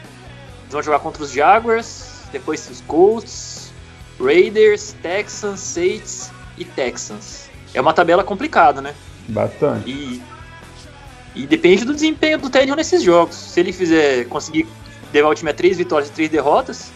Eles 0.61 0.71
vão 0.71 0.81
jogar 0.81 0.99
contra 0.99 1.21
os 1.23 1.31
Jaguars, 1.31 2.21
depois 2.31 2.69
os 2.69 2.79
Colts, 2.81 3.73
Raiders, 4.17 4.95
Texans, 5.01 5.59
Saints 5.59 6.31
e 6.57 6.63
Texans. 6.63 7.49
É 7.73 7.81
uma 7.81 7.93
tabela 7.93 8.23
complicada, 8.23 8.81
né? 8.81 8.95
Bastante. 9.27 9.89
E, 9.89 10.21
e 11.35 11.45
depende 11.45 11.83
do 11.83 11.93
desempenho 11.93 12.37
do 12.37 12.49
Tannehill 12.49 12.75
nesses 12.75 13.03
jogos. 13.03 13.35
Se 13.35 13.59
ele 13.59 13.73
fizer 13.73 14.25
conseguir 14.27 14.67
levar 15.13 15.29
o 15.29 15.35
time 15.35 15.51
a 15.51 15.53
três 15.53 15.77
vitórias 15.77 16.09
e 16.09 16.13
três 16.13 16.29
derrotas, 16.29 16.91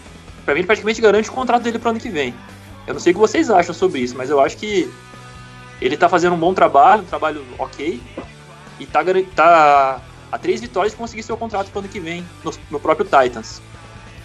para 0.45 0.53
mim 0.53 0.59
ele 0.61 0.67
praticamente 0.67 1.01
garante 1.01 1.29
o 1.29 1.33
contrato 1.33 1.63
dele 1.63 1.79
pro 1.79 1.89
ano 1.89 1.99
que 1.99 2.09
vem. 2.09 2.33
Eu 2.87 2.93
não 2.93 3.01
sei 3.01 3.11
o 3.11 3.15
que 3.15 3.19
vocês 3.19 3.49
acham 3.49 3.73
sobre 3.73 3.99
isso, 3.99 4.15
mas 4.15 4.29
eu 4.29 4.39
acho 4.39 4.55
que 4.57 4.89
ele 5.81 5.97
tá 5.97 6.07
fazendo 6.07 6.35
um 6.35 6.39
bom 6.39 6.53
trabalho, 6.53 7.01
um 7.01 7.05
trabalho 7.05 7.43
ok, 7.57 7.99
e 8.79 8.85
tá, 8.85 9.03
tá 9.35 10.01
a 10.31 10.37
três 10.37 10.61
vitórias 10.61 10.93
de 10.93 10.97
conseguir 10.97 11.23
seu 11.23 11.35
contrato 11.35 11.69
pro 11.71 11.79
ano 11.79 11.89
que 11.89 11.99
vem 11.99 12.23
no, 12.43 12.53
no 12.69 12.79
próprio 12.79 13.05
Titans. 13.05 13.61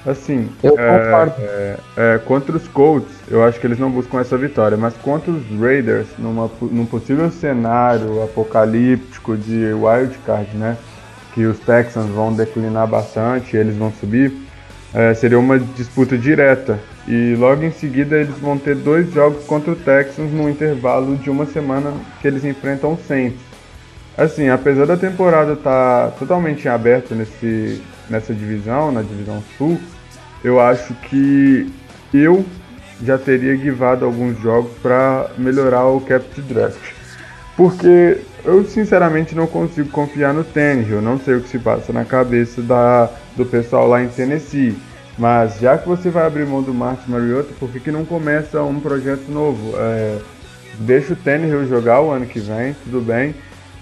Assim, 0.05 0.51
eu 0.63 0.79
é, 0.79 1.31
é, 1.39 1.79
é, 1.97 2.19
contra 2.19 2.57
os 2.57 2.67
Colts, 2.69 3.13
eu 3.29 3.45
acho 3.45 3.61
que 3.61 3.67
eles 3.67 3.79
não 3.79 3.91
buscam 3.91 4.19
essa 4.19 4.37
vitória, 4.37 4.75
mas 4.77 4.95
contra 4.95 5.31
os 5.31 5.45
Raiders, 5.61 6.07
numa, 6.19 6.51
num 6.63 6.87
possível 6.87 7.31
cenário 7.31 8.23
apocalíptico 8.23 9.37
de 9.37 9.73
wild 9.75 10.17
card, 10.25 10.57
né? 10.57 10.79
Que 11.35 11.45
os 11.45 11.59
Texans 11.59 12.09
vão 12.09 12.33
declinar 12.33 12.87
bastante, 12.87 13.57
eles 13.57 13.77
vão 13.77 13.93
subir, 13.93 14.33
é, 14.95 15.15
seria 15.15 15.39
uma 15.39 15.59
disputa 15.59 16.17
direta. 16.17 16.79
E 17.07 17.35
logo 17.37 17.63
em 17.65 17.73
seguida 17.73 18.17
eles 18.17 18.39
vão 18.39 18.59
ter 18.59 18.77
dois 18.77 19.13
jogos 19.13 19.45
contra 19.45 19.73
o 19.73 19.77
Texans 19.77 20.31
no 20.33 20.49
intervalo 20.49 21.17
de 21.17 21.31
uma 21.31 21.47
semana 21.47 21.93
que 22.21 22.29
eles 22.29 22.45
enfrentam 22.45 22.93
o 22.93 22.99
Saints. 22.99 23.41
Assim, 24.17 24.49
apesar 24.49 24.87
da 24.87 24.97
temporada 24.97 25.55
estar 25.55 26.09
tá 26.09 26.17
totalmente 26.19 26.69
aberta 26.69 27.15
nesse, 27.15 27.81
nessa 28.09 28.35
divisão, 28.35 28.93
na 28.93 29.03
divisão 29.03 29.43
sul, 29.57 29.81
eu 30.45 30.61
acho 30.61 30.95
que 30.95 31.73
eu 32.13 32.45
já 33.03 33.17
teria 33.17 33.57
guivado 33.57 34.05
alguns 34.05 34.39
jogos 34.41 34.73
para 34.83 35.31
melhorar 35.39 35.87
o 35.87 36.01
capture 36.01 36.43
draft. 36.43 36.93
Porque 37.57 38.19
eu 38.45 38.65
sinceramente 38.65 39.35
não 39.35 39.47
consigo 39.47 39.89
confiar 39.91 40.33
no 40.33 40.45
Tannehill, 40.45 40.97
eu 40.97 41.03
não 41.03 41.19
sei 41.19 41.35
o 41.35 41.41
que 41.41 41.49
se 41.49 41.59
passa 41.59 41.93
na 41.93 42.05
cabeça 42.05 42.63
da, 42.63 43.11
do 43.37 43.45
pessoal 43.45 43.87
lá 43.87 44.03
em 44.03 44.09
Tennessee. 44.09 44.77
Mas 45.19 45.59
já 45.61 45.77
que 45.77 45.87
você 45.87 46.09
vai 46.09 46.27
abrir 46.27 46.47
mão 46.47 46.63
do 46.63 46.73
Martin 46.73 47.11
Mariota, 47.11 47.53
por 47.59 47.71
que, 47.71 47.79
que 47.79 47.91
não 47.91 48.05
começa 48.05 48.63
um 48.63 48.81
projeto 48.81 49.31
novo? 49.31 49.75
É, 49.77 50.19
deixa 50.79 51.13
o 51.13 51.17
Tannehill 51.17 51.67
jogar 51.67 52.01
o 52.01 52.11
ano 52.11 52.27
que 52.27 52.41
vem, 52.41 52.75
tudo 52.85 53.01
bem. 53.01 53.35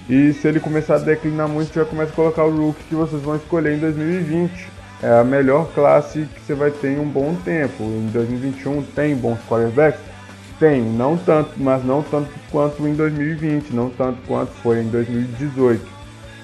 E 0.08 0.32
se 0.32 0.48
ele 0.48 0.58
começar 0.58 0.96
a 0.96 0.98
declinar 0.98 1.48
muito, 1.48 1.74
já 1.74 1.84
começa 1.84 2.10
a 2.10 2.14
colocar 2.14 2.44
o 2.44 2.50
rookie 2.50 2.82
que 2.88 2.94
vocês 2.94 3.22
vão 3.22 3.36
escolher 3.36 3.76
em 3.76 3.78
2020. 3.78 4.50
É 5.02 5.20
a 5.20 5.22
melhor 5.22 5.70
classe 5.74 6.26
que 6.34 6.40
você 6.40 6.54
vai 6.54 6.70
ter 6.72 6.88
em 6.88 6.98
um 6.98 7.08
bom 7.08 7.36
tempo. 7.44 7.84
Em 7.84 8.08
2021 8.12 8.82
tem 8.82 9.14
bons 9.14 9.38
quarterbacks? 9.48 10.07
Tem, 10.58 10.82
não 10.82 11.16
tanto, 11.16 11.52
mas 11.56 11.84
não 11.84 12.02
tanto 12.02 12.30
quanto 12.50 12.86
em 12.86 12.94
2020, 12.94 13.70
não 13.70 13.90
tanto 13.90 14.18
quanto 14.26 14.50
foi 14.54 14.80
em 14.80 14.88
2018. 14.88 15.86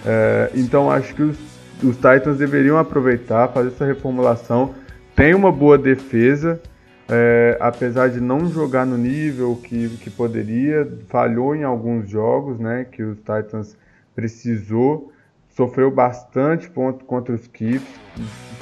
É, 0.06 0.50
então 0.54 0.88
acho 0.88 1.14
que 1.14 1.22
os, 1.22 1.36
os 1.82 1.96
Titans 1.96 2.38
deveriam 2.38 2.78
aproveitar, 2.78 3.48
fazer 3.48 3.68
essa 3.68 3.84
reformulação. 3.84 4.72
Tem 5.16 5.34
uma 5.34 5.50
boa 5.50 5.76
defesa, 5.76 6.60
é, 7.08 7.56
apesar 7.60 8.08
de 8.08 8.20
não 8.20 8.46
jogar 8.46 8.86
no 8.86 8.96
nível 8.96 9.56
que, 9.56 9.88
que 10.00 10.10
poderia, 10.10 10.88
falhou 11.08 11.56
em 11.56 11.64
alguns 11.64 12.08
jogos, 12.08 12.60
né, 12.60 12.84
que 12.84 13.02
os 13.02 13.18
Titans 13.18 13.76
precisou, 14.14 15.12
sofreu 15.56 15.90
bastante 15.90 16.68
ponto 16.70 17.04
contra 17.04 17.34
os 17.34 17.50
Chiefs, 17.52 18.00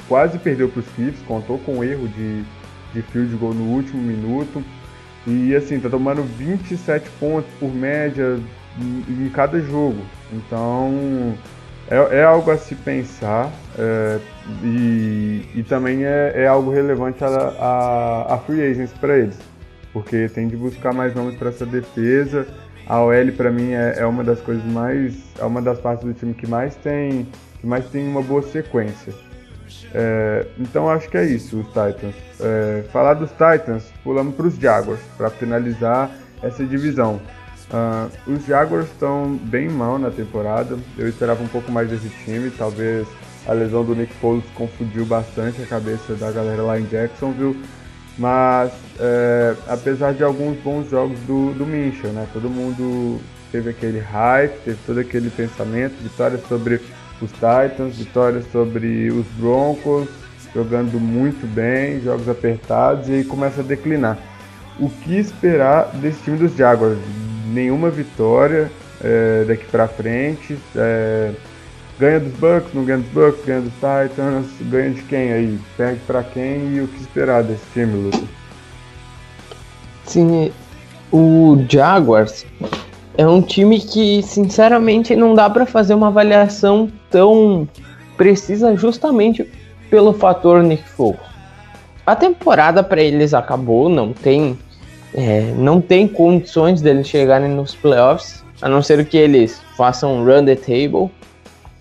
quase 0.07 0.39
perdeu 0.39 0.67
para 0.67 0.79
os 0.79 0.85
Chiefs, 0.95 1.21
contou 1.27 1.59
com 1.59 1.83
erro 1.83 2.07
de, 2.07 2.43
de 2.91 3.01
field 3.03 3.35
goal 3.35 3.53
no 3.53 3.75
último 3.75 4.01
minuto, 4.01 4.63
e 5.25 5.55
assim, 5.55 5.79
tá 5.79 5.89
tomando 5.89 6.23
27 6.23 7.09
pontos 7.19 7.49
por 7.59 7.73
média 7.73 8.39
em, 8.79 9.25
em 9.25 9.29
cada 9.29 9.59
jogo, 9.59 10.01
então 10.31 11.35
é, 11.89 12.19
é, 12.19 12.23
algo 12.23 12.49
a 12.49 12.57
se 12.57 12.75
pensar 12.75 13.51
é, 13.77 14.19
e, 14.63 15.45
e, 15.55 15.63
também 15.63 16.05
é, 16.05 16.33
é, 16.35 16.47
algo 16.47 16.71
relevante 16.71 17.23
a, 17.23 17.27
a, 17.27 18.35
a 18.35 18.37
free 18.39 18.61
agents 18.61 18.93
para 18.93 19.17
eles, 19.17 19.37
porque 19.91 20.29
tem 20.29 20.47
de 20.47 20.55
buscar 20.55 20.93
mais 20.93 21.13
nomes 21.13 21.35
para 21.35 21.49
essa 21.49 21.65
defesa. 21.65 22.47
A 22.85 23.01
OL 23.01 23.31
para 23.37 23.49
mim 23.49 23.71
é, 23.71 23.95
é, 23.99 24.05
uma 24.05 24.23
das 24.23 24.41
coisas 24.41 24.63
mais, 24.65 25.13
é 25.39 25.45
uma 25.45 25.61
das 25.61 25.79
partes 25.79 26.05
do 26.05 26.13
time 26.13 26.33
que 26.33 26.47
mais 26.47 26.75
tem, 26.75 27.27
que 27.59 27.67
mais 27.67 27.85
tem 27.89 28.07
uma 28.07 28.21
boa 28.21 28.41
sequência. 28.41 29.13
É, 29.93 30.45
então 30.59 30.89
acho 30.89 31.09
que 31.09 31.17
é 31.17 31.25
isso, 31.25 31.59
os 31.59 31.67
Titans. 31.67 32.15
É, 32.39 32.83
falar 32.91 33.13
dos 33.15 33.29
Titans, 33.31 33.83
pulamos 34.03 34.35
para 34.35 34.47
os 34.47 34.55
Jaguars 34.55 34.99
para 35.17 35.29
finalizar 35.29 36.09
essa 36.41 36.65
divisão. 36.65 37.21
Uh, 37.73 38.31
os 38.31 38.45
Jaguars 38.45 38.85
estão 38.85 39.35
bem 39.45 39.67
mal 39.69 39.97
na 39.97 40.11
temporada. 40.11 40.77
Eu 40.97 41.07
esperava 41.07 41.41
um 41.41 41.47
pouco 41.47 41.71
mais 41.71 41.89
desse 41.89 42.09
time. 42.23 42.51
Talvez 42.51 43.07
a 43.47 43.53
lesão 43.53 43.83
do 43.83 43.95
Nick 43.95 44.13
Foles 44.15 44.43
confundiu 44.53 45.05
bastante 45.05 45.61
a 45.61 45.65
cabeça 45.65 46.13
da 46.13 46.31
galera 46.31 46.61
lá 46.61 46.79
em 46.79 46.85
Jacksonville. 46.85 47.59
Mas 48.17 48.71
é, 48.99 49.55
apesar 49.67 50.13
de 50.13 50.23
alguns 50.23 50.57
bons 50.59 50.89
jogos 50.89 51.19
do, 51.21 51.51
do 51.53 51.65
Minchel, 51.65 52.11
né? 52.11 52.27
Todo 52.31 52.47
mundo 52.47 53.19
teve 53.51 53.71
aquele 53.71 53.99
hype, 53.99 54.59
teve 54.63 54.77
todo 54.85 54.99
aquele 54.99 55.31
pensamento, 55.31 55.95
vitórias 56.01 56.41
sobre 56.47 56.79
os 57.21 57.31
Titans, 57.31 57.97
vitórias 57.97 58.45
sobre 58.51 59.09
os 59.09 59.25
Broncos, 59.37 60.07
jogando 60.53 60.99
muito 60.99 61.47
bem, 61.47 62.01
jogos 62.01 62.27
apertados 62.29 63.09
e 63.09 63.13
aí 63.13 63.23
começa 63.23 63.61
a 63.61 63.63
declinar. 63.63 64.17
O 64.79 64.89
que 64.89 65.17
esperar 65.17 65.89
desse 65.93 66.21
time 66.23 66.37
dos 66.37 66.55
Jaguars? 66.55 66.97
Nenhuma 67.53 67.89
vitória 67.89 68.71
é, 69.03 69.45
daqui 69.47 69.65
para 69.65 69.87
frente. 69.87 70.57
É, 70.75 71.31
ganha 71.99 72.19
dos 72.19 72.33
Bucks, 72.33 72.73
não 72.73 72.83
ganha 72.83 72.99
dos 72.99 73.09
Bucks, 73.09 73.45
ganha 73.45 73.61
dos 73.61 73.73
Titans, 73.73 74.47
ganha 74.61 74.89
de 74.91 75.01
quem 75.03 75.31
aí? 75.31 75.59
Perde 75.77 75.99
para 76.07 76.23
quem 76.23 76.75
e 76.75 76.81
o 76.81 76.87
que 76.87 77.01
esperar 77.01 77.43
desse 77.43 77.65
time, 77.73 78.03
Lucas? 78.03 78.23
Sim, 80.05 80.51
o 81.11 81.63
Jaguars 81.69 82.45
é 83.17 83.27
um 83.27 83.41
time 83.41 83.79
que, 83.79 84.21
sinceramente, 84.23 85.15
não 85.15 85.33
dá 85.33 85.49
para 85.49 85.65
fazer 85.65 85.93
uma 85.93 86.07
avaliação 86.07 86.89
tão 87.09 87.67
precisa 88.17 88.75
justamente 88.75 89.49
pelo 89.89 90.13
fator 90.13 90.63
Nick 90.63 90.87
Foles. 90.89 91.19
A 92.05 92.15
temporada 92.15 92.83
para 92.83 93.01
eles 93.01 93.33
acabou, 93.33 93.89
não 93.89 94.11
tem, 94.13 94.57
é, 95.13 95.53
não 95.57 95.79
tem 95.79 96.07
condições 96.07 96.81
deles 96.81 97.07
chegarem 97.07 97.49
nos 97.49 97.75
playoffs, 97.75 98.43
a 98.61 98.67
não 98.67 98.81
ser 98.81 99.05
que 99.05 99.17
eles 99.17 99.61
façam 99.77 100.23
run 100.23 100.45
the 100.45 100.55
table 100.55 101.09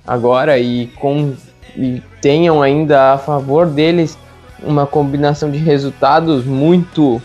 agora 0.07 0.59
e, 0.59 0.89
com, 0.99 1.35
e 1.77 2.03
tenham 2.21 2.63
ainda 2.63 3.13
a 3.13 3.19
favor 3.19 3.67
deles 3.67 4.19
uma 4.63 4.87
combinação 4.87 5.51
de 5.51 5.59
resultados 5.59 6.45
muito 6.45 7.21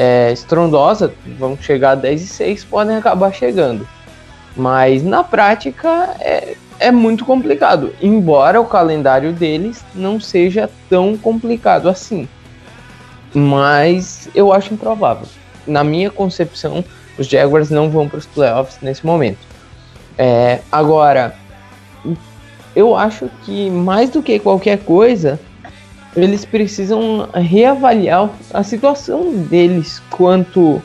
é, 0.00 0.32
estrondosa, 0.32 1.12
vão 1.38 1.58
chegar 1.58 1.90
a 1.90 1.94
10 1.94 2.22
e 2.22 2.26
6, 2.26 2.64
podem 2.64 2.96
acabar 2.96 3.34
chegando. 3.34 3.86
Mas 4.56 5.02
na 5.04 5.22
prática 5.22 6.16
é, 6.18 6.56
é 6.78 6.90
muito 6.90 7.22
complicado, 7.26 7.94
embora 8.00 8.58
o 8.58 8.64
calendário 8.64 9.30
deles 9.34 9.84
não 9.94 10.18
seja 10.18 10.70
tão 10.88 11.18
complicado 11.18 11.86
assim. 11.86 12.26
Mas 13.34 14.30
eu 14.34 14.54
acho 14.54 14.72
improvável. 14.72 15.26
Na 15.66 15.84
minha 15.84 16.10
concepção, 16.10 16.82
os 17.18 17.26
Jaguars 17.26 17.68
não 17.68 17.90
vão 17.90 18.08
para 18.08 18.20
os 18.20 18.26
playoffs 18.26 18.78
nesse 18.80 19.04
momento. 19.04 19.46
É, 20.16 20.60
agora, 20.72 21.34
eu 22.74 22.96
acho 22.96 23.28
que 23.44 23.68
mais 23.68 24.08
do 24.08 24.22
que 24.22 24.38
qualquer 24.38 24.78
coisa, 24.78 25.38
eles 26.16 26.44
precisam 26.44 27.28
reavaliar 27.32 28.30
a 28.52 28.62
situação 28.62 29.32
deles 29.32 30.02
quanto 30.10 30.82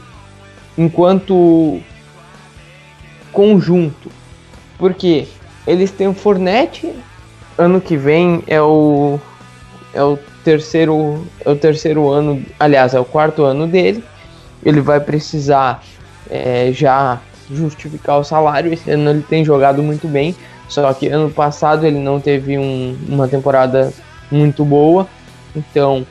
enquanto 0.77 1.79
conjunto. 3.31 4.11
Porque 4.77 5.27
eles 5.65 5.91
têm 5.91 6.07
o 6.07 6.13
Fornette, 6.13 6.93
ano 7.57 7.79
que 7.81 7.97
vem 7.97 8.43
é 8.47 8.61
o 8.61 9.19
é 9.93 10.03
o 10.03 10.17
terceiro 10.43 11.25
é 11.43 11.49
o 11.49 11.55
terceiro 11.55 12.09
ano, 12.09 12.43
aliás, 12.59 12.93
é 12.93 12.99
o 12.99 13.05
quarto 13.05 13.43
ano 13.43 13.67
dele. 13.67 14.03
Ele 14.63 14.81
vai 14.81 14.99
precisar 14.99 15.83
é, 16.29 16.71
já 16.73 17.19
justificar 17.49 18.19
o 18.19 18.23
salário. 18.23 18.73
Esse 18.73 18.91
ano 18.91 19.09
ele 19.09 19.21
tem 19.21 19.45
jogado 19.45 19.81
muito 19.81 20.07
bem, 20.07 20.35
só 20.67 20.91
que 20.93 21.07
ano 21.07 21.29
passado 21.29 21.85
ele 21.85 21.99
não 21.99 22.19
teve 22.19 22.57
um, 22.57 22.97
uma 23.07 23.27
temporada 23.27 23.93
muito 24.31 24.65
boa. 24.65 25.07
Então, 25.55 26.05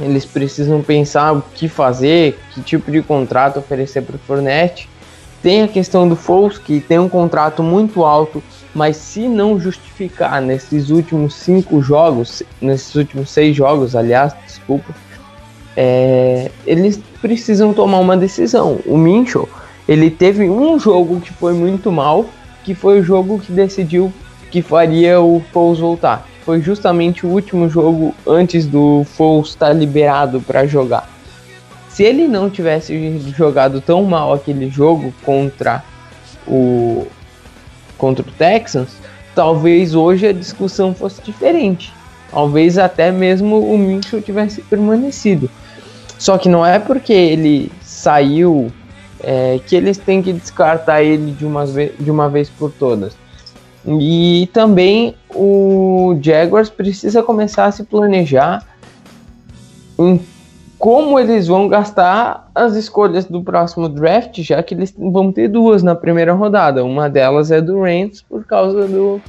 eles 0.00 0.24
precisam 0.24 0.82
pensar 0.82 1.32
o 1.32 1.42
que 1.54 1.68
fazer, 1.68 2.38
que 2.52 2.60
tipo 2.60 2.90
de 2.90 3.02
contrato 3.02 3.58
oferecer 3.58 4.02
para 4.02 4.16
o 4.16 4.18
Fournette. 4.18 4.88
Tem 5.42 5.62
a 5.62 5.68
questão 5.68 6.08
do 6.08 6.16
Foles, 6.16 6.58
que 6.58 6.80
tem 6.80 6.98
um 6.98 7.08
contrato 7.08 7.62
muito 7.62 8.04
alto, 8.04 8.42
mas 8.74 8.96
se 8.96 9.28
não 9.28 9.58
justificar 9.58 10.40
nesses 10.42 10.90
últimos 10.90 11.34
cinco 11.34 11.80
jogos, 11.80 12.42
nesses 12.60 12.94
últimos 12.94 13.30
seis 13.30 13.56
jogos, 13.56 13.94
aliás, 13.94 14.34
desculpa, 14.44 14.94
é, 15.76 16.50
eles 16.66 17.00
precisam 17.20 17.72
tomar 17.72 17.98
uma 17.98 18.16
decisão. 18.16 18.80
O 18.86 18.96
Minchel, 18.96 19.48
ele 19.88 20.10
teve 20.10 20.48
um 20.48 20.78
jogo 20.78 21.20
que 21.20 21.32
foi 21.32 21.52
muito 21.52 21.92
mal, 21.92 22.26
que 22.64 22.74
foi 22.74 23.00
o 23.00 23.04
jogo 23.04 23.38
que 23.38 23.52
decidiu 23.52 24.12
que 24.50 24.62
faria 24.62 25.20
o 25.20 25.42
Foles 25.52 25.78
voltar 25.78 26.26
foi 26.46 26.62
justamente 26.62 27.26
o 27.26 27.28
último 27.28 27.68
jogo 27.68 28.14
antes 28.24 28.66
do 28.66 29.04
Foles 29.04 29.48
estar 29.48 29.72
liberado 29.72 30.40
para 30.40 30.64
jogar. 30.64 31.10
Se 31.88 32.04
ele 32.04 32.28
não 32.28 32.48
tivesse 32.48 33.18
jogado 33.36 33.80
tão 33.80 34.04
mal 34.04 34.32
aquele 34.32 34.70
jogo 34.70 35.12
contra 35.24 35.82
o 36.46 37.08
contra 37.98 38.22
o 38.22 38.30
Texans, 38.32 38.90
talvez 39.34 39.94
hoje 39.94 40.28
a 40.28 40.32
discussão 40.32 40.94
fosse 40.94 41.20
diferente. 41.20 41.92
Talvez 42.30 42.78
até 42.78 43.10
mesmo 43.10 43.58
o 43.58 43.76
Mitchell 43.76 44.22
tivesse 44.22 44.62
permanecido. 44.62 45.50
Só 46.16 46.38
que 46.38 46.48
não 46.48 46.64
é 46.64 46.78
porque 46.78 47.12
ele 47.12 47.72
saiu 47.82 48.70
é, 49.20 49.58
que 49.66 49.74
eles 49.74 49.98
têm 49.98 50.22
que 50.22 50.32
descartar 50.32 51.02
ele 51.02 51.32
de 51.32 51.44
uma, 51.44 51.64
de 51.66 52.10
uma 52.10 52.28
vez 52.28 52.48
por 52.48 52.70
todas. 52.70 53.16
E 53.86 54.48
também 54.52 55.14
o 55.36 56.18
Jaguars 56.20 56.70
precisa 56.70 57.22
começar 57.22 57.66
a 57.66 57.72
se 57.72 57.84
planejar 57.84 58.64
em 59.98 60.20
como 60.78 61.18
eles 61.18 61.46
vão 61.46 61.68
gastar 61.68 62.50
as 62.54 62.74
escolhas 62.74 63.24
do 63.24 63.42
próximo 63.42 63.88
draft, 63.88 64.40
já 64.42 64.62
que 64.62 64.74
eles 64.74 64.94
vão 64.96 65.32
ter 65.32 65.48
duas 65.48 65.82
na 65.82 65.94
primeira 65.94 66.34
rodada. 66.34 66.84
Uma 66.84 67.08
delas 67.08 67.50
é 67.50 67.60
do 67.60 67.80
Rams 67.80 68.22
por 68.22 68.44
causa 68.44 68.86
do 68.86 69.20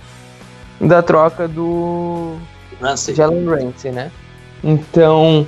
da 0.79 1.01
troca 1.01 1.47
do. 1.47 2.35
Jalen 3.15 3.45
Ramsey, 3.45 3.91
né? 3.91 4.11
Então 4.63 5.47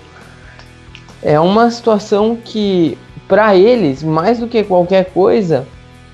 é 1.21 1.39
uma 1.39 1.69
situação 1.69 2.35
que 2.35 2.97
para 3.27 3.55
eles, 3.55 4.01
mais 4.01 4.39
do 4.39 4.47
que 4.47 4.63
qualquer 4.63 5.11
coisa, 5.11 5.67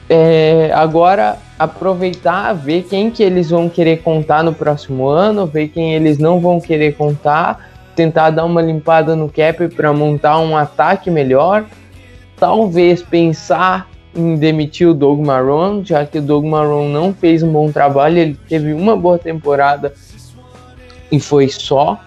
é, 0.10 0.71
agora 0.73 1.38
aproveitar, 1.57 2.53
ver 2.53 2.83
quem 2.83 3.09
que 3.09 3.23
eles 3.23 3.49
vão 3.49 3.69
querer 3.69 4.01
contar 4.01 4.43
no 4.43 4.53
próximo 4.53 5.07
ano, 5.07 5.45
ver 5.45 5.69
quem 5.69 5.93
eles 5.93 6.17
não 6.17 6.39
vão 6.39 6.59
querer 6.59 6.95
contar, 6.95 7.69
tentar 7.95 8.29
dar 8.29 8.45
uma 8.45 8.61
limpada 8.61 9.15
no 9.15 9.29
cap 9.29 9.67
para 9.69 9.93
montar 9.93 10.39
um 10.39 10.55
ataque 10.55 11.09
melhor, 11.09 11.65
talvez 12.37 13.01
pensar 13.01 13.87
em 14.13 14.35
demitir 14.35 14.87
o 14.87 14.93
Doug 14.93 15.25
Marrone, 15.25 15.83
já 15.85 16.05
que 16.05 16.19
o 16.19 16.21
Doug 16.21 16.45
Marrone 16.45 16.91
não 16.91 17.13
fez 17.13 17.41
um 17.41 17.51
bom 17.51 17.71
trabalho, 17.71 18.17
ele 18.17 18.39
teve 18.47 18.73
uma 18.73 18.95
boa 18.95 19.17
temporada 19.17 19.93
e 21.11 21.19
foi 21.19 21.49
só. 21.49 21.99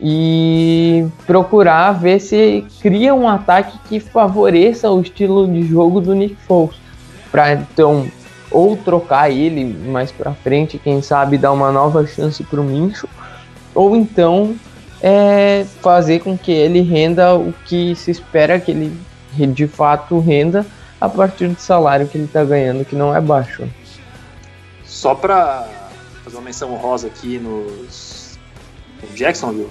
E 0.00 1.04
procurar 1.26 1.90
ver 1.92 2.20
se 2.20 2.64
cria 2.80 3.12
um 3.12 3.28
ataque 3.28 3.76
que 3.88 3.98
favoreça 3.98 4.88
o 4.88 5.00
estilo 5.00 5.48
de 5.48 5.64
jogo 5.64 6.00
do 6.00 6.14
Nick 6.14 6.36
Foles 6.46 6.76
para 7.32 7.52
então 7.52 8.06
ou 8.50 8.76
trocar 8.76 9.30
ele 9.30 9.64
mais 9.64 10.10
para 10.10 10.32
frente, 10.32 10.78
quem 10.78 11.02
sabe 11.02 11.38
dar 11.38 11.52
uma 11.52 11.70
nova 11.70 12.06
chance 12.06 12.42
para 12.44 12.60
o 12.60 12.64
Mincho, 12.64 13.08
ou 13.74 13.94
então 13.94 14.56
é, 15.02 15.64
fazer 15.80 16.20
com 16.20 16.36
que 16.36 16.52
ele 16.52 16.80
renda 16.80 17.34
o 17.34 17.52
que 17.64 17.94
se 17.94 18.10
espera 18.10 18.58
que 18.58 18.70
ele 18.70 18.92
de 19.52 19.68
fato 19.68 20.18
renda 20.18 20.66
a 21.00 21.08
partir 21.08 21.48
do 21.48 21.60
salário 21.60 22.08
que 22.08 22.18
ele 22.18 22.24
está 22.24 22.42
ganhando, 22.42 22.84
que 22.84 22.96
não 22.96 23.14
é 23.14 23.20
baixo. 23.20 23.68
Só 24.84 25.14
para 25.14 25.68
fazer 26.24 26.36
uma 26.36 26.42
menção 26.42 26.74
rosa 26.74 27.06
aqui 27.06 27.38
nos 27.38 28.38
no 29.02 29.16
Jacksonville, 29.16 29.70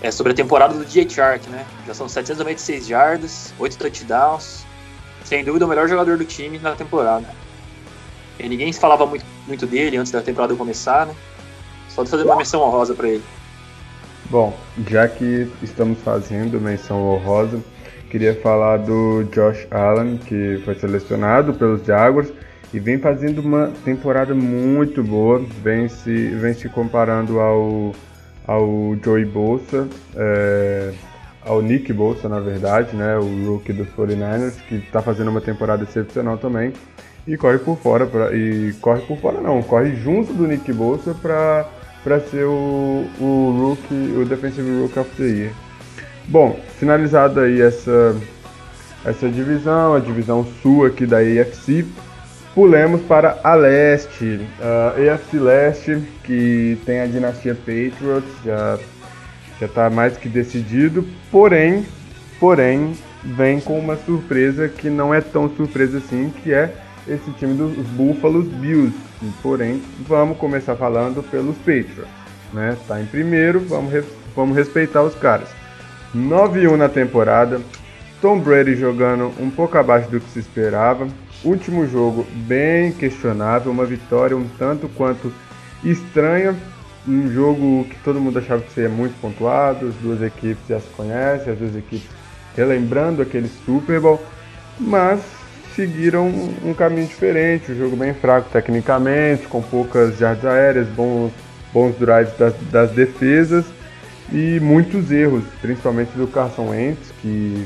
é 0.00 0.10
sobre 0.10 0.32
a 0.32 0.34
temporada 0.34 0.74
do 0.74 0.84
DJ 0.84 1.08
Shark, 1.08 1.48
né? 1.48 1.64
Já 1.86 1.94
são 1.94 2.08
796 2.08 2.88
yardas, 2.88 3.54
8 3.58 3.78
touchdowns, 3.78 4.64
sem 5.24 5.44
dúvida 5.44 5.64
o 5.64 5.68
melhor 5.68 5.88
jogador 5.88 6.16
do 6.16 6.24
time 6.24 6.58
na 6.58 6.74
temporada. 6.74 7.26
Ninguém 8.38 8.72
falava 8.72 9.06
muito, 9.06 9.24
muito 9.46 9.66
dele 9.66 9.96
antes 9.96 10.12
da 10.12 10.20
temporada 10.20 10.54
começar, 10.54 11.06
né? 11.06 11.14
Só 11.88 12.02
de 12.04 12.10
fazer 12.10 12.24
uma 12.24 12.36
menção 12.36 12.62
honrosa 12.62 12.94
para 12.94 13.08
ele. 13.08 13.22
Bom, 14.30 14.56
já 14.88 15.08
que 15.08 15.50
estamos 15.62 15.98
fazendo 16.00 16.60
menção 16.60 17.02
honrosa, 17.02 17.60
Queria 18.10 18.34
falar 18.34 18.78
do 18.78 19.24
Josh 19.24 19.66
Allen, 19.70 20.16
que 20.16 20.62
foi 20.64 20.74
selecionado 20.76 21.52
pelos 21.52 21.84
Jaguars 21.84 22.32
e 22.72 22.80
vem 22.80 22.98
fazendo 22.98 23.40
uma 23.40 23.70
temporada 23.84 24.34
muito 24.34 25.02
boa, 25.02 25.44
vem 25.62 25.88
se, 25.88 26.28
vem 26.28 26.54
se 26.54 26.70
comparando 26.70 27.38
ao, 27.38 27.92
ao 28.46 28.96
Joey 29.04 29.26
Bolsa, 29.26 29.86
é, 30.16 30.94
ao 31.44 31.60
Nick 31.60 31.92
Bolsa, 31.92 32.30
na 32.30 32.40
verdade, 32.40 32.96
né, 32.96 33.18
o 33.18 33.46
rookie 33.46 33.74
dos 33.74 33.88
49ers, 33.88 34.54
que 34.66 34.76
está 34.76 35.02
fazendo 35.02 35.30
uma 35.30 35.42
temporada 35.42 35.84
excepcional 35.84 36.38
também, 36.38 36.72
e 37.28 37.36
corre 37.36 37.58
por 37.58 37.76
fora, 37.76 38.06
pra, 38.06 38.34
e 38.34 38.72
corre 38.80 39.02
por 39.02 39.18
fora 39.18 39.40
não, 39.40 39.62
corre 39.62 39.94
junto 39.96 40.32
do 40.32 40.46
Nick 40.48 40.72
Bolsa 40.72 41.14
para 41.14 41.68
para 42.02 42.20
ser 42.20 42.44
o, 42.44 43.06
o 43.20 43.56
rookie, 43.58 44.16
o 44.16 44.24
defensive 44.24 44.80
rookie 44.80 44.98
of 44.98 45.10
the 45.16 45.24
year. 45.24 45.52
Bom, 46.26 46.58
finalizada 46.78 47.42
aí 47.42 47.60
essa 47.60 48.16
essa 49.04 49.28
divisão, 49.28 49.94
a 49.94 50.00
divisão 50.00 50.46
sul 50.62 50.86
aqui 50.86 51.04
da 51.04 51.18
AFC, 51.18 51.84
pulemos 52.54 53.02
para 53.02 53.38
a 53.44 53.54
leste, 53.54 54.40
a 54.60 54.94
AFC 55.12 55.38
leste, 55.38 56.02
que 56.24 56.78
tem 56.86 57.00
a 57.00 57.06
dinastia 57.06 57.54
Patriots, 57.54 58.32
já 58.44 58.78
já 59.60 59.66
está 59.66 59.90
mais 59.90 60.16
que 60.16 60.28
decidido, 60.28 61.04
porém, 61.32 61.84
porém, 62.38 62.96
vem 63.24 63.60
com 63.60 63.78
uma 63.78 63.96
surpresa 63.96 64.68
que 64.68 64.88
não 64.88 65.12
é 65.12 65.20
tão 65.20 65.50
surpresa 65.50 65.98
assim, 65.98 66.32
que 66.42 66.54
é 66.54 66.72
esse 67.08 67.30
time 67.32 67.54
dos 67.54 67.74
Buffalo 67.88 68.42
Bills. 68.42 68.94
Porém, 69.42 69.82
vamos 70.06 70.38
começar 70.38 70.76
falando 70.76 71.22
pelos 71.22 71.56
Patriots, 71.58 72.06
né? 72.52 72.76
Tá 72.86 73.00
em 73.00 73.06
primeiro, 73.06 73.60
vamos, 73.60 74.04
vamos 74.34 74.56
respeitar 74.56 75.02
os 75.02 75.14
caras. 75.14 75.48
9-1 76.14 76.76
na 76.76 76.88
temporada, 76.88 77.60
Tom 78.20 78.40
Brady 78.40 78.76
jogando 78.76 79.32
um 79.38 79.50
pouco 79.50 79.76
abaixo 79.76 80.10
do 80.10 80.20
que 80.20 80.30
se 80.30 80.38
esperava. 80.38 81.08
Último 81.44 81.86
jogo 81.86 82.26
bem 82.46 82.92
questionável, 82.92 83.70
uma 83.70 83.84
vitória 83.84 84.36
um 84.36 84.48
tanto 84.58 84.88
quanto 84.88 85.32
estranha, 85.84 86.56
um 87.06 87.30
jogo 87.30 87.84
que 87.84 87.96
todo 88.02 88.20
mundo 88.20 88.38
achava 88.38 88.62
que 88.62 88.72
seria 88.72 88.90
muito 88.90 89.18
pontuado, 89.20 89.88
as 89.88 89.94
duas 89.96 90.20
equipes 90.20 90.66
já 90.68 90.80
se 90.80 90.88
conhecem, 90.90 91.52
as 91.52 91.58
duas 91.58 91.76
equipes 91.76 92.08
relembrando 92.56 93.22
aquele 93.22 93.48
Super 93.64 94.00
Bowl, 94.00 94.20
mas 94.80 95.20
seguiram 95.78 96.26
um 96.64 96.74
caminho 96.74 97.06
diferente, 97.06 97.70
um 97.70 97.76
jogo 97.76 97.94
bem 97.94 98.12
fraco 98.12 98.50
tecnicamente, 98.50 99.46
com 99.46 99.62
poucas 99.62 100.18
jardas 100.18 100.44
aéreas, 100.44 100.88
bons, 100.88 101.30
bons 101.72 101.96
drives 101.96 102.36
das, 102.36 102.52
das 102.72 102.90
defesas 102.90 103.64
e 104.32 104.58
muitos 104.58 105.12
erros, 105.12 105.44
principalmente 105.62 106.10
do 106.16 106.26
Carson 106.26 106.70
Wentz, 106.70 107.12
que 107.22 107.64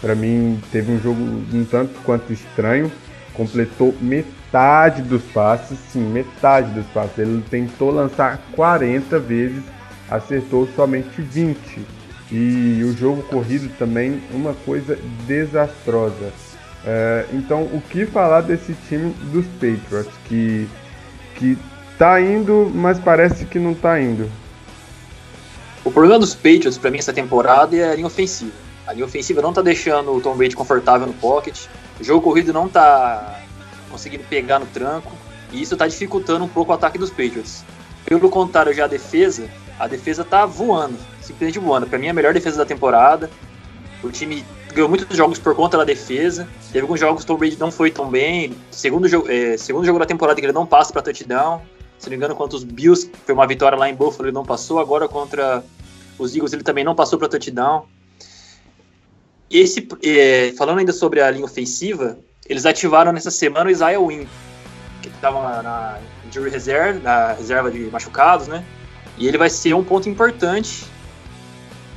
para 0.00 0.16
mim 0.16 0.60
teve 0.72 0.90
um 0.90 1.00
jogo 1.00 1.20
um 1.20 1.64
tanto 1.64 1.94
quanto 2.00 2.32
estranho, 2.32 2.90
completou 3.32 3.94
metade 4.00 5.00
dos 5.02 5.22
passes, 5.22 5.78
sim, 5.92 6.00
metade 6.00 6.72
dos 6.72 6.86
passes. 6.86 7.16
Ele 7.18 7.40
tentou 7.48 7.92
lançar 7.92 8.42
40 8.56 9.16
vezes, 9.20 9.62
acertou 10.10 10.68
somente 10.74 11.22
20. 11.22 11.56
E 12.32 12.82
o 12.82 12.92
jogo 12.96 13.22
corrido 13.22 13.70
também, 13.78 14.20
uma 14.32 14.54
coisa 14.54 14.98
desastrosa. 15.24 16.32
É, 16.86 17.26
então, 17.32 17.62
o 17.62 17.80
que 17.80 18.04
falar 18.04 18.42
desse 18.42 18.74
time 18.88 19.14
dos 19.32 19.46
Patriots, 19.54 20.12
que, 20.26 20.68
que 21.36 21.58
tá 21.98 22.20
indo, 22.20 22.70
mas 22.74 22.98
parece 22.98 23.46
que 23.46 23.58
não 23.58 23.74
tá 23.74 24.00
indo? 24.00 24.30
O 25.84 25.90
problema 25.90 26.18
dos 26.18 26.34
Patriots, 26.34 26.78
para 26.78 26.90
mim, 26.90 26.98
essa 26.98 27.12
temporada 27.12 27.74
é 27.76 27.90
a 27.90 27.94
linha 27.94 28.06
ofensiva. 28.06 28.52
A 28.86 28.92
linha 28.92 29.04
ofensiva 29.04 29.40
não 29.40 29.52
tá 29.52 29.62
deixando 29.62 30.12
o 30.12 30.20
Tom 30.20 30.36
Brady 30.36 30.54
confortável 30.54 31.06
no 31.06 31.14
pocket. 31.14 31.66
O 31.98 32.04
jogo 32.04 32.20
corrido 32.20 32.52
não 32.52 32.68
tá 32.68 33.40
conseguindo 33.90 34.24
pegar 34.24 34.58
no 34.58 34.66
tranco. 34.66 35.12
E 35.52 35.62
isso 35.62 35.76
tá 35.76 35.86
dificultando 35.86 36.44
um 36.44 36.48
pouco 36.48 36.72
o 36.72 36.74
ataque 36.74 36.98
dos 36.98 37.10
Patriots. 37.10 37.64
Pelo 38.04 38.28
contrário, 38.28 38.74
já 38.74 38.84
a 38.84 38.88
defesa, 38.88 39.48
a 39.78 39.86
defesa 39.86 40.24
tá 40.24 40.44
voando, 40.44 40.98
simplesmente 41.20 41.58
voando. 41.58 41.86
Para 41.86 41.98
mim, 41.98 42.06
é 42.06 42.10
a 42.10 42.14
melhor 42.14 42.34
defesa 42.34 42.58
da 42.58 42.66
temporada. 42.66 43.30
O 44.02 44.10
time 44.10 44.44
ganhou 44.74 44.88
muitos 44.88 45.16
jogos 45.16 45.38
por 45.38 45.54
conta 45.54 45.78
da 45.78 45.84
defesa. 45.84 46.48
Teve 46.72 46.80
alguns 46.80 47.00
jogos 47.00 47.24
que 47.24 47.30
o 47.30 47.34
Tom 47.34 47.38
Brady 47.38 47.56
não 47.58 47.70
foi 47.70 47.90
tão 47.90 48.10
bem. 48.10 48.54
Segundo 48.70 49.08
jogo, 49.08 49.30
é, 49.30 49.56
segundo 49.56 49.86
jogo 49.86 49.98
da 49.98 50.06
temporada 50.06 50.38
que 50.40 50.44
ele 50.44 50.52
não 50.52 50.66
passa 50.66 50.92
para 50.92 51.02
touchdown. 51.02 51.62
Se 51.98 52.06
não 52.06 52.10
me 52.10 52.16
engano, 52.16 52.34
contra 52.34 52.56
os 52.56 52.64
Bills, 52.64 53.10
foi 53.24 53.34
uma 53.34 53.46
vitória 53.46 53.78
lá 53.78 53.88
em 53.88 53.94
Buffalo, 53.94 54.28
ele 54.28 54.34
não 54.34 54.44
passou. 54.44 54.78
Agora 54.78 55.08
contra 55.08 55.64
os 56.18 56.34
Eagles, 56.34 56.52
ele 56.52 56.62
também 56.62 56.84
não 56.84 56.94
passou 56.94 57.18
para 57.18 57.28
touchdown. 57.28 57.86
Esse, 59.50 59.88
é, 60.02 60.52
falando 60.58 60.80
ainda 60.80 60.92
sobre 60.92 61.20
a 61.20 61.30
linha 61.30 61.44
ofensiva, 61.44 62.18
eles 62.48 62.66
ativaram 62.66 63.12
nessa 63.12 63.30
semana 63.30 63.68
o 63.68 63.70
Isaiah 63.70 64.00
Wynn, 64.00 64.26
que 65.00 65.08
estava 65.08 65.40
na, 65.40 65.62
na 65.62 65.98
reserve, 66.50 66.98
na 66.98 67.32
reserva 67.32 67.70
de 67.70 67.78
machucados, 67.90 68.48
né? 68.48 68.64
E 69.16 69.28
ele 69.28 69.38
vai 69.38 69.48
ser 69.48 69.72
um 69.74 69.84
ponto 69.84 70.08
importante 70.08 70.84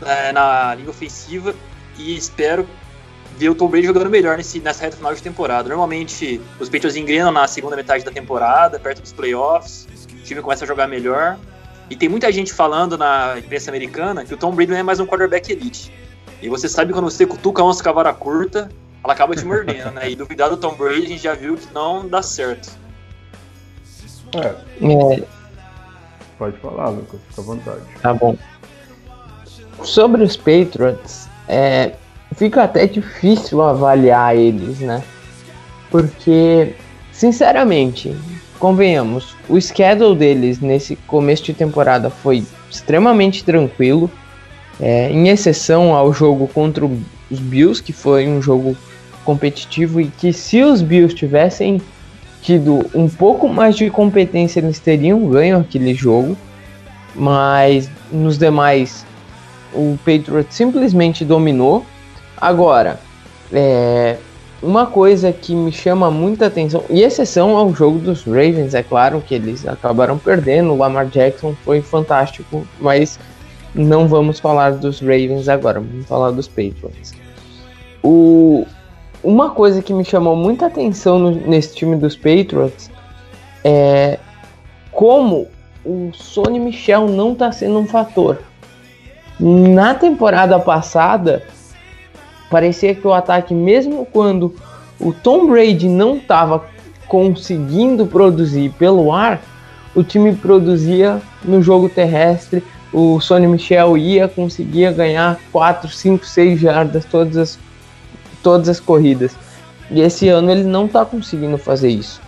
é, 0.06 0.32
na 0.32 0.76
linha 0.76 0.90
ofensiva 0.90 1.56
e 1.98 2.16
espero 2.16 2.68
ver 3.38 3.50
o 3.50 3.56
Tom 3.56 3.68
Brady 3.68 3.88
jogando 3.88 4.10
melhor 4.10 4.38
nesse, 4.38 4.60
nessa 4.60 4.84
reta 4.84 4.98
final 4.98 5.14
de 5.14 5.22
temporada. 5.22 5.70
Normalmente 5.70 6.42
os 6.60 6.70
Patriots 6.70 6.96
engrenam 6.96 7.32
na 7.32 7.48
segunda 7.48 7.76
metade 7.76 8.04
da 8.04 8.12
temporada, 8.12 8.80
perto 8.80 9.02
dos 9.02 9.14
playoffs, 9.14 9.88
o 10.12 10.24
time 10.24 10.42
começa 10.42 10.66
a 10.66 10.68
jogar 10.68 10.88
melhor. 10.88 11.38
E 11.90 11.96
tem 11.96 12.10
muita 12.10 12.32
gente 12.32 12.54
falando 12.54 12.98
na 12.98 13.36
imprensa 13.38 13.72
americana 13.72 14.26
que 14.26 14.34
o 14.34 14.38
Tom 14.38 14.52
Brady 14.54 14.72
não 14.72 14.78
é 14.78 14.84
mais 14.84 15.00
um 15.00 15.06
quarterback 15.06 15.52
elite. 15.52 15.92
E 16.42 16.50
você 16.50 16.68
sabe 16.68 16.94
quando 16.94 17.06
você 17.06 17.26
cutuca 17.26 17.62
a 17.62 17.66
onça 17.66 17.82
com 17.82 17.90
a 17.90 17.94
vara 17.94 18.14
curta, 18.14 18.70
ela 19.04 19.14
acaba 19.14 19.36
te 19.36 19.46
mordendo, 19.46 19.92
né? 19.92 20.10
E 20.10 20.16
duvidar 20.16 20.50
do 20.50 20.58
Tom 20.58 20.76
Brady 20.76 21.06
a 21.06 21.10
gente 21.10 21.24
já 21.24 21.34
viu 21.34 21.56
que 21.56 21.74
não 21.74 22.08
dá 22.08 22.22
certo. 22.22 22.70
É. 24.36 24.48
é. 24.48 25.24
Pode 26.38 26.58
falar, 26.58 26.90
Lucas, 26.90 27.20
fica 27.30 27.42
à 27.42 27.44
vontade. 27.44 27.82
Tá 28.02 28.14
bom. 28.14 28.38
Sobre 29.84 30.24
os 30.24 30.36
Patriots, 30.36 31.27
é, 31.48 31.92
fica 32.36 32.64
até 32.64 32.86
difícil 32.86 33.62
avaliar 33.62 34.36
eles, 34.36 34.80
né? 34.80 35.02
Porque, 35.90 36.74
sinceramente, 37.12 38.16
convenhamos, 38.60 39.36
o 39.48 39.60
schedule 39.60 40.16
deles 40.16 40.60
nesse 40.60 40.96
começo 40.96 41.44
de 41.44 41.54
temporada 41.54 42.10
foi 42.10 42.44
extremamente 42.70 43.44
tranquilo, 43.44 44.10
é, 44.80 45.10
em 45.10 45.30
exceção 45.30 45.96
ao 45.96 46.14
jogo 46.14 46.48
contra 46.48 46.86
os 46.86 47.40
Bills, 47.40 47.82
que 47.82 47.94
foi 47.94 48.28
um 48.28 48.42
jogo 48.42 48.76
competitivo 49.24 50.00
e 50.00 50.08
que 50.08 50.32
se 50.32 50.62
os 50.62 50.82
Bills 50.82 51.16
tivessem 51.16 51.82
tido 52.42 52.86
um 52.94 53.10
pouco 53.10 53.50
mais 53.50 53.76
de 53.76 53.90
competência, 53.90 54.60
eles 54.60 54.80
teriam 54.80 55.28
ganho 55.28 55.60
aquele 55.60 55.94
jogo, 55.94 56.38
mas 57.16 57.90
nos 58.12 58.38
demais 58.38 59.06
o 59.74 59.98
Patriots 60.00 60.56
simplesmente 60.56 61.24
dominou. 61.26 61.86
Agora, 62.40 63.00
é, 63.52 64.18
uma 64.62 64.86
coisa 64.86 65.32
que 65.32 65.56
me 65.56 65.72
chama 65.72 66.10
muita 66.10 66.48
atenção, 66.48 66.84
e 66.90 67.02
exceção 67.02 67.56
ao 67.56 67.74
jogo 67.74 68.00
dos 68.00 68.24
Ravens, 68.24 68.74
é 68.74 68.84
claro 68.84 69.22
que 69.22 69.36
eles 69.36 69.68
acabaram 69.68 70.18
perdendo, 70.18 70.74
o 70.74 70.78
Lamar 70.78 71.08
Jackson 71.08 71.56
foi 71.64 71.82
fantástico, 71.82 72.66
mas 72.80 73.20
não 73.74 74.08
vamos 74.08 74.40
falar 74.40 74.72
dos 74.72 75.00
Ravens 75.00 75.48
agora, 75.48 75.80
vamos 75.80 76.06
falar 76.08 76.32
dos 76.32 76.48
Patriots. 76.48 77.14
O, 78.04 78.66
uma 79.24 79.52
coisa 79.52 79.82
que 79.82 79.94
me 79.94 80.04
chamou 80.04 80.36
muita 80.36 80.68
atenção 80.68 81.20
no, 81.20 81.32
nesse 81.32 81.76
time 81.76 81.96
dos 81.96 82.16
Patriots 82.16 82.90
é 83.64 84.20
como 84.92 85.48
o 85.86 86.12
Sony 86.14 86.60
Michel 86.60 87.08
não 87.08 87.34
está 87.34 87.52
sendo 87.52 87.78
um 87.80 87.86
fator. 87.86 88.40
Na 89.40 89.94
temporada 89.94 90.60
passada, 90.60 91.44
parecia 92.50 92.96
que 92.96 93.06
o 93.08 93.14
ataque, 93.14 93.54
mesmo 93.54 94.06
quando 94.06 94.56
o 95.00 95.14
Tom 95.14 95.48
Brady 95.48 95.88
não 95.88 96.18
estava 96.18 96.66
conseguindo 97.08 98.08
produzir 98.08 98.72
pelo 98.80 99.12
ar, 99.12 99.40
o 99.96 100.04
time 100.04 100.36
produzia 100.36 101.22
no 101.44 101.62
jogo 101.62 101.88
terrestre. 101.88 102.64
O 102.92 103.20
Sonny 103.20 103.48
Michel 103.48 103.98
ia, 103.98 104.28
conseguia 104.28 104.92
ganhar 104.92 105.40
4, 105.52 105.90
5, 105.90 106.26
6 106.26 106.60
jardas 106.60 107.06
todas 107.06 107.38
as, 107.38 107.60
todas 108.42 108.70
as 108.70 108.80
corridas. 108.80 109.36
E 109.92 110.02
esse 110.02 110.28
ano 110.30 110.52
ele 110.52 110.64
não 110.64 110.86
está 110.86 111.06
conseguindo 111.06 111.58
fazer 111.58 111.90
isso. 111.90 112.20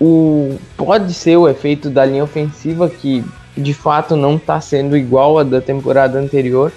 O, 0.00 0.58
pode 0.76 1.12
ser 1.14 1.36
o 1.36 1.48
efeito 1.48 1.90
da 1.90 2.04
linha 2.04 2.24
ofensiva 2.24 2.88
que 2.88 3.24
de 3.56 3.74
fato 3.74 4.16
não 4.16 4.36
está 4.36 4.60
sendo 4.60 4.96
igual 4.96 5.38
a 5.38 5.42
da 5.42 5.60
temporada 5.60 6.18
anterior. 6.18 6.72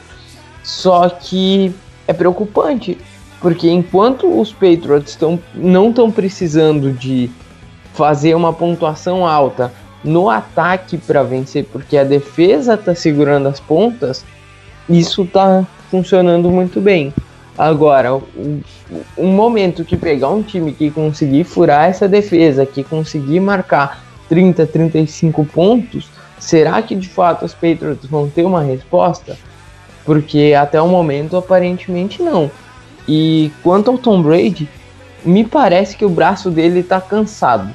Só 0.63 1.07
que 1.09 1.73
é 2.07 2.13
preocupante, 2.13 2.97
porque 3.39 3.69
enquanto 3.69 4.39
os 4.39 4.51
Patriots 4.51 5.15
tão, 5.15 5.39
não 5.53 5.89
estão 5.89 6.11
precisando 6.11 6.91
de 6.91 7.29
fazer 7.93 8.35
uma 8.35 8.51
pontuação 8.51 9.25
alta 9.25 9.71
no 10.03 10.29
ataque 10.29 10.97
para 10.97 11.23
vencer, 11.23 11.65
porque 11.65 11.97
a 11.97 12.03
defesa 12.03 12.75
está 12.75 12.93
segurando 12.93 13.47
as 13.47 13.59
pontas, 13.59 14.25
isso 14.87 15.23
está 15.23 15.65
funcionando 15.89 16.49
muito 16.49 16.79
bem. 16.79 17.13
Agora, 17.57 18.13
um 19.17 19.27
momento 19.27 19.85
que 19.85 19.95
pegar 19.95 20.29
um 20.29 20.43
time 20.43 20.73
que 20.73 20.91
conseguir 20.91 21.43
furar 21.45 21.89
essa 21.89 22.07
defesa, 22.07 22.65
que 22.65 22.83
conseguir 22.83 23.39
marcar 23.39 24.03
30, 24.27 24.67
35 24.67 25.45
pontos, 25.45 26.09
será 26.39 26.81
que 26.81 26.95
de 26.95 27.07
fato 27.07 27.45
os 27.45 27.53
Patriots 27.53 28.05
vão 28.05 28.29
ter 28.29 28.43
uma 28.43 28.61
resposta? 28.61 29.37
Porque 30.03 30.53
até 30.57 30.81
o 30.81 30.87
momento 30.87 31.35
aparentemente 31.35 32.21
não. 32.21 32.51
E 33.07 33.51
quanto 33.63 33.91
ao 33.91 33.97
Tom 33.97 34.21
Brady, 34.21 34.69
me 35.23 35.43
parece 35.43 35.95
que 35.95 36.05
o 36.05 36.09
braço 36.09 36.49
dele 36.49 36.79
está 36.79 37.01
cansado. 37.01 37.73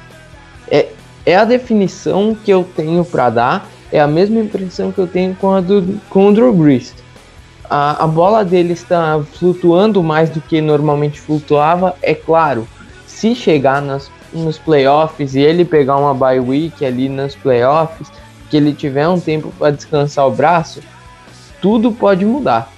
É, 0.69 0.87
é 1.25 1.35
a 1.35 1.45
definição 1.45 2.35
que 2.35 2.51
eu 2.51 2.63
tenho 2.75 3.03
para 3.03 3.29
dar, 3.29 3.67
é 3.91 3.99
a 3.99 4.07
mesma 4.07 4.39
impressão 4.39 4.91
que 4.91 4.99
eu 4.99 5.07
tenho 5.07 5.35
com, 5.35 5.51
a 5.51 5.61
do, 5.61 5.99
com 6.09 6.27
o 6.27 6.33
Drew 6.33 6.53
Brees. 6.53 6.95
A, 7.69 8.03
a 8.03 8.07
bola 8.07 8.43
dele 8.43 8.73
está 8.73 9.21
flutuando 9.33 10.01
mais 10.01 10.29
do 10.29 10.41
que 10.41 10.61
normalmente 10.61 11.19
flutuava, 11.19 11.95
é 12.01 12.15
claro. 12.15 12.67
Se 13.05 13.35
chegar 13.35 13.81
nas, 13.81 14.09
nos 14.33 14.57
playoffs 14.57 15.35
e 15.35 15.41
ele 15.41 15.65
pegar 15.65 15.97
uma 15.97 16.13
bye 16.13 16.39
week 16.39 16.85
ali 16.85 17.07
nos 17.09 17.35
playoffs, 17.35 18.09
que 18.51 18.57
ele 18.57 18.73
tiver 18.73 19.07
um 19.07 19.17
tempo 19.17 19.51
para 19.57 19.71
descansar 19.71 20.27
o 20.27 20.31
braço, 20.31 20.81
tudo 21.61 21.93
pode 21.93 22.25
mudar. 22.25 22.69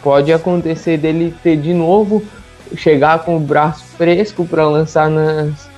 Pode 0.00 0.32
acontecer 0.32 0.96
dele 0.96 1.34
ter 1.42 1.56
de 1.56 1.74
novo 1.74 2.22
chegar 2.76 3.24
com 3.24 3.36
o 3.36 3.40
braço 3.40 3.84
fresco 3.96 4.46
para 4.46 4.64
lançar 4.64 5.10
nas, 5.10 5.68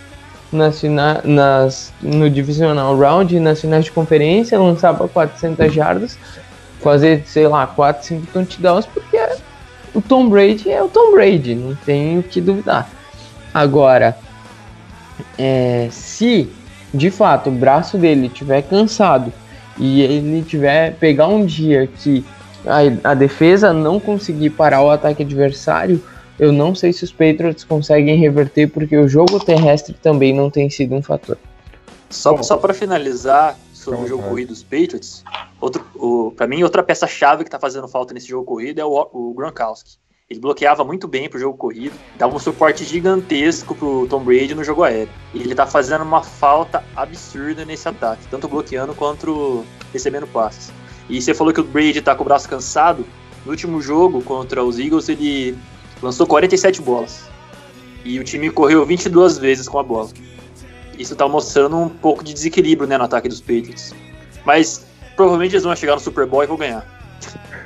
nas, 0.53 0.83
nas, 1.24 1.93
no 2.03 2.29
divisional 2.29 2.97
round, 2.99 3.41
nas 3.41 3.62
finais 3.62 3.87
de 3.87 3.93
conferência, 3.93 4.59
lançar 4.59 4.95
para 4.95 5.09
400 5.09 5.72
jardas, 5.72 6.18
fazer, 6.83 7.22
sei 7.27 7.49
lá, 7.49 7.66
4, 7.66 8.07
5 8.07 8.27
touchdowns, 8.27 8.85
porque 8.85 9.18
o 9.95 10.03
Tom 10.03 10.29
Brady 10.29 10.70
é 10.70 10.83
o 10.83 10.89
Tom 10.89 11.12
Brady, 11.12 11.55
não 11.55 11.74
tem 11.74 12.18
o 12.18 12.22
que 12.22 12.43
duvidar. 12.43 12.91
Agora, 13.55 14.18
é, 15.39 15.89
se 15.91 16.51
de 16.97 17.11
fato 17.11 17.51
o 17.51 17.53
braço 17.53 17.99
dele 17.99 18.29
tiver 18.29 18.63
cansado 18.63 19.33
e 19.79 20.01
ele 20.01 20.43
tiver 20.43 20.97
pegar 20.97 21.29
um 21.29 21.45
dia 21.45 21.87
que 21.87 22.25
a, 22.67 23.11
a 23.11 23.15
defesa 23.15 23.73
não 23.73 24.01
conseguir 24.01 24.51
parar 24.51 24.83
o 24.83 24.91
ataque 24.91 25.23
adversário, 25.23 26.03
eu 26.39 26.53
não 26.53 26.75
sei 26.75 26.93
se 26.93 27.05
os 27.05 27.13
Patriots 27.13 27.65
conseguem 27.65 28.19
reverter, 28.19 28.67
porque 28.67 28.97
o 28.97 29.09
jogo 29.09 29.39
terrestre 29.39 29.95
também 29.95 30.35
não 30.35 30.51
tem 30.51 30.69
sido 30.69 30.95
um 30.95 31.03
fator. 31.03 31.39
Só, 32.11 32.41
só 32.43 32.57
para 32.57 32.75
finalizar 32.75 33.59
sobre 33.73 34.01
o 34.01 34.07
jogo 34.07 34.23
corrido 34.25 34.49
dos 34.49 34.63
Patriots, 34.63 35.25
outro, 35.61 35.87
o, 35.95 36.33
para 36.37 36.47
mim, 36.47 36.63
outra 36.63 36.83
peça-chave 36.83 37.45
que 37.45 37.49
está 37.49 37.59
fazendo 37.59 37.89
falta 37.89 38.13
nesse 38.13 38.29
jogo 38.29 38.45
corrido 38.45 38.81
é 38.81 38.85
o, 38.85 39.09
o 39.13 39.35
Gronkowski. 39.35 39.97
Ele 40.29 40.41
bloqueava 40.41 40.83
muito 40.83 41.07
bem 41.07 41.29
pro 41.29 41.39
jogo 41.39 41.57
corrido, 41.57 41.95
dava 42.18 42.35
um 42.35 42.39
suporte 42.41 42.85
gigantesco 42.85 43.77
pro 43.77 44.09
Tom 44.09 44.24
Brady 44.24 44.57
no 44.57 44.64
jogo 44.64 44.83
aéreo. 44.83 45.09
E 45.33 45.41
ele 45.41 45.55
tá 45.55 45.64
fazendo 45.66 46.03
uma 46.03 46.20
falta 46.20 46.83
absurda 46.97 47.64
nesse 47.64 47.89
ataque, 47.89 48.27
tanto 48.29 48.49
bloqueando 48.49 48.93
quanto 48.93 49.64
recebendo 49.93 50.27
passes. 50.27 50.72
E 51.09 51.22
você 51.22 51.33
falou 51.33 51.53
que 51.53 51.61
o 51.61 51.64
Brady 51.64 52.03
tá 52.03 52.12
com 52.16 52.22
o 52.22 52.27
braço 52.27 52.49
cansado. 52.49 53.07
No 53.45 53.53
último 53.53 53.81
jogo 53.81 54.20
contra 54.20 54.64
os 54.64 54.81
Eagles, 54.81 55.09
ele 55.09 55.57
lançou 56.03 56.27
47 56.27 56.83
bolas. 56.83 57.29
E 58.05 58.18
o 58.18 58.24
time 58.24 58.51
correu 58.51 58.85
22 58.85 59.39
vezes 59.39 59.68
com 59.68 59.79
a 59.79 59.83
bola. 59.85 60.11
Isso 60.99 61.14
tá 61.14 61.29
mostrando 61.29 61.77
um 61.77 61.89
pouco 61.89 62.24
de 62.24 62.35
desequilíbrio 62.35 62.89
né, 62.89 62.99
no 62.99 63.05
ataque 63.05 63.29
dos 63.29 63.41
Patriots. 63.41 63.95
Mas 64.45 64.85
provavelmente 65.14 65.53
eles 65.53 65.62
vão 65.62 65.77
chegar 65.77 65.95
no 65.95 66.01
Super 66.01 66.27
Bowl 66.27 66.43
e 66.43 66.47
vão 66.49 66.57
ganhar. 66.57 66.85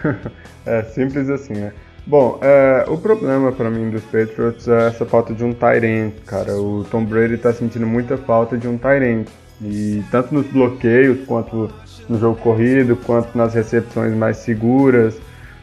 é 0.66 0.82
simples 0.82 1.30
assim, 1.30 1.54
né? 1.54 1.72
Bom, 2.10 2.40
é, 2.42 2.86
o 2.88 2.98
problema 2.98 3.52
para 3.52 3.70
mim 3.70 3.88
dos 3.88 4.02
Patriots 4.02 4.66
é 4.66 4.88
essa 4.88 5.06
falta 5.06 5.32
de 5.32 5.44
um 5.44 5.52
Tyrant, 5.52 6.12
cara. 6.26 6.54
O 6.54 6.84
Tom 6.90 7.04
Brady 7.04 7.36
tá 7.38 7.52
sentindo 7.52 7.86
muita 7.86 8.16
falta 8.16 8.58
de 8.58 8.66
um 8.66 8.76
Tyrant. 8.76 9.28
E 9.62 10.02
tanto 10.10 10.34
nos 10.34 10.44
bloqueios, 10.48 11.24
quanto 11.24 11.70
no 12.08 12.18
jogo 12.18 12.36
corrido, 12.40 12.96
quanto 12.96 13.38
nas 13.38 13.54
recepções 13.54 14.12
mais 14.12 14.38
seguras. 14.38 15.14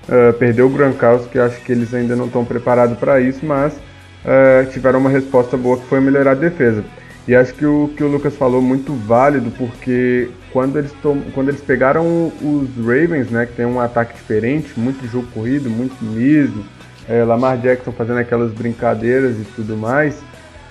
Uh, 0.07 0.31
perdeu 0.39 0.67
o 0.67 0.69
Gronkowski, 0.69 1.37
acho 1.37 1.59
que 1.65 1.73
eles 1.73 1.93
ainda 1.93 2.15
não 2.15 2.27
estão 2.27 2.45
preparados 2.45 2.97
para 2.97 3.19
isso, 3.19 3.45
mas 3.45 3.73
uh, 3.73 4.71
tiveram 4.71 4.99
uma 4.99 5.09
resposta 5.09 5.57
boa 5.57 5.75
que 5.75 5.85
foi 5.87 5.99
melhorar 5.99 6.31
a 6.31 6.35
defesa. 6.35 6.81
E 7.27 7.35
acho 7.35 7.53
que 7.55 7.65
o 7.65 7.89
que 7.89 8.05
o 8.05 8.07
Lucas 8.07 8.33
falou 8.37 8.61
muito 8.61 8.93
válido, 8.93 9.51
porque 9.57 10.29
quando 10.57 10.79
eles, 10.79 10.91
tom, 11.03 11.21
quando 11.35 11.49
eles 11.49 11.61
pegaram 11.61 12.31
os 12.41 12.75
Ravens, 12.77 13.29
né, 13.29 13.45
que 13.45 13.53
tem 13.53 13.63
um 13.63 13.79
ataque 13.79 14.15
diferente, 14.15 14.73
muito 14.75 15.07
jogo 15.07 15.27
corrido, 15.31 15.69
muito 15.69 16.03
miso, 16.03 16.65
é, 17.07 17.23
Lamar 17.23 17.59
Jackson 17.59 17.91
fazendo 17.91 18.17
aquelas 18.17 18.51
brincadeiras 18.53 19.37
e 19.37 19.43
tudo 19.55 19.77
mais, 19.77 20.19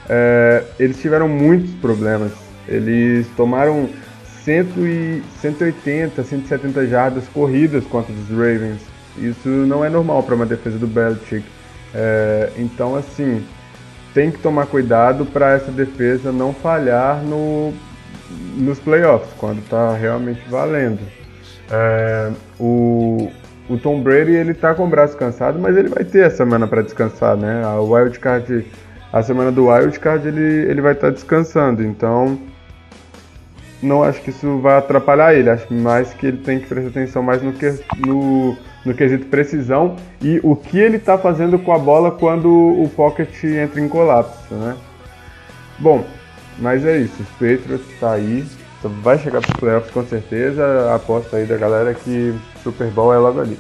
é, 0.09 0.65
eles 0.81 1.01
tiveram 1.01 1.29
muitos 1.29 1.71
problemas. 1.75 2.33
Eles 2.67 3.29
tomaram 3.37 3.89
100 4.43 4.61
e 4.79 5.23
180, 5.41 6.21
170 6.21 6.87
jardas 6.89 7.29
corridas 7.29 7.85
contra 7.85 8.13
os 8.13 8.29
Ravens. 8.29 8.81
Isso 9.17 9.49
não 9.49 9.85
é 9.85 9.89
normal 9.89 10.25
para 10.25 10.35
uma 10.35 10.47
defesa 10.47 10.79
do 10.79 10.89
Belichick. 10.89 11.47
É, 11.95 12.51
então, 12.57 12.97
assim, 12.97 13.41
tem 14.13 14.33
que 14.33 14.39
tomar 14.41 14.67
cuidado 14.67 15.25
para 15.27 15.53
essa 15.53 15.71
defesa 15.71 16.33
não 16.33 16.53
falhar 16.53 17.23
no, 17.23 17.73
nos 18.31 18.79
playoffs, 18.79 19.33
quando 19.39 19.59
está 19.59 19.95
realmente 19.95 20.41
valendo. 20.49 21.01
É, 21.71 22.31
o, 22.59 23.31
o 23.69 23.77
Tom 23.77 24.01
Brady 24.01 24.33
ele 24.33 24.55
tá 24.55 24.75
com 24.75 24.85
o 24.85 24.89
braço 24.89 25.17
cansado, 25.17 25.59
mas 25.59 25.77
ele 25.77 25.89
vai 25.89 26.05
ter 26.05 26.25
a 26.25 26.31
semana 26.31 26.67
para 26.67 26.83
descansar, 26.83 27.37
né? 27.37 27.63
A 27.65 27.81
wild 27.81 28.19
card, 28.19 28.67
a 29.13 29.23
semana 29.23 29.51
do 29.51 29.69
wild 29.69 29.99
card 29.99 30.29
ele, 30.29 30.71
ele 30.71 30.81
vai 30.81 30.93
estar 30.93 31.09
tá 31.09 31.13
descansando, 31.13 31.83
então 31.83 32.39
não 33.83 34.03
acho 34.03 34.21
que 34.23 34.31
isso 34.31 34.59
vai 34.59 34.79
atrapalhar 34.79 35.35
ele. 35.35 35.51
Acho 35.51 35.73
mais 35.73 36.13
que 36.15 36.27
ele 36.27 36.39
tem 36.39 36.61
que 36.61 36.67
prestar 36.67 36.91
atenção 36.91 37.23
mais 37.23 37.43
no 37.43 37.53
que 37.53 37.79
no 38.07 38.57
no 38.87 38.95
quesito 38.95 39.27
precisão 39.27 39.97
e 40.23 40.41
o 40.45 40.55
que 40.55 40.79
ele 40.79 40.97
está 40.97 41.19
fazendo 41.19 41.59
com 41.59 41.73
a 41.73 41.79
bola 41.79 42.13
quando 42.13 42.49
o 42.49 42.89
pocket 42.95 43.43
entra 43.43 43.81
em 43.81 43.89
colapso, 43.89 44.55
né? 44.55 44.77
Bom, 45.79 46.05
mas 46.59 46.85
é 46.85 46.99
isso, 46.99 47.23
os 47.23 47.29
Patriots 47.31 47.89
está 47.93 48.13
aí, 48.13 48.45
vai 49.03 49.19
chegar 49.19 49.41
para 49.41 49.51
os 49.51 49.61
playoffs 49.61 49.91
com 49.91 50.05
certeza, 50.07 50.95
aposta 50.95 51.37
aí 51.37 51.47
da 51.47 51.57
galera 51.57 51.95
que 51.95 52.35
Super 52.63 52.89
Bowl 52.89 53.13
é 53.13 53.19
logo 53.19 53.41
ali. 53.41 53.59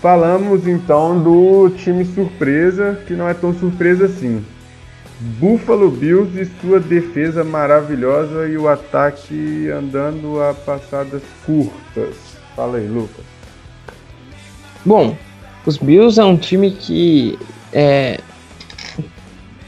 Falamos 0.00 0.66
então 0.66 1.22
do 1.22 1.70
time 1.76 2.04
surpresa, 2.04 2.98
que 3.06 3.12
não 3.12 3.28
é 3.28 3.34
tão 3.34 3.52
surpresa 3.52 4.06
assim. 4.06 4.44
Buffalo 5.38 5.90
Bills 5.90 6.40
e 6.40 6.46
sua 6.60 6.80
defesa 6.80 7.44
maravilhosa 7.44 8.48
e 8.48 8.56
o 8.56 8.66
ataque 8.66 9.68
andando 9.68 10.42
a 10.42 10.54
passadas 10.54 11.22
curtas. 11.44 12.14
Fala 12.56 12.78
aí, 12.78 12.86
Lucas. 12.86 13.24
Bom, 14.84 15.14
os 15.66 15.76
Bills 15.76 16.18
é 16.18 16.24
um 16.24 16.38
time 16.38 16.70
que 16.70 17.38
é, 17.70 18.18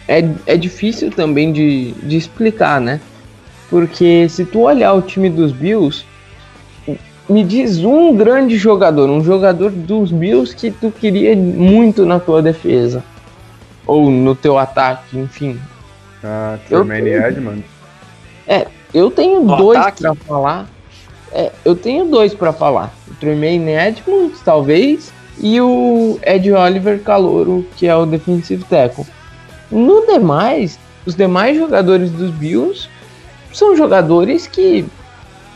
é, 0.09 0.28
é 0.46 0.57
difícil 0.57 1.11
também 1.11 1.53
de, 1.53 1.92
de 1.92 2.16
explicar, 2.16 2.80
né? 2.80 3.00
Porque 3.70 4.28
se 4.28 4.44
tu 4.44 4.61
olhar 4.61 4.92
o 4.92 5.03
time 5.03 5.30
dos 5.30 5.53
Bills, 5.53 6.05
me 7.28 7.44
diz 7.44 7.82
um 7.84 8.14
grande 8.14 8.57
jogador, 8.57 9.09
um 9.09 9.22
jogador 9.22 9.70
dos 9.70 10.11
Bills 10.11 10.55
que 10.55 10.70
tu 10.70 10.90
queria 10.90 11.34
muito 11.34 12.05
na 12.05 12.20
tua 12.20 12.42
defesa. 12.42 13.03
Ou 13.86 14.11
no 14.11 14.34
teu 14.34 14.59
ataque, 14.59 15.18
enfim. 15.18 15.59
Ah, 16.22 16.59
Tremaine 16.68 17.11
Edmonds? 17.11 17.64
É, 18.46 18.66
eu 18.92 19.11
tenho 19.11 19.42
no 19.42 19.57
dois 19.57 19.90
para 19.98 20.14
falar. 20.14 20.68
É, 21.32 21.50
eu 21.64 21.74
tenho 21.74 22.05
dois 22.05 22.34
para 22.34 22.53
falar. 22.53 22.92
O 23.11 23.14
Tremaine 23.14 23.70
Edmonds, 23.70 24.40
talvez, 24.44 25.12
e 25.40 25.61
o 25.61 26.18
Ed 26.24 26.53
Oliver 26.53 27.00
Calouro, 27.03 27.66
que 27.76 27.86
é 27.86 27.96
o 27.96 28.05
defensive 28.05 28.62
tackle. 28.64 29.07
No 29.73 30.07
demais, 30.07 30.79
os 31.05 31.16
demais 31.16 31.57
jogadores 31.57 32.11
dos 32.11 32.31
Bills 32.31 32.89
são 33.53 33.75
jogadores 33.77 34.47
que 34.47 34.85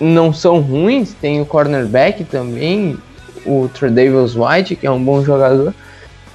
não 0.01 0.33
são 0.33 0.61
ruins, 0.61 1.14
tem 1.14 1.41
o 1.41 1.47
cornerback 1.47 2.25
também, 2.25 2.99
o 3.45 3.69
Tredavious 3.73 4.35
White, 4.35 4.77
que 4.77 4.87
é 4.87 4.91
um 4.91 5.03
bom 5.03 5.23
jogador, 5.23 5.73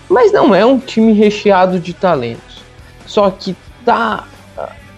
mas 0.10 0.32
não 0.32 0.56
é 0.56 0.66
um 0.66 0.80
time 0.80 1.12
recheado 1.12 1.80
de 1.80 1.94
talentos. 1.94 2.62
Só 3.06 3.30
que 3.30 3.56
tá 3.84 4.26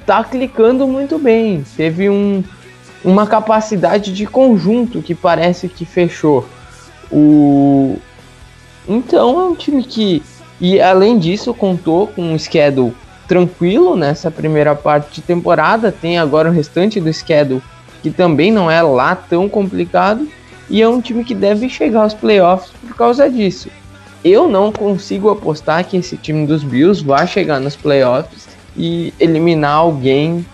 tá 0.06 0.24
clicando 0.24 0.86
muito 0.86 1.18
bem. 1.18 1.64
Teve 1.76 2.10
um 2.10 2.44
uma 3.04 3.28
capacidade 3.28 4.14
de 4.14 4.26
conjunto 4.26 5.02
que 5.02 5.14
parece 5.14 5.68
que 5.68 5.86
fechou. 5.86 6.48
O... 7.12 7.98
Então 8.88 9.40
é 9.40 9.44
um 9.46 9.56
time 9.56 9.84
que, 9.84 10.24
e 10.60 10.80
além 10.80 11.18
disso, 11.18 11.54
contou 11.54 12.08
com 12.08 12.34
um 12.34 12.38
schedule 12.38 12.94
tranquilo 13.28 13.96
nessa 13.96 14.30
primeira 14.30 14.76
parte 14.76 15.16
de 15.16 15.22
temporada. 15.22 15.92
Tem 15.92 16.18
agora 16.18 16.50
o 16.50 16.54
restante 16.54 17.00
do 17.00 17.12
schedule 17.14 17.62
que 18.02 18.12
também 18.12 18.52
não 18.52 18.70
é 18.70 18.82
lá 18.82 19.16
tão 19.16 19.48
complicado. 19.48 20.28
E 20.70 20.82
é 20.82 20.88
um 20.88 21.02
time 21.02 21.24
que 21.24 21.34
deve 21.34 21.70
chegar 21.70 22.02
aos 22.02 22.14
playoffs 22.14 22.72
por 22.82 22.96
causa 22.96 23.30
disso. 23.30 23.70
eu 24.24 24.48
não 24.48 24.72
consigo 24.72 25.30
apostar 25.30 25.84
que 25.84 25.98
esse 25.98 26.16
time 26.16 26.48
dos 26.48 26.64
Bills 26.64 27.04
vai 27.04 27.28
chegar 27.28 27.60
nos 27.60 27.76
playoffs 27.76 28.48
e 28.76 29.14
eliminar 29.20 29.76
alguém, 29.76 30.46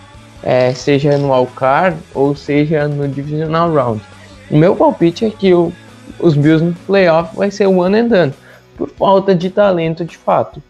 é, 0.42 0.74
seja 0.74 1.16
no 1.16 1.32
Alcar 1.32 1.94
ou 2.12 2.34
seja 2.34 2.88
no 2.88 3.06
Divisional 3.06 3.72
Round. 3.72 4.02
O 4.50 4.56
meu 4.56 4.74
palpite 4.74 5.24
é 5.24 5.30
que 5.30 5.54
o, 5.54 5.72
os 6.18 6.34
Bills 6.34 6.64
no 6.64 6.74
playoff 6.84 7.36
vai 7.36 7.50
ser 7.52 7.66
one 7.66 7.96
and 7.96 8.08
done, 8.08 8.32
por 8.76 8.88
falta 8.88 9.34
de 9.34 9.50
talento 9.50 10.04
de 10.04 10.16
fato. 10.16 10.62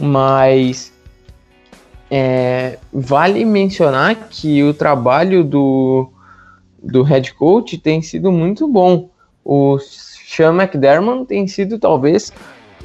Mas 0.00 0.92
é, 2.10 2.78
vale 2.92 3.44
mencionar 3.44 4.28
que 4.30 4.62
o 4.62 4.72
trabalho 4.72 5.44
do, 5.44 6.10
do 6.82 7.02
head 7.02 7.34
coach 7.34 7.76
tem 7.78 8.00
sido 8.00 8.30
muito 8.32 8.66
bom. 8.66 9.10
O 9.44 9.78
Sean 9.78 10.54
McDermott 10.54 11.26
tem 11.26 11.46
sido 11.46 11.78
talvez 11.78 12.32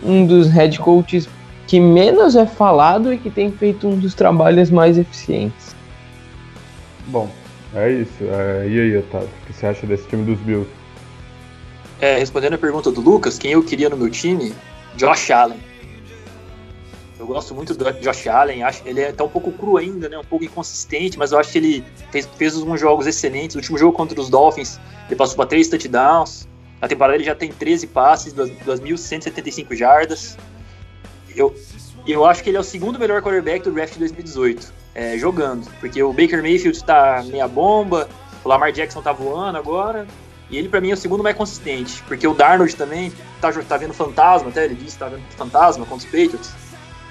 um 0.02 0.26
dos 0.26 0.50
head 0.50 0.80
coaches 0.80 1.30
que 1.68 1.80
menos 1.80 2.36
é 2.36 2.46
falado 2.46 3.14
e 3.14 3.18
que 3.18 3.30
tem 3.30 3.52
feito 3.52 3.88
um 3.88 3.98
dos 3.98 4.14
trabalhos 4.14 4.70
mais 4.70 4.98
eficientes. 4.98 5.76
Bom, 7.08 7.30
é 7.74 7.92
isso. 7.92 8.24
É, 8.24 8.68
e 8.68 8.80
aí, 8.80 8.98
Otávio, 8.98 9.28
o 9.28 9.46
que 9.46 9.54
você 9.54 9.68
acha 9.68 9.88
desse 9.88 10.08
time 10.08 10.24
dos 10.24 10.40
Bills? 10.40 10.70
É, 12.04 12.18
respondendo 12.18 12.56
a 12.56 12.58
pergunta 12.58 12.92
do 12.92 13.00
Lucas, 13.00 13.40
quem 13.40 13.54
eu 13.54 13.64
queria 13.64 13.90
no 13.90 13.96
meu 13.96 14.10
time? 14.10 14.54
Josh 14.98 15.32
Allen. 15.32 15.58
Eu 17.18 17.26
gosto 17.26 17.56
muito 17.56 17.74
do 17.74 17.94
Josh 17.94 18.28
Allen, 18.28 18.62
acho 18.62 18.86
ele 18.86 19.00
é 19.00 19.14
tá 19.14 19.24
um 19.24 19.30
pouco 19.30 19.54
cru 19.54 19.78
ainda, 19.78 20.10
né? 20.10 20.18
Um 20.18 20.24
pouco 20.26 20.44
inconsistente, 20.44 21.18
mas 21.18 21.32
eu 21.32 21.40
acho 21.40 21.54
que 21.54 21.60
ele 21.60 21.86
fez, 22.12 22.28
fez 22.38 22.58
alguns 22.58 22.82
jogos 22.82 23.08
excelentes. 23.08 23.56
O 23.56 23.60
último 23.60 23.78
jogo 23.78 23.96
contra 23.96 24.20
os 24.20 24.30
Dolphins, 24.30 24.82
ele 25.08 25.16
passou 25.16 25.38
para 25.38 25.46
três 25.46 25.70
touchdowns. 25.70 26.46
Na 26.82 26.90
temporada 26.90 27.16
ele 27.16 27.24
já 27.24 27.36
tem 27.36 27.54
13 27.54 27.88
passes, 27.88 28.34
2.175 28.34 29.74
jardas. 29.74 30.38
Eu, 31.34 31.56
eu 32.06 32.26
acho 32.26 32.44
que 32.44 32.50
ele 32.50 32.58
é 32.58 32.60
o 32.60 32.66
segundo 32.66 33.00
melhor 33.00 33.22
quarterback 33.22 33.64
do 33.64 33.72
draft 33.72 33.94
de 33.94 34.00
2018, 34.00 34.74
é, 34.94 35.18
jogando. 35.18 35.72
Porque 35.80 36.04
o 36.04 36.12
Baker 36.12 36.42
Mayfield 36.42 36.84
tá 36.84 37.24
meia 37.26 37.48
bomba, 37.48 38.10
o 38.44 38.50
Lamar 38.50 38.74
Jackson 38.74 39.02
tá 39.02 39.14
voando 39.14 39.58
agora. 39.58 40.06
E 40.54 40.58
ele, 40.58 40.70
para 40.70 40.80
mim, 40.80 40.92
é 40.92 40.94
o 40.94 40.98
segundo 40.98 41.24
mais 41.24 41.36
consistente. 41.36 42.04
Porque 42.08 42.28
o 42.28 42.34
Darnold 42.36 42.76
também 42.76 43.12
tá, 43.42 43.52
tá 43.52 43.76
vendo 43.76 43.92
fantasma, 43.92 44.50
até 44.50 44.66
ele 44.66 44.76
disse, 44.76 45.00
tá 45.00 45.08
vendo 45.08 45.24
fantasma 45.36 45.84
contra 45.84 46.06
os 46.06 46.12
Patriots. 46.12 46.54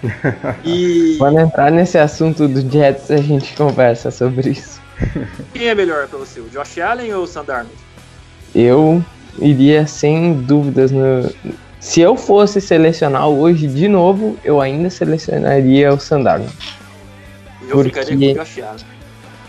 E... 0.65 1.17
Quando 1.19 1.39
entrar 1.39 1.71
nesse 1.71 1.97
assunto 1.97 2.49
do 2.49 2.61
Jets, 2.69 3.11
a 3.11 3.19
gente 3.19 3.55
conversa 3.55 4.11
sobre 4.11 4.51
isso. 4.51 4.81
Quem 5.53 5.69
é 5.69 5.75
melhor 5.77 6.09
pra 6.09 6.19
você, 6.19 6.41
o 6.41 6.49
Josh 6.49 6.79
Allen 6.79 7.15
ou 7.15 7.23
o 7.23 7.27
Sam 7.27 7.67
Eu 8.53 9.05
iria 9.39 9.87
sem 9.87 10.35
dúvidas 10.35 10.91
no. 10.91 11.33
Se 11.79 12.01
eu 12.01 12.17
fosse 12.17 12.61
selecionar 12.61 13.29
hoje 13.29 13.69
de 13.69 13.87
novo, 13.87 14.37
eu 14.45 14.61
ainda 14.61 14.91
selecionaria 14.91 15.93
o 15.93 16.01
Sandarno. 16.01 16.51
Eu 17.63 17.77
porque 17.77 18.01
ficaria 18.01 18.35
com 18.35 18.41
o 18.41 18.45
Josh 18.45 18.59
Allen. 18.59 19.02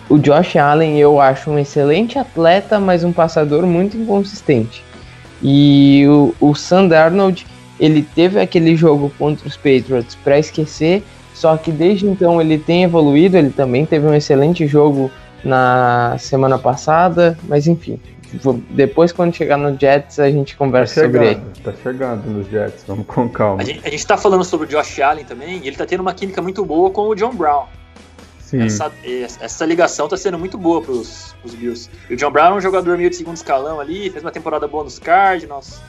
O 0.10 0.18
Josh 0.18 0.56
Allen 0.56 1.00
eu 1.00 1.20
acho 1.20 1.50
um 1.50 1.58
excelente 1.58 2.20
atleta, 2.20 2.80
mas 2.80 3.04
um 3.04 3.12
passador 3.12 3.66
muito 3.66 3.98
inconsistente. 3.98 4.84
E 5.42 6.06
o, 6.08 6.36
o 6.40 6.56
Sandarnold 6.56 7.46
ele 7.80 8.02
teve 8.02 8.40
aquele 8.40 8.76
jogo 8.76 9.12
contra 9.18 9.48
os 9.48 9.58
Patriots 9.58 10.16
para 10.24 10.38
esquecer, 10.40 11.04
só 11.34 11.58
que 11.58 11.72
desde 11.72 12.06
então 12.06 12.40
ele 12.40 12.58
tem 12.58 12.84
evoluído, 12.84 13.38
ele 13.38 13.50
também 13.50 13.86
teve 13.86 14.06
um 14.08 14.14
excelente 14.14 14.68
jogo 14.68 15.12
na 15.44 16.16
semana 16.20 16.58
passada, 16.58 17.38
mas 17.44 17.68
enfim, 17.68 18.00
depois 18.70 19.12
quando 19.12 19.36
chegar 19.36 19.58
no 19.58 19.78
Jets 19.78 20.20
a 20.20 20.30
gente 20.30 20.56
conversa 20.56 20.96
tá 20.96 21.02
chegando, 21.02 21.26
sobre 21.26 21.28
ele. 21.28 21.62
Tá 21.64 21.74
chegando 21.84 22.26
nos 22.30 22.48
Jets, 22.50 22.84
vamos 22.88 23.06
com 23.06 23.28
calma. 23.28 23.62
A 23.62 23.66
gente, 23.66 23.86
a 23.86 23.90
gente 23.90 24.08
tá 24.08 24.16
falando 24.16 24.44
sobre 24.44 24.68
o 24.68 24.70
Josh 24.70 25.00
Allen 25.00 25.26
também, 25.26 25.60
e 25.64 25.68
ele 25.68 25.76
tá 25.76 25.86
tendo 25.86 26.02
uma 26.02 26.14
química 26.14 26.42
muito 26.42 26.64
boa 26.64 26.90
com 26.90 27.10
o 27.10 27.16
John 27.16 27.34
Brown. 27.34 27.66
Essa, 28.62 28.92
essa 29.40 29.66
ligação 29.66 30.08
tá 30.08 30.16
sendo 30.16 30.38
muito 30.38 30.58
boa 30.58 30.82
pros, 30.82 31.36
pros 31.42 31.56
Bills. 31.56 31.90
E 32.10 32.14
o 32.14 32.18
John 32.18 32.32
Brown 32.32 32.54
é 32.54 32.54
um 32.56 32.62
jogador 32.62 32.98
meio 32.98 33.10
de 33.10 33.16
segundo 33.16 33.36
escalão 33.36 33.80
ali, 33.80 34.10
fez 34.10 34.24
uma 34.24 34.32
temporada 34.32 34.68
boa 34.68 34.84
nos 34.84 35.00
Cardinals, 35.00 35.80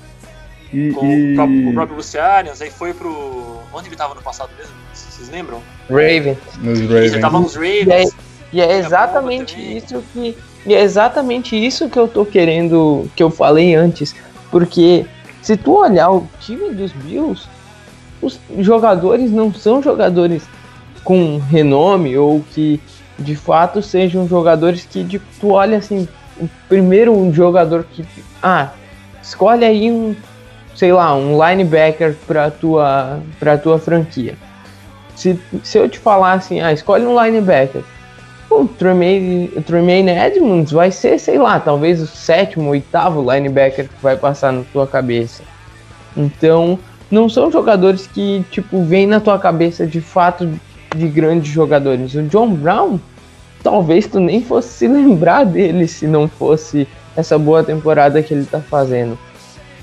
e, 0.73 0.93
com 0.93 1.07
e... 1.07 1.33
O, 1.33 1.35
próprio, 1.37 1.69
o 1.69 1.73
próprio 1.73 1.97
Lucianians, 1.97 2.61
aí 2.61 2.71
foi 2.71 2.93
pro. 2.93 3.61
Onde 3.73 3.89
ele 3.89 3.97
tava 3.97 4.15
no 4.15 4.23
passado 4.23 4.51
mesmo? 4.57 4.73
Vocês 4.93 5.29
lembram? 5.29 5.61
Raven. 5.89 6.37
Nos 6.59 6.81
Ravens. 6.81 7.13
Ele 7.13 7.21
tava 7.21 7.41
nos 7.41 7.55
Ravens. 7.55 7.87
E 7.87 7.93
é, 7.93 8.05
e 8.53 8.61
é 8.61 8.79
exatamente 8.79 9.77
isso 9.77 10.03
que. 10.13 10.37
E 10.67 10.75
é 10.75 10.81
exatamente 10.81 11.55
isso 11.55 11.89
que 11.91 11.99
eu 11.99 12.09
tô 12.09 12.25
querendo, 12.25 13.09
que 13.15 13.23
eu 13.23 13.31
falei 13.31 13.75
antes. 13.75 14.15
Porque 14.51 15.05
se 15.43 15.57
tu 15.57 15.73
olhar 15.73 16.11
o 16.11 16.27
time 16.41 16.71
dos 16.71 16.93
Bills, 16.93 17.47
os 18.23 18.41
jogadores 18.59 19.31
não 19.31 19.53
são 19.53 19.83
jogadores 19.83 20.45
com 21.05 21.39
renome 21.39 22.17
ou 22.17 22.43
que 22.53 22.81
de 23.19 23.37
fato 23.37 23.81
sejam 23.81 24.27
jogadores 24.27 24.85
que 24.91 25.05
de, 25.05 25.21
tu 25.41 25.51
olha 25.53 25.79
assim, 25.79 26.09
primeiro 26.69 27.13
um 27.13 27.33
jogador 27.33 27.85
que 27.85 28.05
ah, 28.43 28.71
escolhe 29.23 29.65
aí 29.65 29.91
um 29.91 30.17
sei 30.75 30.93
lá, 30.93 31.15
um 31.15 31.39
linebacker 31.43 32.17
para 32.27 32.51
tua 32.51 33.21
para 33.39 33.57
tua 33.57 33.79
franquia. 33.79 34.35
Se, 35.15 35.39
se 35.63 35.79
eu 35.79 35.89
te 35.89 35.99
falar 35.99 36.33
assim, 36.33 36.61
ah, 36.61 36.73
escolhe 36.73 37.07
um 37.07 37.23
linebacker, 37.23 37.85
o 38.51 38.67
Tremaine, 38.67 39.51
o 39.57 39.63
Tremaine 39.63 40.11
Edmonds 40.11 40.73
vai 40.73 40.91
ser, 40.91 41.19
sei 41.19 41.39
lá, 41.39 41.61
talvez 41.61 42.01
o 42.01 42.07
sétimo, 42.07 42.71
oitavo 42.71 43.21
linebacker 43.33 43.89
que 43.89 44.03
vai 44.03 44.17
passar 44.17 44.53
na 44.53 44.63
tua 44.73 44.87
cabeça. 44.87 45.43
Então, 46.17 46.79
não 47.11 47.29
são 47.29 47.51
jogadores 47.51 48.07
que, 48.07 48.45
tipo, 48.51 48.83
vêm 48.85 49.07
na 49.07 49.21
tua 49.21 49.39
cabeça 49.39 49.87
de 49.87 50.01
fato 50.01 50.49
de 50.97 51.09
grandes 51.09 51.53
jogadores. 51.53 52.15
O 52.15 52.23
John 52.25 52.55
Brown, 52.55 52.99
talvez 53.63 54.07
tu 54.07 54.21
nem 54.21 54.43
fosse 54.43 54.69
se 54.69 54.89
lembrar 54.89 55.45
dele 55.45 55.87
se 55.89 56.07
não 56.07 56.29
fosse 56.29 56.89
essa 57.17 57.39
boa 57.39 57.63
temporada 57.63 58.23
que 58.23 58.35
ele 58.35 58.45
tá 58.45 58.61
fazendo. 58.61 59.19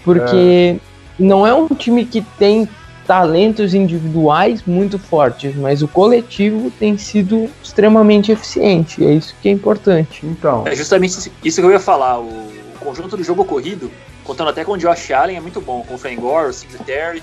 Porque 0.03 0.77
é. 0.77 1.23
não 1.23 1.45
é 1.45 1.53
um 1.53 1.67
time 1.67 2.05
que 2.05 2.21
tem 2.21 2.67
talentos 3.05 3.73
individuais 3.73 4.63
muito 4.65 4.97
fortes, 4.97 5.55
mas 5.55 5.81
o 5.81 5.87
coletivo 5.87 6.71
tem 6.71 6.97
sido 6.97 7.49
extremamente 7.61 8.31
eficiente. 8.31 9.03
É 9.03 9.13
isso 9.13 9.35
que 9.41 9.49
é 9.49 9.51
importante. 9.51 10.25
Então. 10.25 10.63
É 10.65 10.75
justamente 10.75 11.31
isso 11.43 11.61
que 11.61 11.67
eu 11.67 11.71
ia 11.71 11.79
falar. 11.79 12.19
O 12.19 12.51
conjunto 12.79 13.17
do 13.17 13.23
jogo 13.23 13.43
corrido, 13.45 13.91
contando 14.23 14.49
até 14.49 14.63
com 14.63 14.73
o 14.73 14.77
Josh 14.77 15.11
Allen, 15.11 15.37
é 15.37 15.41
muito 15.41 15.59
bom. 15.61 15.83
Com 15.87 15.95
o 15.95 15.97
Frank 15.97 16.17
Gore, 16.17 16.49
o 16.49 16.53
Singletary 16.53 17.21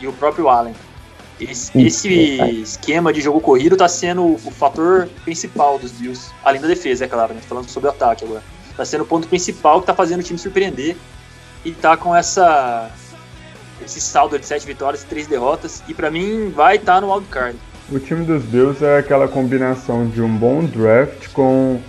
e 0.00 0.06
o 0.06 0.12
próprio 0.12 0.48
Allen. 0.48 0.74
Esse, 1.40 1.80
esse 1.80 2.08
esquema 2.62 3.12
de 3.12 3.20
jogo 3.20 3.40
corrido 3.40 3.74
está 3.74 3.88
sendo 3.88 4.34
o, 4.34 4.38
fator 4.50 5.08
principal 5.24 5.78
dos 5.78 5.92
Bills, 5.92 6.30
além 6.44 6.60
da 6.60 6.66
defesa, 6.66 7.04
é 7.04 7.08
claro, 7.08 7.32
né? 7.32 7.40
falando 7.40 7.68
sobre 7.68 7.88
o 7.88 7.92
ataque 7.92 8.24
agora. 8.24 8.42
Está 8.70 8.84
sendo 8.84 9.04
o 9.04 9.06
ponto 9.06 9.28
principal 9.28 9.78
que 9.78 9.84
está 9.84 9.94
fazendo 9.94 10.20
o 10.20 10.22
time 10.22 10.38
surpreender 10.38 10.96
e 11.64 11.72
tá 11.72 11.96
com 11.96 12.14
essa 12.14 12.90
esse 13.84 14.00
saldo 14.00 14.38
de 14.38 14.44
sete 14.44 14.66
vitórias 14.66 15.02
e 15.02 15.06
três 15.06 15.26
derrotas 15.28 15.82
e 15.88 15.94
para 15.94 16.10
mim 16.10 16.50
vai 16.50 16.76
estar 16.76 16.96
tá 16.96 17.00
no 17.00 17.12
wildcard. 17.12 17.56
O 17.90 17.98
time 17.98 18.24
dos 18.24 18.42
Bills 18.44 18.84
é 18.84 18.98
aquela 18.98 19.28
combinação 19.28 20.08
de 20.08 20.20
um 20.20 20.36
bom 20.36 20.64
draft 20.64 21.28
com 21.32 21.80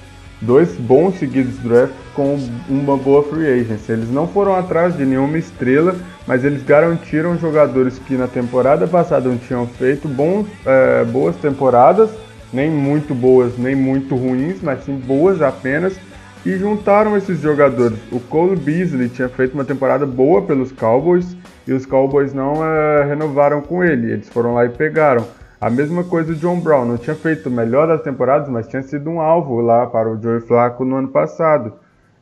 dois 0.41 0.69
bons 0.77 1.17
seguidos 1.19 1.57
drafts 1.59 1.95
com 2.13 2.37
uma 2.69 2.97
boa 2.97 3.23
free 3.23 3.47
agency. 3.47 3.91
Eles 3.91 4.11
não 4.11 4.27
foram 4.27 4.55
atrás 4.55 4.95
de 4.95 5.05
nenhuma 5.05 5.37
estrela, 5.37 5.95
mas 6.27 6.43
eles 6.43 6.63
garantiram 6.63 7.37
jogadores 7.37 7.99
que 7.99 8.15
na 8.15 8.27
temporada 8.27 8.87
passada 8.87 9.29
não 9.29 9.37
tinham 9.37 9.67
feito 9.67 10.07
bons, 10.07 10.47
é, 10.65 11.03
boas 11.05 11.35
temporadas, 11.37 12.09
nem 12.51 12.69
muito 12.69 13.13
boas, 13.13 13.57
nem 13.57 13.75
muito 13.75 14.15
ruins, 14.15 14.57
mas 14.61 14.83
sim 14.83 14.95
boas 14.95 15.41
apenas 15.41 15.97
e 16.45 16.57
juntaram 16.57 17.17
esses 17.17 17.39
jogadores. 17.39 17.97
O 18.11 18.19
Cole 18.19 18.55
Beasley 18.55 19.09
tinha 19.09 19.29
feito 19.29 19.53
uma 19.53 19.65
temporada 19.65 20.05
boa 20.05 20.41
pelos 20.41 20.71
Cowboys 20.71 21.35
e 21.67 21.73
os 21.73 21.85
Cowboys 21.85 22.33
não 22.33 22.65
é, 22.65 23.05
renovaram 23.05 23.61
com 23.61 23.83
ele. 23.83 24.11
Eles 24.11 24.29
foram 24.29 24.53
lá 24.53 24.65
e 24.65 24.69
pegaram. 24.69 25.25
A 25.61 25.69
mesma 25.69 26.05
coisa 26.05 26.31
o 26.31 26.35
John 26.35 26.59
Brown, 26.61 26.85
não 26.85 26.97
tinha 26.97 27.15
feito 27.15 27.49
o 27.49 27.51
melhor 27.51 27.85
das 27.85 28.01
temporadas, 28.01 28.47
mas 28.47 28.67
tinha 28.67 28.81
sido 28.81 29.09
um 29.09 29.19
alvo 29.19 29.59
lá 29.59 29.85
para 29.85 30.09
o 30.09 30.21
Joey 30.21 30.39
Flacco 30.39 30.85
no 30.85 30.95
ano 30.95 31.09
passado. 31.09 31.73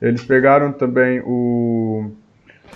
Eles 0.01 0.23
pegaram 0.23 0.71
também 0.71 1.21
o, 1.23 2.09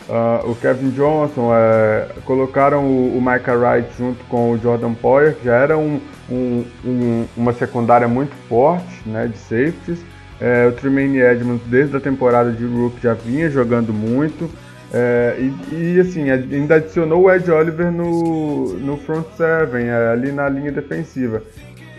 uh, 0.07 0.51
o 0.51 0.55
Kevin 0.55 0.91
Johnson, 0.91 1.51
é, 1.51 2.09
colocaram 2.25 2.85
o, 2.85 3.17
o 3.17 3.21
Micah 3.21 3.55
Wright 3.55 3.89
junto 3.97 4.23
com 4.25 4.51
o 4.51 4.57
Jordan 4.59 4.93
Poyer, 4.93 5.35
que 5.35 5.45
já 5.45 5.55
era 5.55 5.75
um, 5.75 5.99
um, 6.29 6.63
um, 6.85 7.25
uma 7.35 7.53
secundária 7.53 8.07
muito 8.07 8.35
forte 8.47 9.07
né, 9.07 9.27
de 9.27 9.37
safeties. 9.39 10.05
É, 10.39 10.67
o 10.67 10.71
Tremaine 10.73 11.19
Edmonds, 11.19 11.65
desde 11.67 11.97
a 11.97 11.99
temporada 11.99 12.51
de 12.51 12.65
Rook, 12.65 13.01
já 13.01 13.15
vinha 13.15 13.49
jogando 13.49 13.91
muito. 13.91 14.47
É, 14.93 15.37
e, 15.39 15.95
e, 15.95 15.99
assim, 15.99 16.29
ainda 16.29 16.75
adicionou 16.75 17.23
o 17.23 17.31
Ed 17.31 17.49
Oliver 17.49 17.91
no, 17.91 18.73
no 18.73 18.97
front 18.97 19.25
seven, 19.37 19.85
é, 19.85 20.09
ali 20.09 20.31
na 20.31 20.49
linha 20.49 20.71
defensiva. 20.71 21.41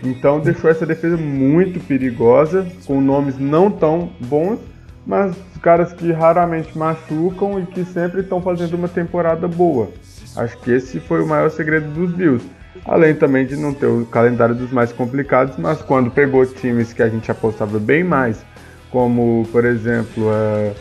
Então 0.03 0.39
deixou 0.39 0.69
essa 0.69 0.85
defesa 0.85 1.17
muito 1.17 1.79
perigosa, 1.79 2.67
com 2.85 2.99
nomes 2.99 3.39
não 3.39 3.71
tão 3.71 4.11
bons, 4.19 4.59
mas 5.07 5.33
caras 5.63 5.93
que 5.93 6.11
raramente 6.11 6.77
machucam 6.77 7.57
e 7.57 7.65
que 7.65 7.85
sempre 7.85 8.19
estão 8.19 8.41
fazendo 8.41 8.75
uma 8.75 8.89
temporada 8.89 9.47
boa. 9.47 9.89
Acho 10.35 10.57
que 10.59 10.71
esse 10.71 10.99
foi 10.99 11.23
o 11.23 11.27
maior 11.27 11.49
segredo 11.49 11.89
dos 11.91 12.11
Bills. 12.11 12.45
Além 12.85 13.15
também 13.15 13.45
de 13.45 13.55
não 13.55 13.73
ter 13.73 13.85
o 13.85 14.05
calendário 14.05 14.53
dos 14.53 14.71
mais 14.71 14.91
complicados, 14.91 15.55
mas 15.57 15.81
quando 15.81 16.11
pegou 16.11 16.45
times 16.45 16.91
que 16.91 17.01
a 17.01 17.07
gente 17.07 17.31
apostava 17.31 17.79
bem 17.79 18.03
mais, 18.03 18.43
como 18.91 19.47
por 19.51 19.63
exemplo 19.63 20.25
uh, 20.25 20.75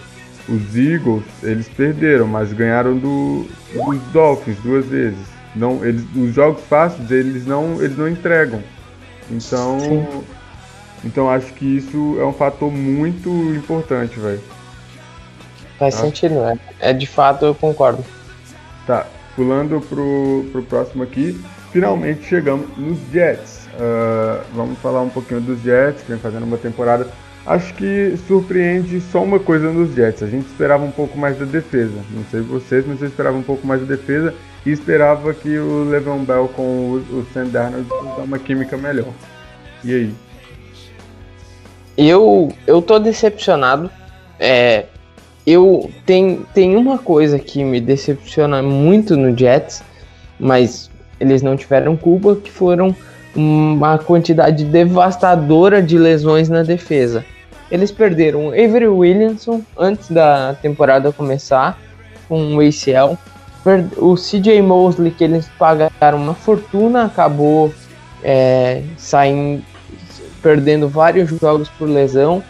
os 0.48 0.76
Eagles, 0.76 1.24
eles 1.42 1.68
perderam, 1.68 2.26
mas 2.26 2.52
ganharam 2.52 2.96
do, 2.96 3.46
dos 3.72 4.00
Dolphins 4.12 4.58
duas 4.58 4.86
vezes. 4.86 5.32
Não, 5.54 5.84
eles, 5.84 6.04
os 6.16 6.34
jogos 6.34 6.62
fáceis 6.64 7.10
eles 7.10 7.46
não, 7.46 7.82
eles 7.82 7.96
não 7.96 8.08
entregam. 8.08 8.62
Então, 9.30 9.78
Sim. 9.80 10.24
então 11.04 11.30
acho 11.30 11.52
que 11.54 11.76
isso 11.76 12.16
é 12.18 12.24
um 12.24 12.32
fator 12.32 12.70
muito 12.70 13.28
importante, 13.54 14.18
velho. 14.18 14.40
Faz 15.78 15.94
tá? 15.94 16.00
sentido, 16.02 16.34
né? 16.34 16.58
É 16.80 16.92
de 16.92 17.06
fato 17.06 17.44
eu 17.44 17.54
concordo. 17.54 18.04
Tá, 18.86 19.06
pulando 19.36 19.80
pro, 19.80 20.44
pro 20.50 20.62
próximo 20.62 21.02
aqui, 21.02 21.40
finalmente 21.70 22.24
chegamos 22.24 22.66
nos 22.76 22.98
Jets. 23.12 23.68
Uh, 23.74 24.44
vamos 24.54 24.78
falar 24.80 25.02
um 25.02 25.08
pouquinho 25.08 25.40
dos 25.40 25.60
Jets, 25.62 26.02
que 26.02 26.08
vem 26.10 26.18
fazendo 26.18 26.44
uma 26.44 26.58
temporada. 26.58 27.08
Acho 27.44 27.74
que 27.74 28.16
surpreende 28.28 29.00
só 29.00 29.22
uma 29.22 29.40
coisa 29.40 29.70
nos 29.70 29.94
Jets. 29.94 30.22
A 30.22 30.28
gente 30.28 30.46
esperava 30.46 30.84
um 30.84 30.92
pouco 30.92 31.18
mais 31.18 31.36
da 31.36 31.44
defesa. 31.44 31.98
Não 32.10 32.24
sei 32.30 32.40
vocês, 32.40 32.86
mas 32.86 33.02
eu 33.02 33.08
esperava 33.08 33.36
um 33.36 33.42
pouco 33.42 33.66
mais 33.66 33.80
da 33.80 33.86
defesa 33.86 34.32
e 34.64 34.70
esperava 34.70 35.34
que 35.34 35.58
o 35.58 35.82
Levan 35.84 36.22
Bell 36.22 36.48
com 36.54 36.62
o, 36.62 36.94
o 37.18 37.26
Sam 37.34 37.46
Darnold 37.48 37.88
dar 37.88 38.22
uma 38.22 38.38
química 38.38 38.76
melhor. 38.76 39.12
E 39.82 39.92
aí? 39.92 40.14
Eu, 41.96 42.52
eu 42.64 42.80
tô 42.80 43.00
decepcionado. 43.00 43.90
É, 44.38 44.86
eu 45.44 45.90
tem, 46.06 46.46
tem 46.54 46.76
uma 46.76 46.96
coisa 46.96 47.40
que 47.40 47.64
me 47.64 47.80
decepciona 47.80 48.62
muito 48.62 49.16
no 49.16 49.36
Jets, 49.36 49.82
mas 50.38 50.88
eles 51.18 51.42
não 51.42 51.56
tiveram 51.56 51.96
culpa, 51.96 52.36
que 52.36 52.50
foram 52.50 52.94
uma 53.34 53.98
quantidade 53.98 54.64
devastadora 54.64 55.82
de 55.82 55.98
lesões 55.98 56.48
na 56.48 56.62
defesa. 56.62 57.24
Eles 57.70 57.90
perderam 57.90 58.48
Avery 58.48 58.88
Williamson 58.88 59.62
antes 59.78 60.10
da 60.10 60.54
temporada 60.60 61.10
começar 61.12 61.78
com 62.28 62.56
o 62.56 62.60
ACL. 62.60 63.18
O 63.96 64.14
CJ 64.14 64.60
Mosley, 64.60 65.10
que 65.10 65.24
eles 65.24 65.48
pagaram 65.58 66.18
uma 66.18 66.34
fortuna, 66.34 67.04
acabou 67.04 67.72
é, 68.22 68.82
saindo, 68.96 69.62
perdendo 70.42 70.88
vários 70.88 71.30
jogos 71.30 71.68
por 71.70 71.88
lesão. 71.88 72.42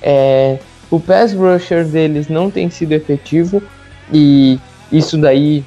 É, 0.00 0.58
o 0.90 1.00
pass 1.00 1.32
rusher 1.32 1.84
deles 1.84 2.28
não 2.28 2.50
tem 2.50 2.70
sido 2.70 2.92
efetivo 2.92 3.62
e 4.12 4.58
isso 4.92 5.16
daí 5.16 5.64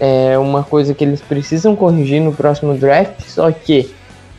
é 0.00 0.38
uma 0.38 0.62
coisa 0.62 0.94
que 0.94 1.04
eles 1.04 1.20
precisam 1.20 1.74
corrigir 1.74 2.20
no 2.20 2.32
próximo 2.32 2.74
draft. 2.74 3.20
Só 3.22 3.50
que, 3.50 3.90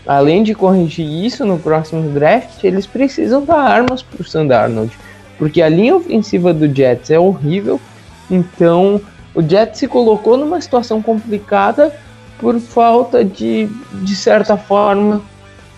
além 0.10 0.42
de 0.42 0.56
corrigir 0.56 1.06
isso 1.06 1.46
no 1.46 1.60
próximo 1.60 2.10
draft, 2.10 2.64
eles 2.64 2.88
precisam 2.88 3.46
dar 3.46 3.60
armas 3.60 4.02
para 4.02 4.24
o 4.24 4.26
Sandarnold, 4.26 4.92
porque 5.38 5.62
a 5.62 5.70
linha 5.70 5.96
ofensiva 5.96 6.52
do 6.52 6.68
Jets 6.68 7.12
é 7.12 7.20
horrível. 7.20 7.80
Então, 8.28 9.00
o 9.36 9.42
Jets 9.44 9.78
se 9.78 9.88
colocou 9.88 10.36
numa 10.36 10.60
situação 10.60 11.00
complicada 11.00 11.96
por 12.40 12.60
falta 12.60 13.24
de, 13.24 13.70
de 14.02 14.16
certa 14.16 14.58
forma, 14.58 15.22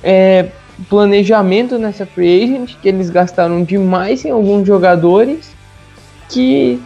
é, 0.01 0.47
planejamento 0.88 1.77
nessa 1.77 2.05
free 2.05 2.41
agent, 2.41 2.77
que 2.82 2.88
eles 2.88 3.09
gastaram 3.09 3.65
demais 3.65 4.23
em 4.23 4.29
alguns 4.29 4.65
jogadores 4.65 5.53
que, 6.29 6.82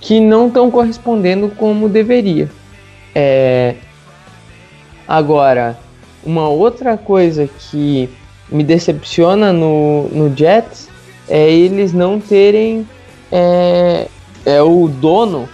que 0.00 0.18
não 0.18 0.48
estão 0.48 0.72
correspondendo 0.72 1.50
como 1.50 1.88
deveria. 1.88 2.50
É, 3.14 3.76
agora, 5.06 5.78
uma 6.24 6.48
outra 6.48 6.96
coisa 6.96 7.48
que 7.70 8.08
me 8.50 8.62
decepciona 8.62 9.52
no, 9.52 10.08
no 10.08 10.34
Jets 10.36 10.88
é 11.28 11.50
eles 11.50 11.92
não 11.92 12.20
terem 12.20 12.86
é, 13.30 14.08
é 14.44 14.62
o 14.62 14.88
dono 14.88 15.48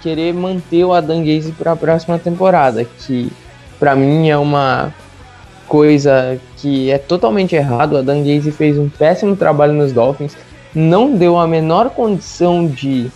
querer 0.00 0.32
manter 0.32 0.84
o 0.84 0.92
Adam 0.92 1.20
Gaze 1.20 1.52
para 1.52 1.72
a 1.72 1.76
próxima 1.76 2.18
temporada, 2.18 2.84
que 2.84 3.30
para 3.78 3.94
mim 3.94 4.28
é 4.28 4.36
uma 4.36 4.94
coisa 5.66 6.40
que 6.56 6.90
é 6.90 6.98
totalmente 6.98 7.54
errado. 7.54 7.96
A 7.96 8.02
Dan 8.02 8.22
Gaze 8.22 8.50
fez 8.50 8.78
um 8.78 8.88
péssimo 8.88 9.36
trabalho 9.36 9.74
nos 9.74 9.92
Dolphins, 9.92 10.36
não 10.74 11.14
deu 11.14 11.38
a 11.38 11.46
menor 11.46 11.90
condição 11.90 12.66
de 12.66 13.10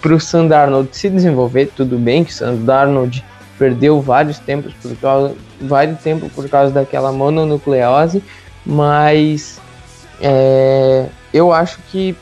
para 0.00 0.14
o 0.14 0.20
Sandarnold 0.20 0.88
se 0.92 1.10
desenvolver. 1.10 1.70
Tudo 1.74 1.98
bem 1.98 2.22
que 2.22 2.30
o 2.30 2.34
Sandarnold 2.34 3.24
perdeu 3.58 4.00
vários 4.00 4.38
tempos 4.38 4.72
por 4.74 4.94
causa, 4.96 5.34
vários 5.60 6.00
tempo 6.00 6.28
por 6.30 6.48
causa 6.48 6.72
daquela 6.72 7.12
mononucleose, 7.12 8.22
mas 8.64 9.60
é, 10.20 11.06
eu 11.32 11.52
acho 11.52 11.78
que 11.90 12.16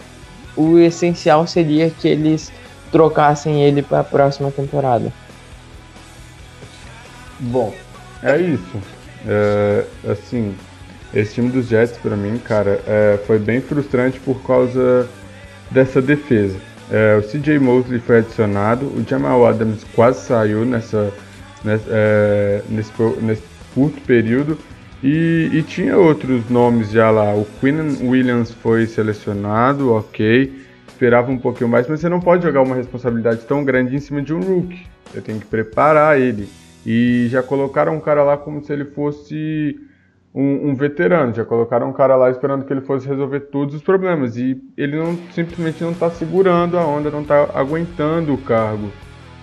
o 0.57 0.79
essencial 0.79 1.47
seria 1.47 1.91
que 1.91 2.09
eles 2.09 2.53
trocassem 2.91 3.63
ele 3.63 3.83
para 3.83 4.01
a 4.01 4.05
próxima 4.05 4.51
temporada. 4.51 5.13
Bom, 7.41 7.75
é 8.23 8.39
isso. 8.39 8.79
É, 9.27 9.85
assim, 10.11 10.55
esse 11.15 11.35
time 11.35 11.51
dos 11.51 11.69
Jets 11.69 11.97
para 11.99 12.17
mim, 12.17 12.39
cara, 12.39 12.81
é, 12.87 13.19
foi 13.27 13.39
bem 13.39 13.61
frustrante 13.61 14.21
por 14.21 14.43
causa 14.43 15.09
dessa 15.71 16.03
defesa. 16.03 16.57
É, 16.93 17.17
o 17.17 17.23
CJ 17.23 17.59
Mosley 17.59 17.99
foi 17.99 18.19
adicionado, 18.19 18.85
o 18.85 19.03
Jamal 19.09 19.47
Adams 19.47 19.83
quase 19.95 20.27
saiu 20.27 20.67
nessa, 20.67 21.11
nessa 21.65 21.87
é, 21.89 22.63
nesse, 22.69 22.93
nesse 23.23 23.43
curto 23.75 23.99
período 24.03 24.59
e, 25.03 25.49
e, 25.55 25.63
tinha 25.63 25.97
outros 25.97 26.49
nomes 26.51 26.91
já 26.91 27.11
lá. 27.11 27.35
O 27.35 27.47
Quinn 27.61 28.09
Williams 28.09 28.53
foi 28.53 28.87
selecionado, 28.87 29.93
ok. 29.93 30.53
Esperava 30.87 31.33
um 31.33 31.39
pouquinho 31.39 31.69
mais, 31.69 31.89
mas 31.89 32.01
você 32.01 32.09
não 32.11 32.21
pode 32.21 32.45
jogar 32.45 32.61
uma 32.61 32.77
responsabilidade 32.77 33.41
tão 33.47 33.65
grande 33.65 33.97
em 33.97 33.99
cima 33.99 34.23
de 34.23 34.33
um 34.33 34.41
rookie. 34.41 34.87
Você 35.11 35.21
tem 35.21 35.41
que 35.41 35.47
preparar 35.47 36.21
ele. 36.21 36.49
E 36.87 37.27
já 37.31 37.43
colocaram 37.43 37.97
um 37.97 38.01
cara 38.01 38.23
lá 38.23 38.37
como 38.37 38.63
se 38.63 38.73
ele 38.73 38.85
fosse 38.85 39.81
um, 40.35 40.71
um, 40.71 40.75
veterano. 40.75 41.35
Já 41.35 41.45
colocaram 41.45 41.89
um 41.89 41.93
cara 41.93 42.17
lá 42.17 42.31
esperando 42.31 42.65
que 42.65 42.73
ele 42.73 42.81
fosse 42.81 43.07
resolver 43.07 43.41
todos 43.41 43.75
os 43.75 43.83
problemas. 43.83 44.37
E 44.37 44.61
ele 44.77 44.97
não, 44.97 45.17
simplesmente 45.33 45.83
não 45.83 45.93
está 45.93 46.11
segurando 46.11 46.79
a 46.79 46.87
onda, 46.87 47.11
não 47.11 47.23
está 47.23 47.51
aguentando 47.55 48.35
o 48.35 48.39
cargo. 48.39 48.91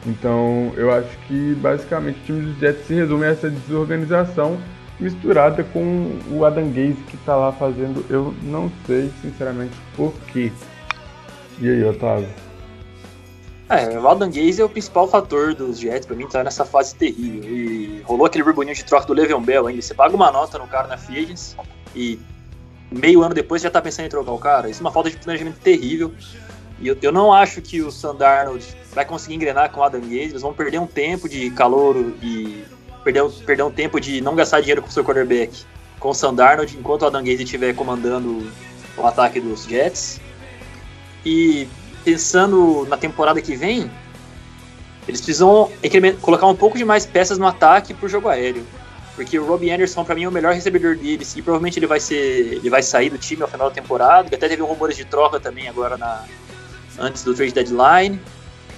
Então 0.05 0.71
eu 0.77 0.91
acho 0.91 1.17
que 1.27 1.53
basicamente 1.55 2.19
o 2.19 2.23
time 2.23 2.41
dos 2.41 2.57
Jets 2.57 2.85
se 2.85 2.93
resume 2.93 3.25
a 3.25 3.29
essa 3.29 3.49
desorganização 3.49 4.57
misturada 4.99 5.63
com 5.63 6.17
o 6.31 6.45
Adam 6.45 6.67
Gaze 6.69 7.03
que 7.07 7.15
está 7.15 7.35
lá 7.35 7.51
fazendo. 7.51 8.05
Eu 8.09 8.33
não 8.43 8.71
sei 8.85 9.11
sinceramente 9.21 9.75
por 9.95 10.13
quê. 10.31 10.51
E 11.61 11.69
aí, 11.69 11.83
Otávio? 11.83 12.48
É, 13.69 13.99
o 13.99 14.07
Adam 14.07 14.29
Gaze 14.29 14.59
é 14.59 14.65
o 14.65 14.69
principal 14.69 15.07
fator 15.07 15.53
dos 15.53 15.79
Jets 15.79 16.07
pra 16.07 16.15
mim, 16.15 16.27
tá 16.27 16.43
nessa 16.43 16.65
fase 16.65 16.95
terrível. 16.95 17.43
E 17.43 18.01
rolou 18.03 18.25
aquele 18.25 18.43
burburinho 18.43 18.73
de 18.73 18.83
troca 18.83 19.05
do 19.05 19.13
Le'Veon 19.13 19.41
Bell 19.41 19.67
ainda. 19.67 19.81
Você 19.81 19.93
paga 19.93 20.15
uma 20.15 20.31
nota 20.31 20.57
no 20.57 20.67
cara 20.67 20.87
na 20.87 20.97
Free 20.97 21.23
Agents 21.23 21.55
e 21.95 22.19
meio 22.91 23.21
ano 23.21 23.35
depois 23.35 23.61
já 23.61 23.69
tá 23.69 23.79
pensando 23.79 24.07
em 24.07 24.09
trocar 24.09 24.31
o 24.31 24.39
cara. 24.39 24.69
Isso 24.69 24.79
é 24.79 24.83
uma 24.83 24.91
falta 24.91 25.11
de 25.11 25.17
planejamento 25.17 25.59
terrível. 25.59 26.11
E 26.79 26.87
eu, 26.87 26.97
eu 26.99 27.11
não 27.11 27.31
acho 27.31 27.61
que 27.61 27.79
o 27.81 27.91
Sandarnold 27.91 28.65
vai 28.91 29.05
conseguir 29.05 29.35
engrenar 29.35 29.69
com 29.71 29.81
o 29.81 29.83
Adam 29.83 30.01
Gaze. 30.01 30.29
Eles 30.29 30.41
vão 30.41 30.53
perder 30.53 30.79
um 30.79 30.87
tempo 30.87 31.29
de 31.29 31.51
calor 31.51 31.95
e 32.23 32.63
perder, 33.03 33.29
perder 33.45 33.63
um 33.63 33.71
tempo 33.71 33.99
de 33.99 34.19
não 34.19 34.35
gastar 34.35 34.61
dinheiro 34.61 34.81
com 34.81 34.87
o 34.87 34.91
seu 34.91 35.03
quarterback 35.03 35.63
com 35.99 36.09
o 36.09 36.13
Sandarnold 36.13 36.75
enquanto 36.75 37.03
o 37.03 37.05
Adam 37.05 37.23
Gaze 37.23 37.43
estiver 37.43 37.75
comandando 37.75 38.49
o 38.97 39.05
ataque 39.05 39.39
dos 39.39 39.65
Jets. 39.65 40.19
E 41.23 41.67
pensando 42.03 42.85
na 42.87 42.97
temporada 42.97 43.41
que 43.41 43.55
vem, 43.55 43.89
eles 45.07 45.21
precisam 45.21 45.71
colocar 46.21 46.47
um 46.47 46.55
pouco 46.55 46.77
de 46.77 46.85
mais 46.85 47.05
peças 47.05 47.37
no 47.37 47.47
ataque 47.47 47.93
pro 47.93 48.07
jogo 48.07 48.29
aéreo. 48.29 48.65
Porque 49.15 49.37
o 49.37 49.45
Robbie 49.45 49.71
Anderson, 49.71 50.05
para 50.05 50.15
mim, 50.15 50.23
é 50.23 50.29
o 50.29 50.31
melhor 50.31 50.53
recebedor 50.53 50.95
deles. 50.95 51.35
E 51.35 51.41
provavelmente 51.41 51.77
ele 51.77 51.87
vai 51.87 51.99
ser. 51.99 52.53
ele 52.53 52.69
vai 52.69 52.81
sair 52.81 53.09
do 53.09 53.17
time 53.17 53.41
ao 53.41 53.49
final 53.49 53.67
da 53.67 53.75
temporada. 53.75 54.33
Até 54.33 54.47
teve 54.47 54.61
rumores 54.61 54.95
de 54.95 55.03
troca 55.03 55.39
também 55.39 55.67
agora 55.67 55.97
na, 55.97 56.23
antes 56.97 57.23
do 57.23 57.33
trade 57.33 57.51
deadline. 57.51 58.19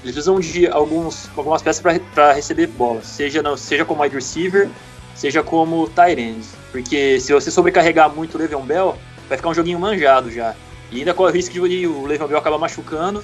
Eles 0.04 0.16
precisam 0.16 0.40
de 0.40 0.68
alguns, 0.68 1.30
algumas 1.38 1.62
peças 1.62 1.84
para 2.14 2.34
receber 2.34 2.68
bolas, 2.68 3.06
seja, 3.06 3.44
no, 3.44 3.56
seja 3.56 3.86
como 3.86 4.02
wide 4.02 4.16
receiver, 4.16 4.68
seja 5.14 5.44
como 5.44 5.88
tight 5.90 6.20
end. 6.20 6.44
Porque 6.72 7.20
se 7.20 7.32
você 7.34 7.52
sobrecarregar 7.52 8.10
muito 8.10 8.36
o 8.36 8.38
Le'Veon 8.40 8.64
Bell, 8.64 8.98
vai 9.30 9.38
ficar 9.38 9.50
um 9.50 9.54
joguinho 9.54 9.80
manjado 9.80 10.32
já. 10.32 10.56
E 10.92 11.00
ainda 11.00 11.14
corre 11.14 11.32
o 11.32 11.34
risco 11.34 11.68
de 11.68 11.88
o 11.88 12.06
Le'Veon 12.06 12.28
Bell 12.28 12.38
acabar 12.38 12.58
machucando 12.58 13.24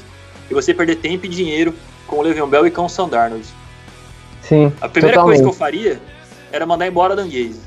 e 0.49 0.53
você 0.53 0.73
perder 0.73 0.97
tempo 0.97 1.25
e 1.25 1.29
dinheiro 1.29 1.73
com 2.05 2.17
o 2.17 2.21
Le'Veon 2.21 2.47
Bell 2.47 2.65
e 2.65 2.71
com 2.71 2.85
o 2.85 2.89
Sam 2.89 3.09
Darnold. 3.09 3.45
Sim. 4.41 4.71
A 4.79 4.87
primeira 4.87 5.17
totalmente. 5.17 5.39
coisa 5.39 5.43
que 5.43 5.49
eu 5.49 5.53
faria 5.53 6.01
era 6.51 6.65
mandar 6.65 6.87
embora 6.87 7.15
Dan 7.15 7.25
Gaze. 7.25 7.59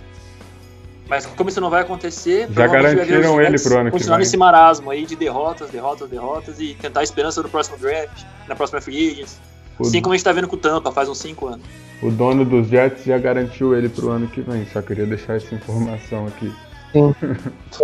Mas 1.09 1.27
como 1.27 1.51
isso 1.51 1.61
não 1.61 1.69
vai 1.69 1.83
acontecer, 1.83 2.49
já 2.51 2.67
garantiram 2.69 3.41
ele 3.43 3.59
pro 3.59 3.79
ano 3.79 3.91
que 3.91 3.99
vem. 3.99 4.19
nesse 4.19 4.37
marasmo 4.37 4.91
aí 4.91 5.05
de 5.05 5.17
derrotas, 5.17 5.69
derrotas, 5.69 6.09
derrotas 6.09 6.61
e 6.61 6.75
tentar 6.81 7.01
a 7.01 7.03
esperança 7.03 7.43
no 7.43 7.49
próximo 7.49 7.77
draft, 7.79 8.23
na 8.49 8.55
próxima 8.55 8.81
free 8.81 9.11
agents. 9.11 9.39
Assim 9.81 10.01
como 10.01 10.13
a 10.13 10.17
gente 10.17 10.25
tá 10.25 10.33
vendo 10.33 10.47
com 10.47 10.57
o 10.57 10.59
Tampa 10.59 10.93
faz 10.93 11.09
uns 11.09 11.19
5 11.19 11.47
anos. 11.47 11.67
O 12.03 12.11
dono 12.11 12.45
dos 12.45 12.69
Jets 12.69 13.05
já 13.05 13.19
garantiu 13.19 13.75
ele 13.75 13.89
pro 13.89 14.11
ano 14.11 14.29
que 14.29 14.41
vem, 14.41 14.67
só 14.73 14.81
queria 14.81 15.07
deixar 15.07 15.37
essa 15.37 15.55
informação 15.55 16.27
aqui. 16.27 16.53
Sim. 16.93 17.15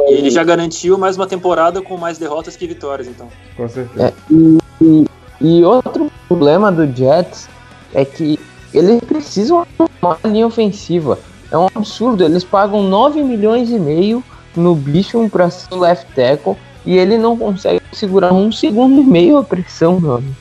E 0.08 0.14
ele 0.14 0.30
já 0.30 0.42
garantiu 0.42 0.98
mais 0.98 1.16
uma 1.16 1.26
temporada 1.26 1.80
com 1.80 1.96
mais 1.96 2.18
derrotas 2.18 2.56
que 2.56 2.66
vitórias, 2.66 3.06
então. 3.06 3.28
Com 3.56 3.68
certeza. 3.68 4.06
É, 4.08 4.12
e, 4.30 4.58
e, 4.80 5.06
e 5.40 5.64
outro 5.64 6.10
problema 6.28 6.72
do 6.72 6.86
Jets 6.86 7.48
é 7.94 8.04
que 8.04 8.38
eles 8.74 9.00
precisam 9.04 9.66
uma 10.02 10.18
linha 10.24 10.46
ofensiva. 10.46 11.18
É 11.50 11.56
um 11.56 11.66
absurdo, 11.74 12.24
eles 12.24 12.44
pagam 12.44 12.82
9 12.82 13.22
milhões 13.22 13.70
e 13.70 13.78
meio 13.78 14.22
no 14.56 14.74
bicho 14.74 15.28
para 15.28 15.50
ser 15.50 15.72
o 15.72 15.78
left 15.78 16.06
tackle 16.14 16.56
e 16.84 16.96
ele 16.96 17.18
não 17.18 17.36
consegue 17.36 17.80
segurar 17.92 18.32
um 18.32 18.50
segundo 18.50 19.00
e 19.00 19.04
meio 19.04 19.38
a 19.38 19.44
pressão, 19.44 20.00
meu 20.00 20.16
amigo. 20.16 20.36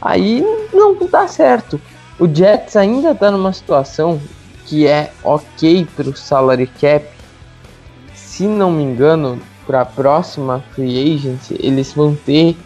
Aí 0.00 0.44
não 0.72 0.96
dá 1.10 1.26
certo. 1.26 1.80
O 2.18 2.26
Jets 2.26 2.76
ainda 2.76 3.12
está 3.12 3.30
numa 3.30 3.52
situação 3.52 4.20
que 4.66 4.86
é 4.86 5.12
ok 5.22 5.86
para 5.96 6.08
o 6.08 6.16
salary 6.16 6.66
cap. 6.66 7.13
Se 8.34 8.48
não 8.48 8.72
me 8.72 8.82
engano, 8.82 9.40
para 9.64 9.82
a 9.82 9.86
próxima 9.86 10.58
free 10.72 11.14
agency, 11.14 11.56
eles 11.60 11.92
vão 11.92 12.16
ter 12.16 12.56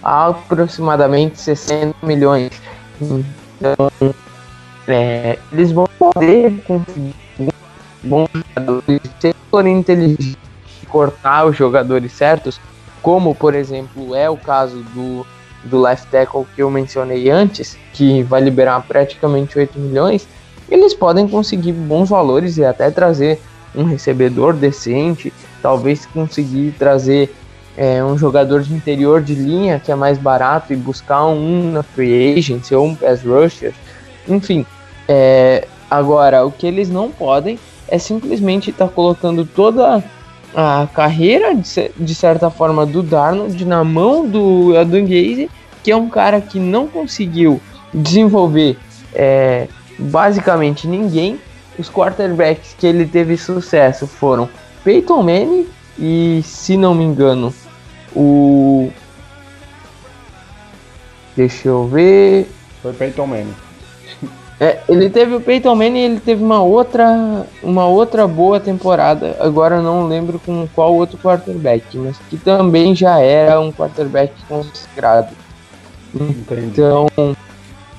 aproximadamente 0.00 1.40
60 1.40 1.96
milhões. 2.00 2.52
Então, 3.00 3.90
é, 4.86 5.36
eles 5.50 5.72
vão 5.72 5.88
poder 5.98 6.62
conseguir 6.62 7.12
bons 8.04 8.28
jogadores, 8.36 9.00
se 9.18 9.34
forem 9.50 9.78
inteligentes, 9.80 10.36
cortar 10.88 11.46
os 11.46 11.56
jogadores 11.56 12.12
certos, 12.12 12.60
como 13.02 13.34
por 13.34 13.52
exemplo 13.56 14.14
é 14.14 14.30
o 14.30 14.36
caso 14.36 14.76
do, 14.94 15.26
do 15.64 15.80
left 15.80 16.06
tackle 16.08 16.46
que 16.54 16.62
eu 16.62 16.70
mencionei 16.70 17.28
antes, 17.30 17.76
que 17.92 18.22
vai 18.22 18.40
liberar 18.40 18.80
praticamente 18.86 19.58
8 19.58 19.76
milhões, 19.76 20.28
eles 20.70 20.94
podem 20.94 21.26
conseguir 21.26 21.72
bons 21.72 22.10
valores 22.10 22.58
e 22.58 22.64
até 22.64 22.92
trazer 22.92 23.40
um 23.76 23.84
recebedor 23.84 24.54
decente, 24.54 25.32
talvez 25.62 26.06
conseguir 26.06 26.74
trazer 26.78 27.34
é, 27.76 28.02
um 28.02 28.16
jogador 28.16 28.62
de 28.62 28.72
interior 28.72 29.20
de 29.20 29.34
linha 29.34 29.78
que 29.78 29.92
é 29.92 29.94
mais 29.94 30.18
barato 30.18 30.72
e 30.72 30.76
buscar 30.76 31.26
um 31.26 31.72
na 31.72 31.82
free 31.82 32.38
agency 32.38 32.74
ou 32.74 32.86
um 32.86 32.94
pass 32.94 33.22
rusher, 33.22 33.74
enfim. 34.28 34.64
É, 35.08 35.66
agora, 35.90 36.44
o 36.44 36.50
que 36.50 36.66
eles 36.66 36.88
não 36.88 37.10
podem 37.10 37.58
é 37.88 37.98
simplesmente 37.98 38.70
estar 38.70 38.88
tá 38.88 38.92
colocando 38.92 39.44
toda 39.44 40.02
a 40.54 40.88
carreira, 40.94 41.54
de, 41.54 41.90
de, 41.96 42.14
certa 42.14 42.50
forma, 42.50 42.86
do 42.86 43.02
Darnold 43.02 43.62
na 43.64 43.84
mão 43.84 44.26
do 44.26 44.74
Adam 44.76 45.02
Gaze, 45.02 45.50
que 45.84 45.90
é 45.90 45.96
um 45.96 46.08
cara 46.08 46.40
que 46.40 46.58
não 46.58 46.88
conseguiu 46.88 47.60
desenvolver 47.92 48.78
é, 49.14 49.68
basicamente 49.98 50.88
ninguém. 50.88 51.38
Os 51.78 51.90
quarterbacks 51.90 52.74
que 52.78 52.86
ele 52.86 53.06
teve 53.06 53.36
sucesso 53.36 54.06
foram 54.06 54.48
Peyton 54.82 55.22
Manning 55.22 55.66
e, 55.98 56.42
se 56.44 56.76
não 56.76 56.94
me 56.94 57.04
engano, 57.04 57.52
o. 58.14 58.90
Deixa 61.36 61.68
eu 61.68 61.86
ver. 61.86 62.50
Foi 62.82 62.92
Peyton 62.92 63.26
Manning. 63.26 63.54
É, 64.58 64.80
ele 64.88 65.10
teve 65.10 65.34
o 65.34 65.40
Peyton 65.40 65.74
Manning 65.74 65.98
e 65.98 66.04
ele 66.04 66.20
teve 66.20 66.42
uma 66.42 66.62
outra, 66.62 67.46
uma 67.62 67.86
outra 67.86 68.26
boa 68.26 68.58
temporada. 68.58 69.36
Agora 69.38 69.76
eu 69.76 69.82
não 69.82 70.08
lembro 70.08 70.38
com 70.38 70.66
qual 70.74 70.94
outro 70.94 71.18
quarterback, 71.18 71.98
mas 71.98 72.16
que 72.30 72.38
também 72.38 72.94
já 72.94 73.20
era 73.20 73.60
um 73.60 73.70
quarterback 73.70 74.32
consagrado. 74.48 75.34
Entendi. 76.14 76.80
Então. 76.80 77.06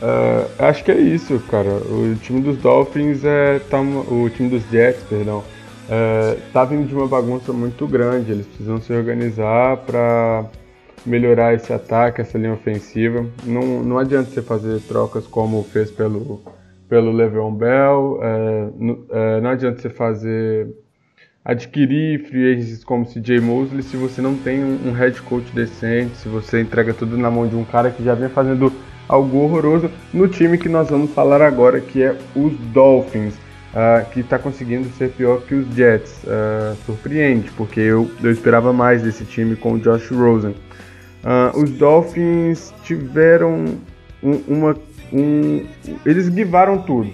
Uh, 0.01 0.63
acho 0.63 0.83
que 0.83 0.91
é 0.91 0.99
isso, 0.99 1.39
cara. 1.49 1.69
O 1.69 2.15
time 2.21 2.41
dos 2.41 2.57
Dolphins 2.57 3.23
é. 3.23 3.59
Tá, 3.59 3.79
o 3.81 4.29
time 4.29 4.49
dos 4.49 4.63
Jets, 4.69 5.03
perdão. 5.03 5.43
Uh, 5.89 6.39
tá 6.51 6.65
vindo 6.65 6.87
de 6.87 6.93
uma 6.93 7.07
bagunça 7.07 7.51
muito 7.51 7.87
grande. 7.87 8.31
Eles 8.31 8.45
precisam 8.45 8.79
se 8.79 8.93
organizar 8.93 9.77
para 9.77 10.45
melhorar 11.05 11.53
esse 11.53 11.71
ataque, 11.71 12.21
essa 12.21 12.37
linha 12.37 12.53
ofensiva. 12.53 13.25
Não, 13.43 13.81
não 13.81 13.97
adianta 13.97 14.29
você 14.29 14.41
fazer 14.41 14.81
trocas 14.81 15.25
como 15.25 15.63
fez 15.63 15.89
pelo, 15.89 16.41
pelo 16.89 17.11
Le'Veon 17.11 17.53
Bell, 17.53 18.19
é, 18.21 18.67
não, 18.77 19.05
é, 19.09 19.41
não 19.41 19.49
adianta 19.49 19.81
você 19.81 19.89
fazer 19.89 20.67
adquirir 21.43 22.27
free 22.27 22.51
agents 22.51 22.83
como 22.83 23.05
CJ 23.05 23.39
Mosley 23.39 23.81
se 23.81 23.95
você 23.95 24.21
não 24.21 24.35
tem 24.35 24.61
um 24.61 24.91
head 24.91 25.21
coach 25.21 25.49
decente, 25.53 26.17
se 26.17 26.27
você 26.27 26.59
entrega 26.59 26.93
tudo 26.93 27.17
na 27.17 27.31
mão 27.31 27.47
de 27.47 27.55
um 27.55 27.63
cara 27.63 27.89
que 27.89 28.03
já 28.03 28.13
vem 28.13 28.27
fazendo 28.27 28.69
algo 29.07 29.39
horroroso 29.39 29.89
no 30.13 30.27
time 30.27 30.57
que 30.57 30.69
nós 30.69 30.89
vamos 30.89 31.11
falar 31.11 31.41
agora, 31.41 31.79
que 31.79 32.03
é 32.03 32.15
os 32.35 32.53
Dolphins, 32.73 33.35
uh, 33.35 34.09
que 34.11 34.21
está 34.21 34.37
conseguindo 34.37 34.89
ser 34.97 35.09
pior 35.11 35.41
que 35.41 35.55
os 35.55 35.67
Jets. 35.75 36.23
Uh, 36.23 36.75
surpreende, 36.85 37.49
porque 37.51 37.79
eu, 37.79 38.09
eu 38.23 38.31
esperava 38.31 38.73
mais 38.73 39.01
desse 39.01 39.25
time 39.25 39.55
com 39.55 39.73
o 39.73 39.79
Josh 39.79 40.09
Rosen. 40.11 40.55
Uh, 41.23 41.59
os 41.61 41.71
Dolphins 41.71 42.73
tiveram 42.83 43.65
um, 44.23 44.41
uma. 44.47 44.75
Um, 45.11 45.65
eles 46.05 46.29
guivaram 46.29 46.79
tudo. 46.79 47.11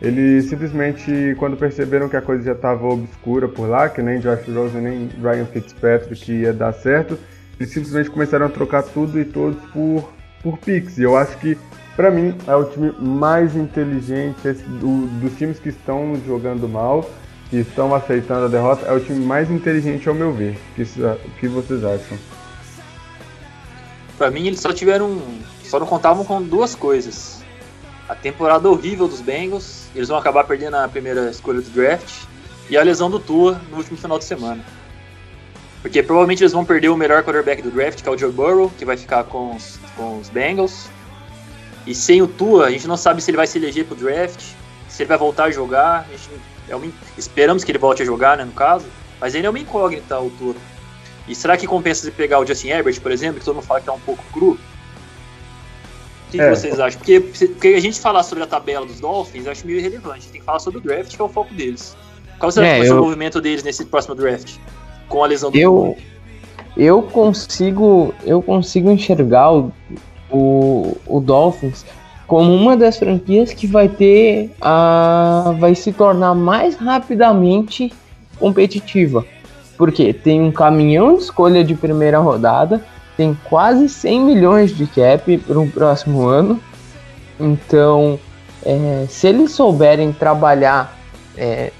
Eles 0.00 0.44
simplesmente, 0.46 1.34
quando 1.38 1.56
perceberam 1.56 2.08
que 2.08 2.16
a 2.16 2.20
coisa 2.20 2.44
já 2.44 2.52
estava 2.52 2.86
obscura 2.86 3.48
por 3.48 3.68
lá, 3.68 3.88
que 3.88 4.02
nem 4.02 4.20
Josh 4.20 4.46
Rosen 4.46 4.82
nem 4.82 5.08
Ryan 5.22 5.46
Fitzpatrick 5.46 6.30
ia 6.30 6.52
dar 6.52 6.72
certo, 6.72 7.18
eles 7.58 7.72
simplesmente 7.72 8.10
começaram 8.10 8.46
a 8.46 8.48
trocar 8.50 8.82
tudo 8.82 9.18
e 9.18 9.24
todos 9.24 9.58
por, 9.70 10.12
por 10.42 10.58
picks. 10.58 10.98
E 10.98 11.02
eu 11.02 11.16
acho 11.16 11.36
que, 11.38 11.56
para 11.94 12.10
mim, 12.10 12.36
é 12.46 12.54
o 12.54 12.64
time 12.64 12.92
mais 12.98 13.56
inteligente 13.56 14.52
do, 14.80 15.06
dos 15.20 15.36
times 15.36 15.58
que 15.58 15.68
estão 15.68 16.20
jogando 16.26 16.68
mal, 16.68 17.08
que 17.50 17.56
estão 17.56 17.94
aceitando 17.94 18.46
a 18.46 18.48
derrota, 18.48 18.86
é 18.86 18.92
o 18.92 19.00
time 19.00 19.24
mais 19.24 19.50
inteligente 19.50 20.08
ao 20.08 20.14
meu 20.14 20.32
ver. 20.32 20.58
O 20.78 21.30
que 21.38 21.48
vocês 21.48 21.84
acham? 21.84 22.18
Para 24.18 24.30
mim, 24.30 24.46
eles 24.46 24.60
só 24.60 24.72
tiveram. 24.72 25.20
Só 25.62 25.78
não 25.80 25.86
contavam 25.86 26.24
com 26.24 26.42
duas 26.42 26.74
coisas. 26.74 27.44
A 28.08 28.14
temporada 28.14 28.70
horrível 28.70 29.08
dos 29.08 29.20
Bengals, 29.20 29.86
eles 29.94 30.08
vão 30.08 30.16
acabar 30.16 30.44
perdendo 30.44 30.76
a 30.76 30.88
primeira 30.88 31.28
escolha 31.28 31.60
do 31.60 31.68
draft, 31.70 32.24
e 32.70 32.76
a 32.76 32.82
lesão 32.82 33.10
do 33.10 33.18
Tua 33.18 33.60
no 33.70 33.78
último 33.78 33.96
final 33.96 34.18
de 34.18 34.24
semana. 34.24 34.64
Porque 35.82 36.02
provavelmente 36.02 36.42
eles 36.42 36.52
vão 36.52 36.64
perder 36.64 36.88
o 36.88 36.96
melhor 36.96 37.22
quarterback 37.22 37.62
do 37.62 37.70
draft, 37.70 38.02
que 38.02 38.08
é 38.08 38.12
o 38.12 38.18
Joe 38.18 38.32
Burrow, 38.32 38.70
que 38.76 38.84
vai 38.84 38.96
ficar 38.96 39.24
com 39.24 39.54
os, 39.54 39.78
com 39.96 40.18
os 40.18 40.28
Bengals. 40.28 40.88
E 41.86 41.94
sem 41.94 42.20
o 42.20 42.26
Tua, 42.26 42.66
a 42.66 42.70
gente 42.70 42.86
não 42.86 42.96
sabe 42.96 43.22
se 43.22 43.30
ele 43.30 43.36
vai 43.36 43.46
se 43.46 43.58
eleger 43.58 43.84
pro 43.84 43.94
draft, 43.94 44.42
se 44.88 45.02
ele 45.02 45.08
vai 45.08 45.18
voltar 45.18 45.44
a 45.44 45.50
jogar. 45.50 46.00
A 46.00 46.12
gente, 46.12 46.28
é 46.68 46.76
uma, 46.76 46.86
esperamos 47.16 47.64
que 47.64 47.70
ele 47.70 47.78
volte 47.78 48.02
a 48.02 48.04
jogar, 48.04 48.36
né, 48.36 48.44
no 48.44 48.52
caso. 48.52 48.86
Mas 49.20 49.34
ele 49.34 49.46
é 49.46 49.50
uma 49.50 49.58
incógnita, 49.58 50.18
o 50.20 50.30
Tua. 50.30 50.54
E 51.28 51.34
será 51.34 51.56
que 51.56 51.66
compensa 51.66 52.02
você 52.02 52.10
pegar 52.10 52.38
o 52.38 52.46
Justin 52.46 52.68
Herbert, 52.68 53.00
por 53.00 53.10
exemplo, 53.10 53.38
que 53.40 53.44
todo 53.44 53.56
mundo 53.56 53.64
fala 53.64 53.80
que 53.80 53.88
é 53.88 53.92
um 53.92 54.00
pouco 54.00 54.22
cru? 54.32 54.52
O 54.52 56.30
que, 56.30 56.40
é. 56.40 56.48
que 56.48 56.56
vocês 56.56 56.78
acham? 56.78 56.98
Porque, 56.98 57.20
porque 57.20 57.68
a 57.68 57.80
gente 57.80 58.00
falar 58.00 58.22
sobre 58.22 58.44
a 58.44 58.46
tabela 58.46 58.84
dos 58.84 59.00
Dolphins, 59.00 59.46
eu 59.46 59.52
acho 59.52 59.66
meio 59.66 59.78
irrelevante. 59.78 60.28
Tem 60.28 60.40
que 60.40 60.44
falar 60.44 60.58
sobre 60.58 60.78
o 60.78 60.82
draft, 60.82 61.14
que 61.14 61.20
é 61.20 61.24
o 61.24 61.28
foco 61.28 61.54
deles. 61.54 61.96
Qual 62.38 62.50
será 62.50 62.66
é, 62.66 62.72
que 62.72 62.78
vai 62.80 62.86
ser 62.88 62.94
o 62.94 63.02
movimento 63.02 63.40
deles 63.40 63.62
nesse 63.62 63.84
próximo 63.84 64.14
draft? 64.14 64.56
Com 65.08 65.24
a 65.24 65.26
lesão 65.26 65.50
do 65.50 65.58
eu, 65.58 65.96
eu 66.76 67.02
consigo 67.02 68.14
Eu 68.24 68.42
consigo 68.42 68.90
enxergar 68.90 69.52
o, 69.52 69.72
o, 70.30 70.96
o 71.06 71.20
Dolphins 71.20 71.84
como 72.26 72.52
uma 72.52 72.76
das 72.76 72.98
franquias 72.98 73.52
que 73.52 73.66
vai 73.66 73.88
ter 73.88 74.50
a. 74.60 75.54
vai 75.58 75.74
se 75.74 75.92
tornar 75.92 76.34
mais 76.34 76.74
rapidamente 76.76 77.92
competitiva. 78.38 79.24
Porque 79.78 80.12
tem 80.12 80.40
um 80.40 80.50
caminhão 80.50 81.14
de 81.14 81.22
escolha 81.22 81.62
de 81.62 81.74
primeira 81.74 82.18
rodada, 82.18 82.84
tem 83.16 83.36
quase 83.44 83.88
100 83.88 84.20
milhões 84.20 84.76
de 84.76 84.86
cap 84.86 85.38
para 85.38 85.58
o 85.58 85.70
próximo 85.70 86.26
ano. 86.26 86.60
Então, 87.38 88.18
é, 88.64 89.06
se 89.08 89.28
eles 89.28 89.52
souberem 89.52 90.12
trabalhar 90.12 90.98
é, 91.36 91.70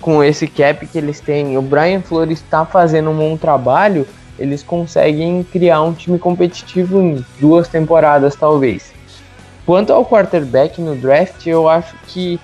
com 0.00 0.22
esse 0.22 0.46
cap 0.46 0.86
que 0.86 0.96
eles 0.96 1.20
têm, 1.20 1.58
o 1.58 1.62
Brian 1.62 2.00
Flores 2.00 2.38
está 2.38 2.64
fazendo 2.64 3.10
um 3.10 3.16
bom 3.16 3.36
trabalho, 3.36 4.06
eles 4.38 4.62
conseguem 4.62 5.42
criar 5.44 5.82
um 5.82 5.92
time 5.92 6.18
competitivo 6.18 7.00
em 7.00 7.24
duas 7.38 7.68
temporadas, 7.68 8.34
talvez. 8.34 8.92
Quanto 9.64 9.92
ao 9.92 10.04
quarterback 10.04 10.80
no 10.80 10.96
draft, 10.96 11.46
eu 11.46 11.68
acho 11.68 11.96
que 12.08 12.40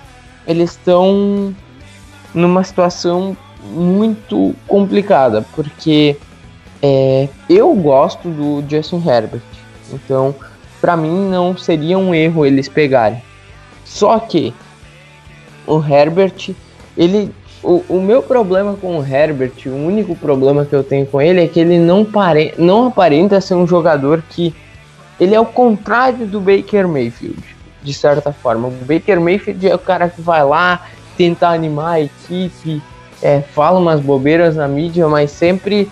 eles 0.47 0.71
estão 0.71 1.53
numa 2.33 2.63
situação 2.63 3.35
muito 3.71 4.55
complicada, 4.67 5.45
porque 5.53 6.15
é, 6.81 7.27
eu 7.49 7.73
gosto 7.75 8.29
do 8.29 8.63
Justin 8.69 9.03
Herbert, 9.05 9.41
então 9.91 10.33
para 10.79 10.95
mim 10.95 11.29
não 11.29 11.57
seria 11.57 11.97
um 11.97 12.15
erro 12.15 12.45
eles 12.45 12.69
pegarem. 12.69 13.21
Só 13.83 14.17
que 14.19 14.53
o 15.67 15.83
Herbert, 15.83 16.55
ele, 16.97 17.33
o, 17.63 17.83
o 17.89 18.01
meu 18.01 18.21
problema 18.21 18.75
com 18.75 18.97
o 18.97 19.05
Herbert, 19.05 19.53
o 19.65 19.75
único 19.75 20.15
problema 20.15 20.65
que 20.65 20.73
eu 20.73 20.83
tenho 20.83 21.05
com 21.05 21.21
ele 21.21 21.43
é 21.43 21.47
que 21.47 21.59
ele 21.59 21.77
não, 21.77 22.05
pare, 22.05 22.53
não 22.57 22.87
aparenta 22.87 23.41
ser 23.41 23.55
um 23.55 23.67
jogador 23.67 24.23
que 24.29 24.55
ele 25.19 25.35
é 25.35 25.39
o 25.39 25.45
contrário 25.45 26.25
do 26.25 26.39
Baker 26.39 26.87
Mayfield, 26.87 27.43
de 27.83 27.93
certa 27.93 28.31
forma. 28.31 28.69
O 28.69 28.71
Baker 28.71 29.19
Mayfield 29.19 29.67
é 29.67 29.75
o 29.75 29.79
cara 29.79 30.07
que 30.07 30.21
vai 30.21 30.43
lá 30.43 30.85
tentar 31.17 31.49
animar 31.49 31.95
a 31.95 32.01
equipe, 32.01 32.81
é, 33.21 33.41
fala 33.41 33.77
umas 33.77 33.99
bobeiras 33.99 34.55
na 34.55 34.67
mídia, 34.67 35.07
mas 35.09 35.31
sempre 35.31 35.91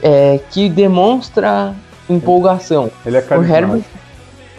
é, 0.00 0.38
que 0.50 0.68
demonstra 0.68 1.74
empolgação. 2.08 2.90
Ele 3.04 3.16
é 3.16 3.20
o 3.20 3.44
Herbert, 3.44 3.84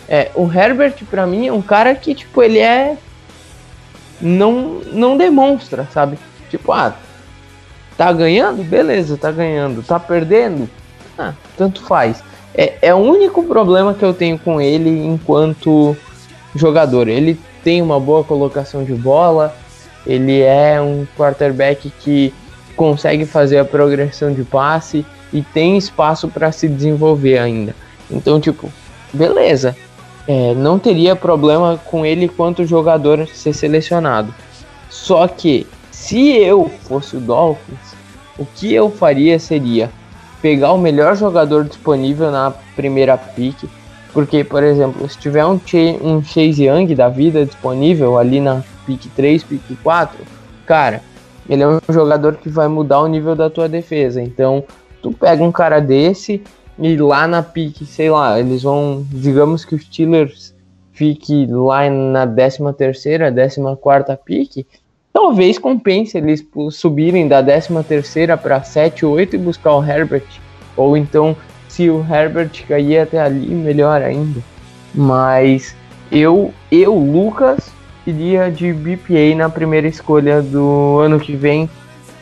é, 0.09 0.31
o 0.35 0.51
Herbert 0.51 0.95
para 1.09 1.25
mim 1.25 1.47
é 1.47 1.53
um 1.53 1.61
cara 1.61 1.95
que 1.95 2.13
tipo 2.13 2.43
ele 2.43 2.59
é 2.59 2.97
não 4.19 4.81
não 4.91 5.15
demonstra, 5.15 5.87
sabe? 5.93 6.17
Tipo, 6.51 6.73
ah, 6.73 6.93
tá 7.97 8.11
ganhando, 8.11 8.61
beleza, 8.61 9.15
tá 9.15 9.31
ganhando, 9.31 9.81
tá 9.81 9.97
perdendo, 9.97 10.69
ah, 11.17 11.33
tanto 11.57 11.81
faz. 11.83 12.21
É, 12.53 12.73
é 12.81 12.93
o 12.93 12.97
único 12.97 13.41
problema 13.43 13.93
que 13.93 14.03
eu 14.03 14.13
tenho 14.13 14.37
com 14.37 14.59
ele 14.59 15.05
enquanto 15.05 15.95
jogador. 16.53 17.07
Ele 17.07 17.39
tem 17.63 17.81
uma 17.81 17.97
boa 18.01 18.21
colocação 18.21 18.83
de 18.83 18.93
bola, 18.93 19.55
ele 20.05 20.41
é 20.41 20.81
um 20.81 21.07
quarterback 21.17 21.89
que 22.01 22.33
consegue 22.75 23.25
fazer 23.25 23.59
a 23.59 23.65
progressão 23.65 24.33
de 24.33 24.43
passe 24.43 25.05
e 25.31 25.41
tem 25.41 25.77
espaço 25.77 26.27
para 26.27 26.51
se 26.51 26.67
desenvolver 26.67 27.37
ainda. 27.37 27.73
Então, 28.09 28.41
tipo, 28.41 28.69
beleza. 29.13 29.73
É, 30.27 30.53
não 30.53 30.77
teria 30.77 31.15
problema 31.15 31.79
com 31.85 32.05
ele 32.05 32.27
quanto 32.27 32.65
jogador 32.65 33.25
ser 33.27 33.53
selecionado. 33.53 34.33
Só 34.89 35.27
que 35.27 35.65
se 36.01 36.35
eu 36.35 36.67
fosse 36.81 37.15
o 37.15 37.21
Dolphins, 37.21 37.95
o 38.39 38.43
que 38.43 38.73
eu 38.73 38.89
faria 38.89 39.37
seria 39.37 39.91
pegar 40.41 40.73
o 40.73 40.77
melhor 40.77 41.15
jogador 41.15 41.63
disponível 41.63 42.31
na 42.31 42.49
primeira 42.75 43.15
pick, 43.15 43.69
porque, 44.11 44.43
por 44.43 44.63
exemplo, 44.63 45.07
se 45.07 45.17
tiver 45.19 45.45
um, 45.45 45.59
Ch 45.59 45.75
um 46.01 46.23
Chase 46.23 46.65
Young 46.65 46.95
da 46.95 47.07
vida 47.07 47.45
disponível 47.45 48.17
ali 48.17 48.41
na 48.41 48.63
pick 48.85 49.05
3, 49.15 49.43
pick 49.43 49.61
4, 49.83 50.17
cara, 50.65 51.01
ele 51.47 51.61
é 51.61 51.67
um 51.67 51.79
jogador 51.87 52.35
que 52.37 52.49
vai 52.49 52.67
mudar 52.67 53.01
o 53.01 53.07
nível 53.07 53.35
da 53.35 53.47
tua 53.47 53.69
defesa. 53.69 54.19
Então, 54.19 54.63
tu 55.03 55.11
pega 55.11 55.43
um 55.43 55.51
cara 55.51 55.79
desse 55.79 56.41
e 56.79 56.97
lá 56.97 57.27
na 57.27 57.43
pick, 57.43 57.85
sei 57.85 58.09
lá, 58.09 58.39
eles 58.39 58.63
vão, 58.63 59.05
digamos 59.11 59.63
que 59.63 59.75
os 59.75 59.83
Steelers 59.83 60.51
fique 60.93 61.45
lá 61.45 61.87
na 61.91 62.25
13 62.25 62.73
terceira, 62.75 63.31
14 63.31 63.61
quarta 63.79 64.17
pick, 64.17 64.65
talvez 65.13 65.57
compense 65.57 66.17
eles 66.17 66.45
subirem 66.71 67.27
da 67.27 67.41
13 67.41 67.83
terceira 67.83 68.37
para 68.37 68.63
7, 68.63 69.05
8 69.05 69.35
e 69.35 69.39
buscar 69.39 69.75
o 69.75 69.83
Herbert. 69.83 70.27
Ou 70.75 70.95
então, 70.95 71.35
se 71.67 71.89
o 71.89 72.05
Herbert 72.09 72.51
cair 72.67 72.99
até 72.99 73.19
ali, 73.19 73.47
melhor 73.47 74.01
ainda. 74.01 74.41
Mas 74.93 75.75
eu, 76.11 76.53
eu 76.71 76.93
Lucas, 76.95 77.71
iria 78.05 78.51
de 78.51 78.73
BPA 78.73 79.35
na 79.35 79.49
primeira 79.49 79.87
escolha 79.87 80.41
do 80.41 80.99
ano 80.99 81.19
que 81.19 81.35
vem 81.35 81.69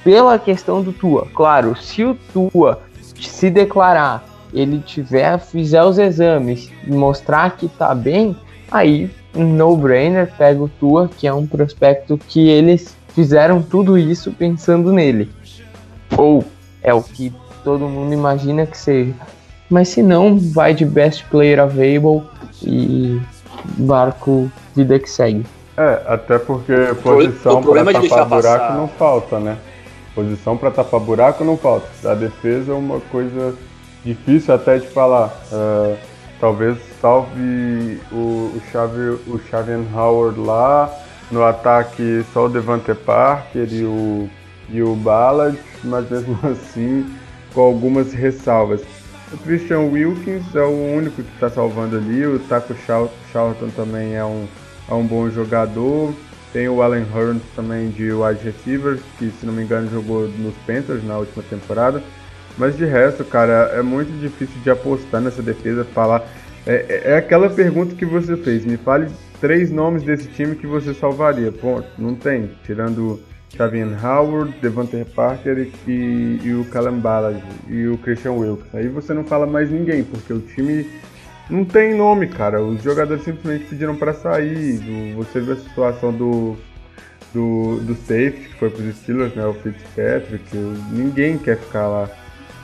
pela 0.04 0.38
questão 0.38 0.82
do 0.82 0.94
Tua. 0.94 1.28
Claro, 1.34 1.76
se 1.76 2.04
o 2.04 2.16
Tua 2.32 2.82
se 3.20 3.50
declarar, 3.50 4.24
ele 4.54 4.80
tiver, 4.80 5.40
fizer 5.40 5.84
os 5.84 5.98
exames, 5.98 6.72
mostrar 6.88 7.56
que 7.58 7.68
tá 7.68 7.94
bem, 7.94 8.36
aí 8.72 9.10
no 9.40 9.76
brainer 9.76 10.32
pega 10.38 10.62
o 10.62 10.70
Tua, 10.70 11.08
que 11.08 11.28
é 11.28 11.34
um 11.34 11.48
prospecto 11.48 12.18
que 12.18 12.48
eles 12.48 12.96
fizeram 13.14 13.62
tudo 13.62 13.98
isso 13.98 14.32
pensando 14.32 14.92
nele. 14.92 15.30
Ou 16.18 16.44
é 16.82 16.94
o 16.94 17.02
que 17.02 17.34
todo 17.64 17.88
mundo 17.88 18.14
imagina 18.14 18.66
que 18.66 18.78
seja. 18.78 19.14
Mas 19.70 19.90
se 19.90 20.02
não, 20.02 20.38
vai 20.38 20.74
de 20.74 20.86
best 20.86 21.26
player 21.26 21.60
available 21.60 22.24
e 22.64 23.22
barco 23.78 24.52
vida 24.76 24.98
que 25.00 25.10
segue. 25.10 25.46
É, 25.78 26.02
até 26.08 26.38
porque 26.38 26.74
posição 27.02 27.62
para 27.62 27.86
tapar 27.86 28.26
buraco 28.26 28.60
passar. 28.60 28.76
não 28.76 28.88
falta, 28.88 29.40
né? 29.40 29.58
Posição 30.16 30.58
para 30.58 30.72
tapar 30.72 31.00
buraco 31.00 31.44
não 31.44 31.56
falta. 31.56 31.88
A 32.04 32.14
defesa 32.16 32.72
é 32.72 32.76
uma 32.76 33.00
coisa 33.00 33.56
difícil 34.04 34.54
até 34.54 34.78
de 34.78 34.88
falar. 34.88 35.28
Uh, 35.52 35.96
talvez 36.40 36.78
salve 37.02 38.00
o, 38.12 38.16
o, 38.56 38.62
Xavier, 38.72 39.14
o 39.28 39.40
Xavier 39.50 39.80
Howard 39.94 40.40
lá. 40.40 40.94
No 41.32 41.44
ataque 41.44 42.26
só 42.34 42.46
o 42.46 42.50
Devante 42.50 42.94
Parker 42.94 43.68
e 43.72 43.84
o, 43.84 44.30
e 44.70 44.82
o 44.82 44.96
Ballard, 44.96 45.60
mas 45.84 46.10
mesmo 46.10 46.38
assim 46.50 47.06
com 47.54 47.62
algumas 47.62 48.14
ressalvas. 48.14 48.82
O 49.32 49.38
Christian 49.38 49.82
Wilkins 49.82 50.56
é 50.56 50.64
o 50.64 50.96
único 50.96 51.22
que 51.22 51.34
está 51.34 51.50
salvando 51.50 51.98
ali. 51.98 52.26
O 52.26 52.40
Taco 52.40 52.74
Charlton 53.32 53.70
também 53.76 54.16
é 54.16 54.26
um 54.26 54.48
é 54.90 54.94
um 54.94 55.06
bom 55.06 55.30
jogador. 55.30 56.14
Tem 56.52 56.68
o 56.68 56.82
Allen 56.82 57.06
Hurns 57.14 57.44
também 57.56 57.90
de 57.90 58.12
wide 58.12 58.44
receiver, 58.44 59.00
que 59.20 59.32
se 59.40 59.46
não 59.46 59.54
me 59.54 59.62
engano 59.62 59.90
jogou 59.90 60.28
nos 60.28 60.56
Panthers 60.66 61.04
na 61.04 61.18
última 61.20 61.44
temporada. 61.44 62.02
Mas 62.58 62.76
de 62.76 62.86
resto, 62.86 63.24
cara, 63.24 63.72
é 63.76 63.84
muito 63.84 64.12
difícil 64.20 64.60
de 64.64 64.70
apostar 64.70 65.22
nessa 65.22 65.44
defesa, 65.44 65.86
falar. 65.86 66.28
É, 66.70 66.86
é, 66.88 67.12
é 67.14 67.18
aquela 67.18 67.50
pergunta 67.50 67.96
que 67.96 68.06
você 68.06 68.38
fez. 68.38 68.64
Me 68.64 68.78
fale 68.78 69.08
três 69.42 69.72
nomes 69.72 70.04
desse 70.04 70.28
time 70.28 70.56
que 70.56 70.68
você 70.68 70.94
salvaria. 70.94 71.52
Ponto. 71.52 71.88
Não 71.98 72.14
tem. 72.14 72.52
Tirando 72.64 73.20
Xavier 73.56 73.88
Howard, 74.06 74.54
Devante 74.62 75.04
Parker 75.16 75.68
e, 75.88 76.40
e 76.44 76.54
o 76.54 76.64
Ballard 77.02 77.44
e 77.68 77.88
o 77.88 77.98
Christian 77.98 78.34
Wilkes. 78.34 78.76
Aí 78.76 78.88
você 78.88 79.16
não 79.16 79.24
fala 79.24 79.48
mais 79.48 79.72
ninguém, 79.72 80.04
porque 80.04 80.32
o 80.32 80.42
time 80.42 80.88
não 81.50 81.66
tem 81.66 81.96
nome, 81.96 82.28
cara. 82.28 82.62
Os 82.62 82.84
jogadores 82.84 83.24
simplesmente 83.24 83.66
pediram 83.66 83.96
para 83.96 84.14
sair. 84.14 84.78
Você 85.16 85.42
viu 85.42 85.54
a 85.54 85.58
situação 85.58 86.14
do, 86.14 86.56
do, 87.34 87.80
do 87.80 87.96
safety, 87.96 88.48
que 88.50 88.60
foi 88.60 88.70
para 88.70 88.84
os 88.84 88.96
Steelers, 88.98 89.34
né? 89.34 89.44
O 89.44 89.56
Fitzpatrick. 89.56 90.56
Ninguém 90.92 91.40
quer 91.40 91.58
ficar 91.58 91.88
lá. 91.88 92.10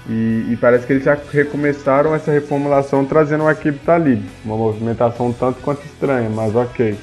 E, 0.07 0.47
e, 0.51 0.57
parece 0.61 0.85
que 0.85 0.93
eles 0.93 1.03
já 1.03 1.17
recomeçaram 1.31 2.13
essa 2.13 2.31
reformulação 2.31 3.03
trazendo 3.05 3.45
o 3.45 3.47
Akib 3.47 3.77
Talib. 3.85 4.23
Uma 4.43 4.55
movimentação 4.55 5.33
tanto 5.33 5.59
quanto 5.61 5.83
estranha, 5.85 6.29
mas 6.29 6.55
ok. 6.55 6.95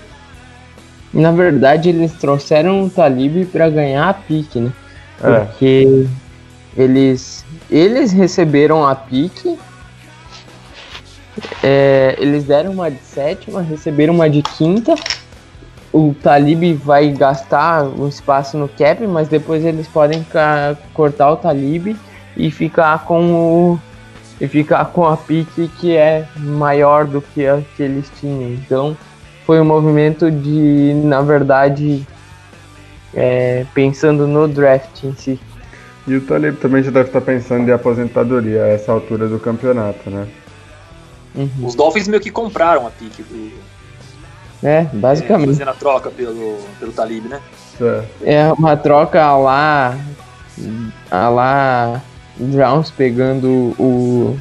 Na 1.12 1.32
verdade, 1.32 1.88
eles 1.88 2.12
trouxeram 2.12 2.84
o 2.84 2.90
Talib 2.90 3.44
para 3.46 3.68
ganhar 3.68 4.09
a 4.09 4.14
pique, 4.14 4.61
né? 4.61 4.72
É. 5.22 5.40
Porque 5.40 6.07
eles, 6.76 7.44
eles 7.68 8.12
receberam 8.12 8.86
a 8.86 8.94
pique 8.94 9.59
é, 11.62 12.16
eles 12.18 12.44
deram 12.44 12.72
uma 12.72 12.90
de 12.90 12.98
sétima, 12.98 13.62
receberam 13.62 14.14
uma 14.14 14.28
de 14.28 14.42
quinta. 14.42 14.94
O 15.92 16.14
Talib 16.22 16.74
vai 16.74 17.11
gastar 17.11 17.84
um 17.84 18.09
espaço 18.09 18.57
no 18.57 18.68
cap, 18.68 19.07
mas 19.07 19.28
depois 19.28 19.64
eles 19.64 19.86
podem 19.86 20.24
cortar 20.94 21.32
o 21.32 21.36
Talib 21.36 21.96
e 22.36 22.50
ficar 22.50 23.04
com 23.04 23.32
o 23.32 23.80
e 24.40 24.48
ficar 24.48 24.86
com 24.86 25.06
a 25.06 25.16
pique 25.16 25.70
que 25.78 25.96
é 25.96 26.26
maior 26.36 27.06
do 27.06 27.20
que 27.20 27.46
a 27.46 27.62
que 27.76 27.82
eles 27.82 28.10
tinham. 28.18 28.50
Então 28.54 28.96
foi 29.46 29.60
um 29.60 29.64
movimento 29.64 30.30
de, 30.30 30.94
na 31.04 31.20
verdade, 31.20 32.06
é, 33.14 33.64
pensando 33.74 34.26
no 34.26 34.48
draft 34.48 35.04
em 35.04 35.14
si. 35.14 35.40
E 36.06 36.16
o 36.16 36.20
Talib 36.20 36.56
também 36.56 36.82
já 36.82 36.90
deve 36.90 37.08
estar 37.08 37.20
pensando 37.20 37.68
em 37.68 37.72
aposentadoria 37.72 38.64
a 38.64 38.68
essa 38.68 38.90
altura 38.90 39.28
do 39.28 39.38
campeonato, 39.38 40.10
né? 40.10 40.26
Uhum. 41.34 41.48
Os 41.64 41.74
Dolphins 41.74 42.08
meio 42.08 42.20
que 42.20 42.30
compraram 42.30 42.86
a 42.86 42.90
pique 42.90 43.22
do. 43.22 43.52
É, 44.62 44.84
basicamente. 44.92 45.50
É, 45.50 45.52
fazendo 45.52 45.70
a 45.70 45.74
troca 45.74 46.10
pelo, 46.10 46.58
pelo 46.78 46.92
Talib, 46.92 47.26
né? 47.26 47.40
É. 47.80 48.34
é 48.34 48.52
uma 48.52 48.76
troca 48.76 49.36
lá. 49.36 49.96
A 51.10 51.28
lá. 51.28 52.02
Browns 52.38 52.90
pegando 52.90 53.74
o. 53.78 54.38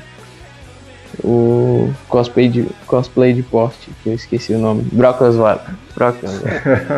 O 1.23 1.93
cosplay 2.07 2.47
de, 2.47 2.65
cosplay 2.87 3.33
de 3.33 3.43
poste, 3.43 3.91
que 4.01 4.09
eu 4.09 4.13
esqueci 4.13 4.53
o 4.53 4.59
nome. 4.59 4.83
Brock. 4.93 5.19
Brock 5.93 6.17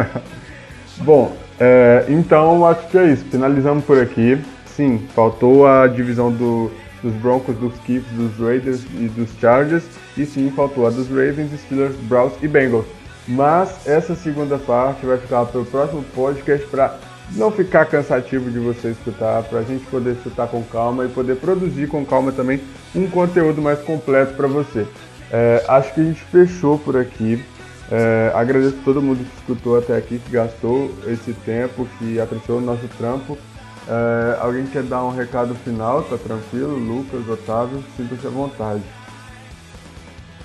Bom, 1.01 1.35
é, 1.59 2.05
então 2.07 2.65
acho 2.65 2.87
que 2.87 2.97
é 2.97 3.11
isso. 3.11 3.25
Finalizamos 3.25 3.83
por 3.83 3.99
aqui. 3.99 4.37
Sim, 4.67 5.01
faltou 5.15 5.67
a 5.67 5.87
divisão 5.87 6.31
do, 6.31 6.71
dos 7.01 7.13
Broncos, 7.15 7.55
dos 7.57 7.73
Chiefs, 7.85 8.11
dos 8.13 8.37
Raiders 8.39 8.83
e 8.99 9.07
dos 9.07 9.29
Chargers. 9.39 9.83
E 10.15 10.25
sim, 10.25 10.51
faltou 10.55 10.85
a 10.85 10.89
dos 10.89 11.07
Ravens, 11.09 11.51
Steelers, 11.61 11.95
Browns 12.03 12.33
e 12.41 12.47
Bengals. 12.47 12.85
Mas 13.27 13.87
essa 13.87 14.15
segunda 14.15 14.57
parte 14.57 15.05
vai 15.05 15.17
ficar 15.17 15.45
para 15.45 15.61
o 15.61 15.65
próximo 15.65 16.03
podcast 16.15 16.67
para 16.67 16.97
não 17.31 17.51
ficar 17.51 17.85
cansativo 17.85 18.51
de 18.51 18.59
você 18.59 18.89
escutar, 18.89 19.43
para 19.43 19.59
a 19.59 19.63
gente 19.63 19.85
poder 19.85 20.11
escutar 20.11 20.47
com 20.47 20.63
calma 20.63 21.05
e 21.05 21.09
poder 21.09 21.37
produzir 21.37 21.87
com 21.87 22.05
calma 22.05 22.31
também 22.31 22.61
um 22.95 23.07
conteúdo 23.07 23.61
mais 23.61 23.79
completo 23.79 24.33
para 24.35 24.47
você. 24.47 24.85
É, 25.31 25.63
acho 25.67 25.93
que 25.93 26.01
a 26.01 26.03
gente 26.03 26.21
fechou 26.25 26.77
por 26.77 26.95
aqui. 26.97 27.43
É, 27.91 28.31
agradeço 28.35 28.77
a 28.81 28.83
todo 28.83 29.01
mundo 29.01 29.23
que 29.23 29.39
escutou 29.39 29.77
até 29.77 29.97
aqui, 29.97 30.19
que 30.19 30.31
gastou 30.31 30.93
esse 31.07 31.33
tempo, 31.33 31.87
que 31.97 32.19
apreciou 32.19 32.59
o 32.59 32.61
nosso 32.61 32.87
trampo. 32.97 33.37
É, 33.87 34.37
alguém 34.39 34.65
quer 34.65 34.83
dar 34.83 35.03
um 35.03 35.11
recado 35.11 35.55
final? 35.55 36.03
Tá 36.03 36.17
tranquilo? 36.17 36.77
Lucas, 36.77 37.27
Otávio, 37.27 37.83
sinta-se 37.97 38.25
à 38.27 38.29
vontade. 38.29 38.83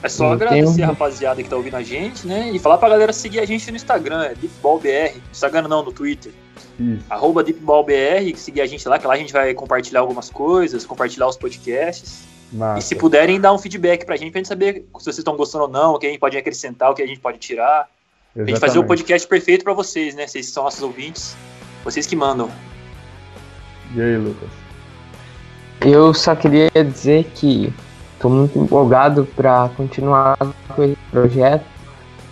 É 0.03 0.09
só 0.09 0.33
agradecer 0.33 0.83
a 0.85 0.89
rapaziada 0.89 1.43
que 1.43 1.49
tá 1.49 1.57
ouvindo 1.57 1.77
a 1.77 1.83
gente, 1.83 2.27
né? 2.27 2.51
E 2.53 2.59
falar 2.59 2.79
pra 2.79 2.89
galera 2.89 3.13
seguir 3.13 3.41
a 3.41 3.45
gente 3.45 3.69
no 3.71 3.77
Instagram, 3.77 4.23
é 4.23 4.35
DeepBallBR. 4.35 5.21
Instagram 5.33 5.69
não, 5.69 5.83
no 5.83 5.93
Twitter. 5.93 6.33
Isso. 6.79 7.05
Arroba 7.11 7.43
DeepBallBR, 7.43 8.37
seguir 8.37 8.61
a 8.61 8.67
gente 8.67 8.89
lá, 8.89 8.99
que 8.99 9.07
lá 9.07 9.15
a 9.15 9.17
gente 9.17 9.33
vai 9.33 9.53
compartilhar 9.53 10.01
algumas 10.01 10.31
coisas, 10.31 10.87
compartilhar 10.87 11.27
os 11.27 11.37
podcasts. 11.37 12.27
Massa. 12.53 12.79
E 12.79 12.83
se 12.83 12.95
puderem, 12.95 13.41
dar 13.41 13.53
um 13.53 13.59
feedback 13.59 14.07
pra 14.07 14.17
gente, 14.17 14.31
pra 14.31 14.39
gente 14.39 14.49
saber 14.49 14.87
se 14.99 15.05
vocês 15.05 15.19
estão 15.19 15.37
gostando 15.37 15.65
ou 15.65 15.71
não, 15.71 15.95
o 15.95 15.99
que 15.99 16.07
a 16.07 16.09
gente 16.09 16.19
pode 16.19 16.37
acrescentar, 16.37 16.91
o 16.91 16.95
que 16.95 17.03
a 17.03 17.07
gente 17.07 17.21
pode 17.21 17.39
tirar. 17.39 17.89
Exatamente. 18.35 18.35
Pra 18.35 18.45
gente 18.47 18.61
fazer 18.61 18.79
o 18.79 18.85
podcast 18.85 19.29
perfeito 19.29 19.65
pra 19.65 19.75
vocês, 19.75 20.15
né? 20.15 20.27
Vocês 20.27 20.49
são 20.51 20.65
nossos 20.65 20.83
ouvintes, 20.83 21.37
vocês 21.85 22.07
que 22.07 22.17
mandam. 22.17 22.51
E 23.95 24.01
aí, 24.01 24.17
Lucas? 24.17 24.49
Eu 25.81 26.15
só 26.15 26.35
queria 26.35 26.71
dizer 26.71 27.25
que 27.35 27.73
estou 28.15 28.31
muito 28.31 28.59
empolgado 28.59 29.27
para 29.37 29.69
continuar 29.77 30.37
com 30.75 30.83
esse 30.83 30.97
projeto. 31.11 31.65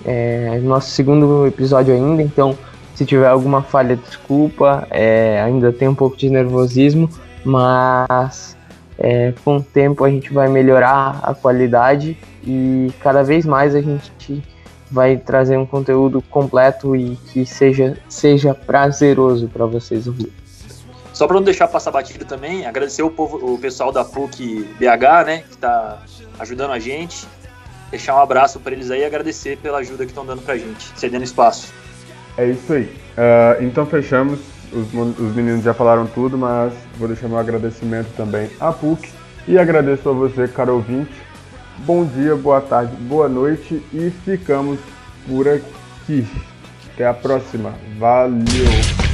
É 0.04 0.58
nosso 0.60 0.90
segundo 0.90 1.46
episódio 1.46 1.92
ainda, 1.92 2.22
então 2.22 2.56
se 2.96 3.04
tiver 3.04 3.28
alguma 3.28 3.62
falha, 3.62 3.94
desculpa. 3.94 4.88
É, 4.90 5.40
ainda 5.42 5.70
tem 5.70 5.86
um 5.86 5.94
pouco 5.94 6.16
de 6.16 6.30
nervosismo, 6.30 7.10
mas 7.44 8.56
é, 8.98 9.34
com 9.44 9.58
o 9.58 9.62
tempo 9.62 10.02
a 10.02 10.10
gente 10.10 10.32
vai 10.32 10.48
melhorar 10.48 11.20
a 11.22 11.34
qualidade 11.34 12.16
e 12.42 12.90
cada 13.00 13.22
vez 13.22 13.44
mais 13.44 13.74
a 13.74 13.82
gente 13.82 14.42
vai 14.90 15.18
trazer 15.18 15.58
um 15.58 15.66
conteúdo 15.66 16.22
completo 16.22 16.96
e 16.96 17.16
que 17.16 17.44
seja, 17.44 17.98
seja 18.08 18.54
prazeroso 18.54 19.48
para 19.48 19.66
vocês 19.66 20.06
ouvir. 20.06 20.32
Só 21.12 21.26
para 21.26 21.36
não 21.36 21.42
deixar 21.42 21.68
passar 21.68 21.90
batido 21.90 22.24
também, 22.24 22.66
agradecer 22.66 23.02
o, 23.02 23.10
povo, 23.10 23.54
o 23.54 23.58
pessoal 23.58 23.92
da 23.92 24.04
PUC 24.04 24.66
BH, 24.78 25.26
né, 25.26 25.38
que 25.48 25.54
está 25.54 26.02
ajudando 26.38 26.70
a 26.70 26.78
gente. 26.78 27.26
Deixar 27.90 28.16
um 28.16 28.20
abraço 28.20 28.58
para 28.58 28.72
eles 28.72 28.90
aí 28.90 29.00
e 29.00 29.04
agradecer 29.04 29.58
pela 29.58 29.78
ajuda 29.78 30.04
que 30.04 30.10
estão 30.10 30.24
dando 30.24 30.42
para 30.42 30.54
a 30.54 30.58
gente, 30.58 30.92
cedendo 30.96 31.24
espaço. 31.24 31.72
É 32.36 32.46
isso 32.46 32.72
aí. 32.72 32.84
Uh, 32.84 33.64
então 33.64 33.86
fechamos. 33.86 34.40
Os, 34.72 34.92
os 35.18 35.34
meninos 35.34 35.62
já 35.62 35.72
falaram 35.72 36.06
tudo, 36.06 36.36
mas 36.36 36.72
vou 36.98 37.06
deixar 37.08 37.28
meu 37.28 37.38
agradecimento 37.38 38.08
também 38.16 38.50
à 38.60 38.72
PUC. 38.72 39.08
E 39.46 39.58
agradeço 39.58 40.08
a 40.08 40.12
você, 40.12 40.48
caro 40.48 40.74
ouvinte. 40.74 41.12
Bom 41.78 42.04
dia, 42.04 42.34
boa 42.34 42.60
tarde, 42.60 42.96
boa 42.96 43.28
noite 43.28 43.82
e 43.92 44.10
ficamos 44.24 44.80
por 45.28 45.46
aqui. 45.46 46.26
Até 46.94 47.06
a 47.06 47.14
próxima. 47.14 47.74
Valeu! 47.98 49.05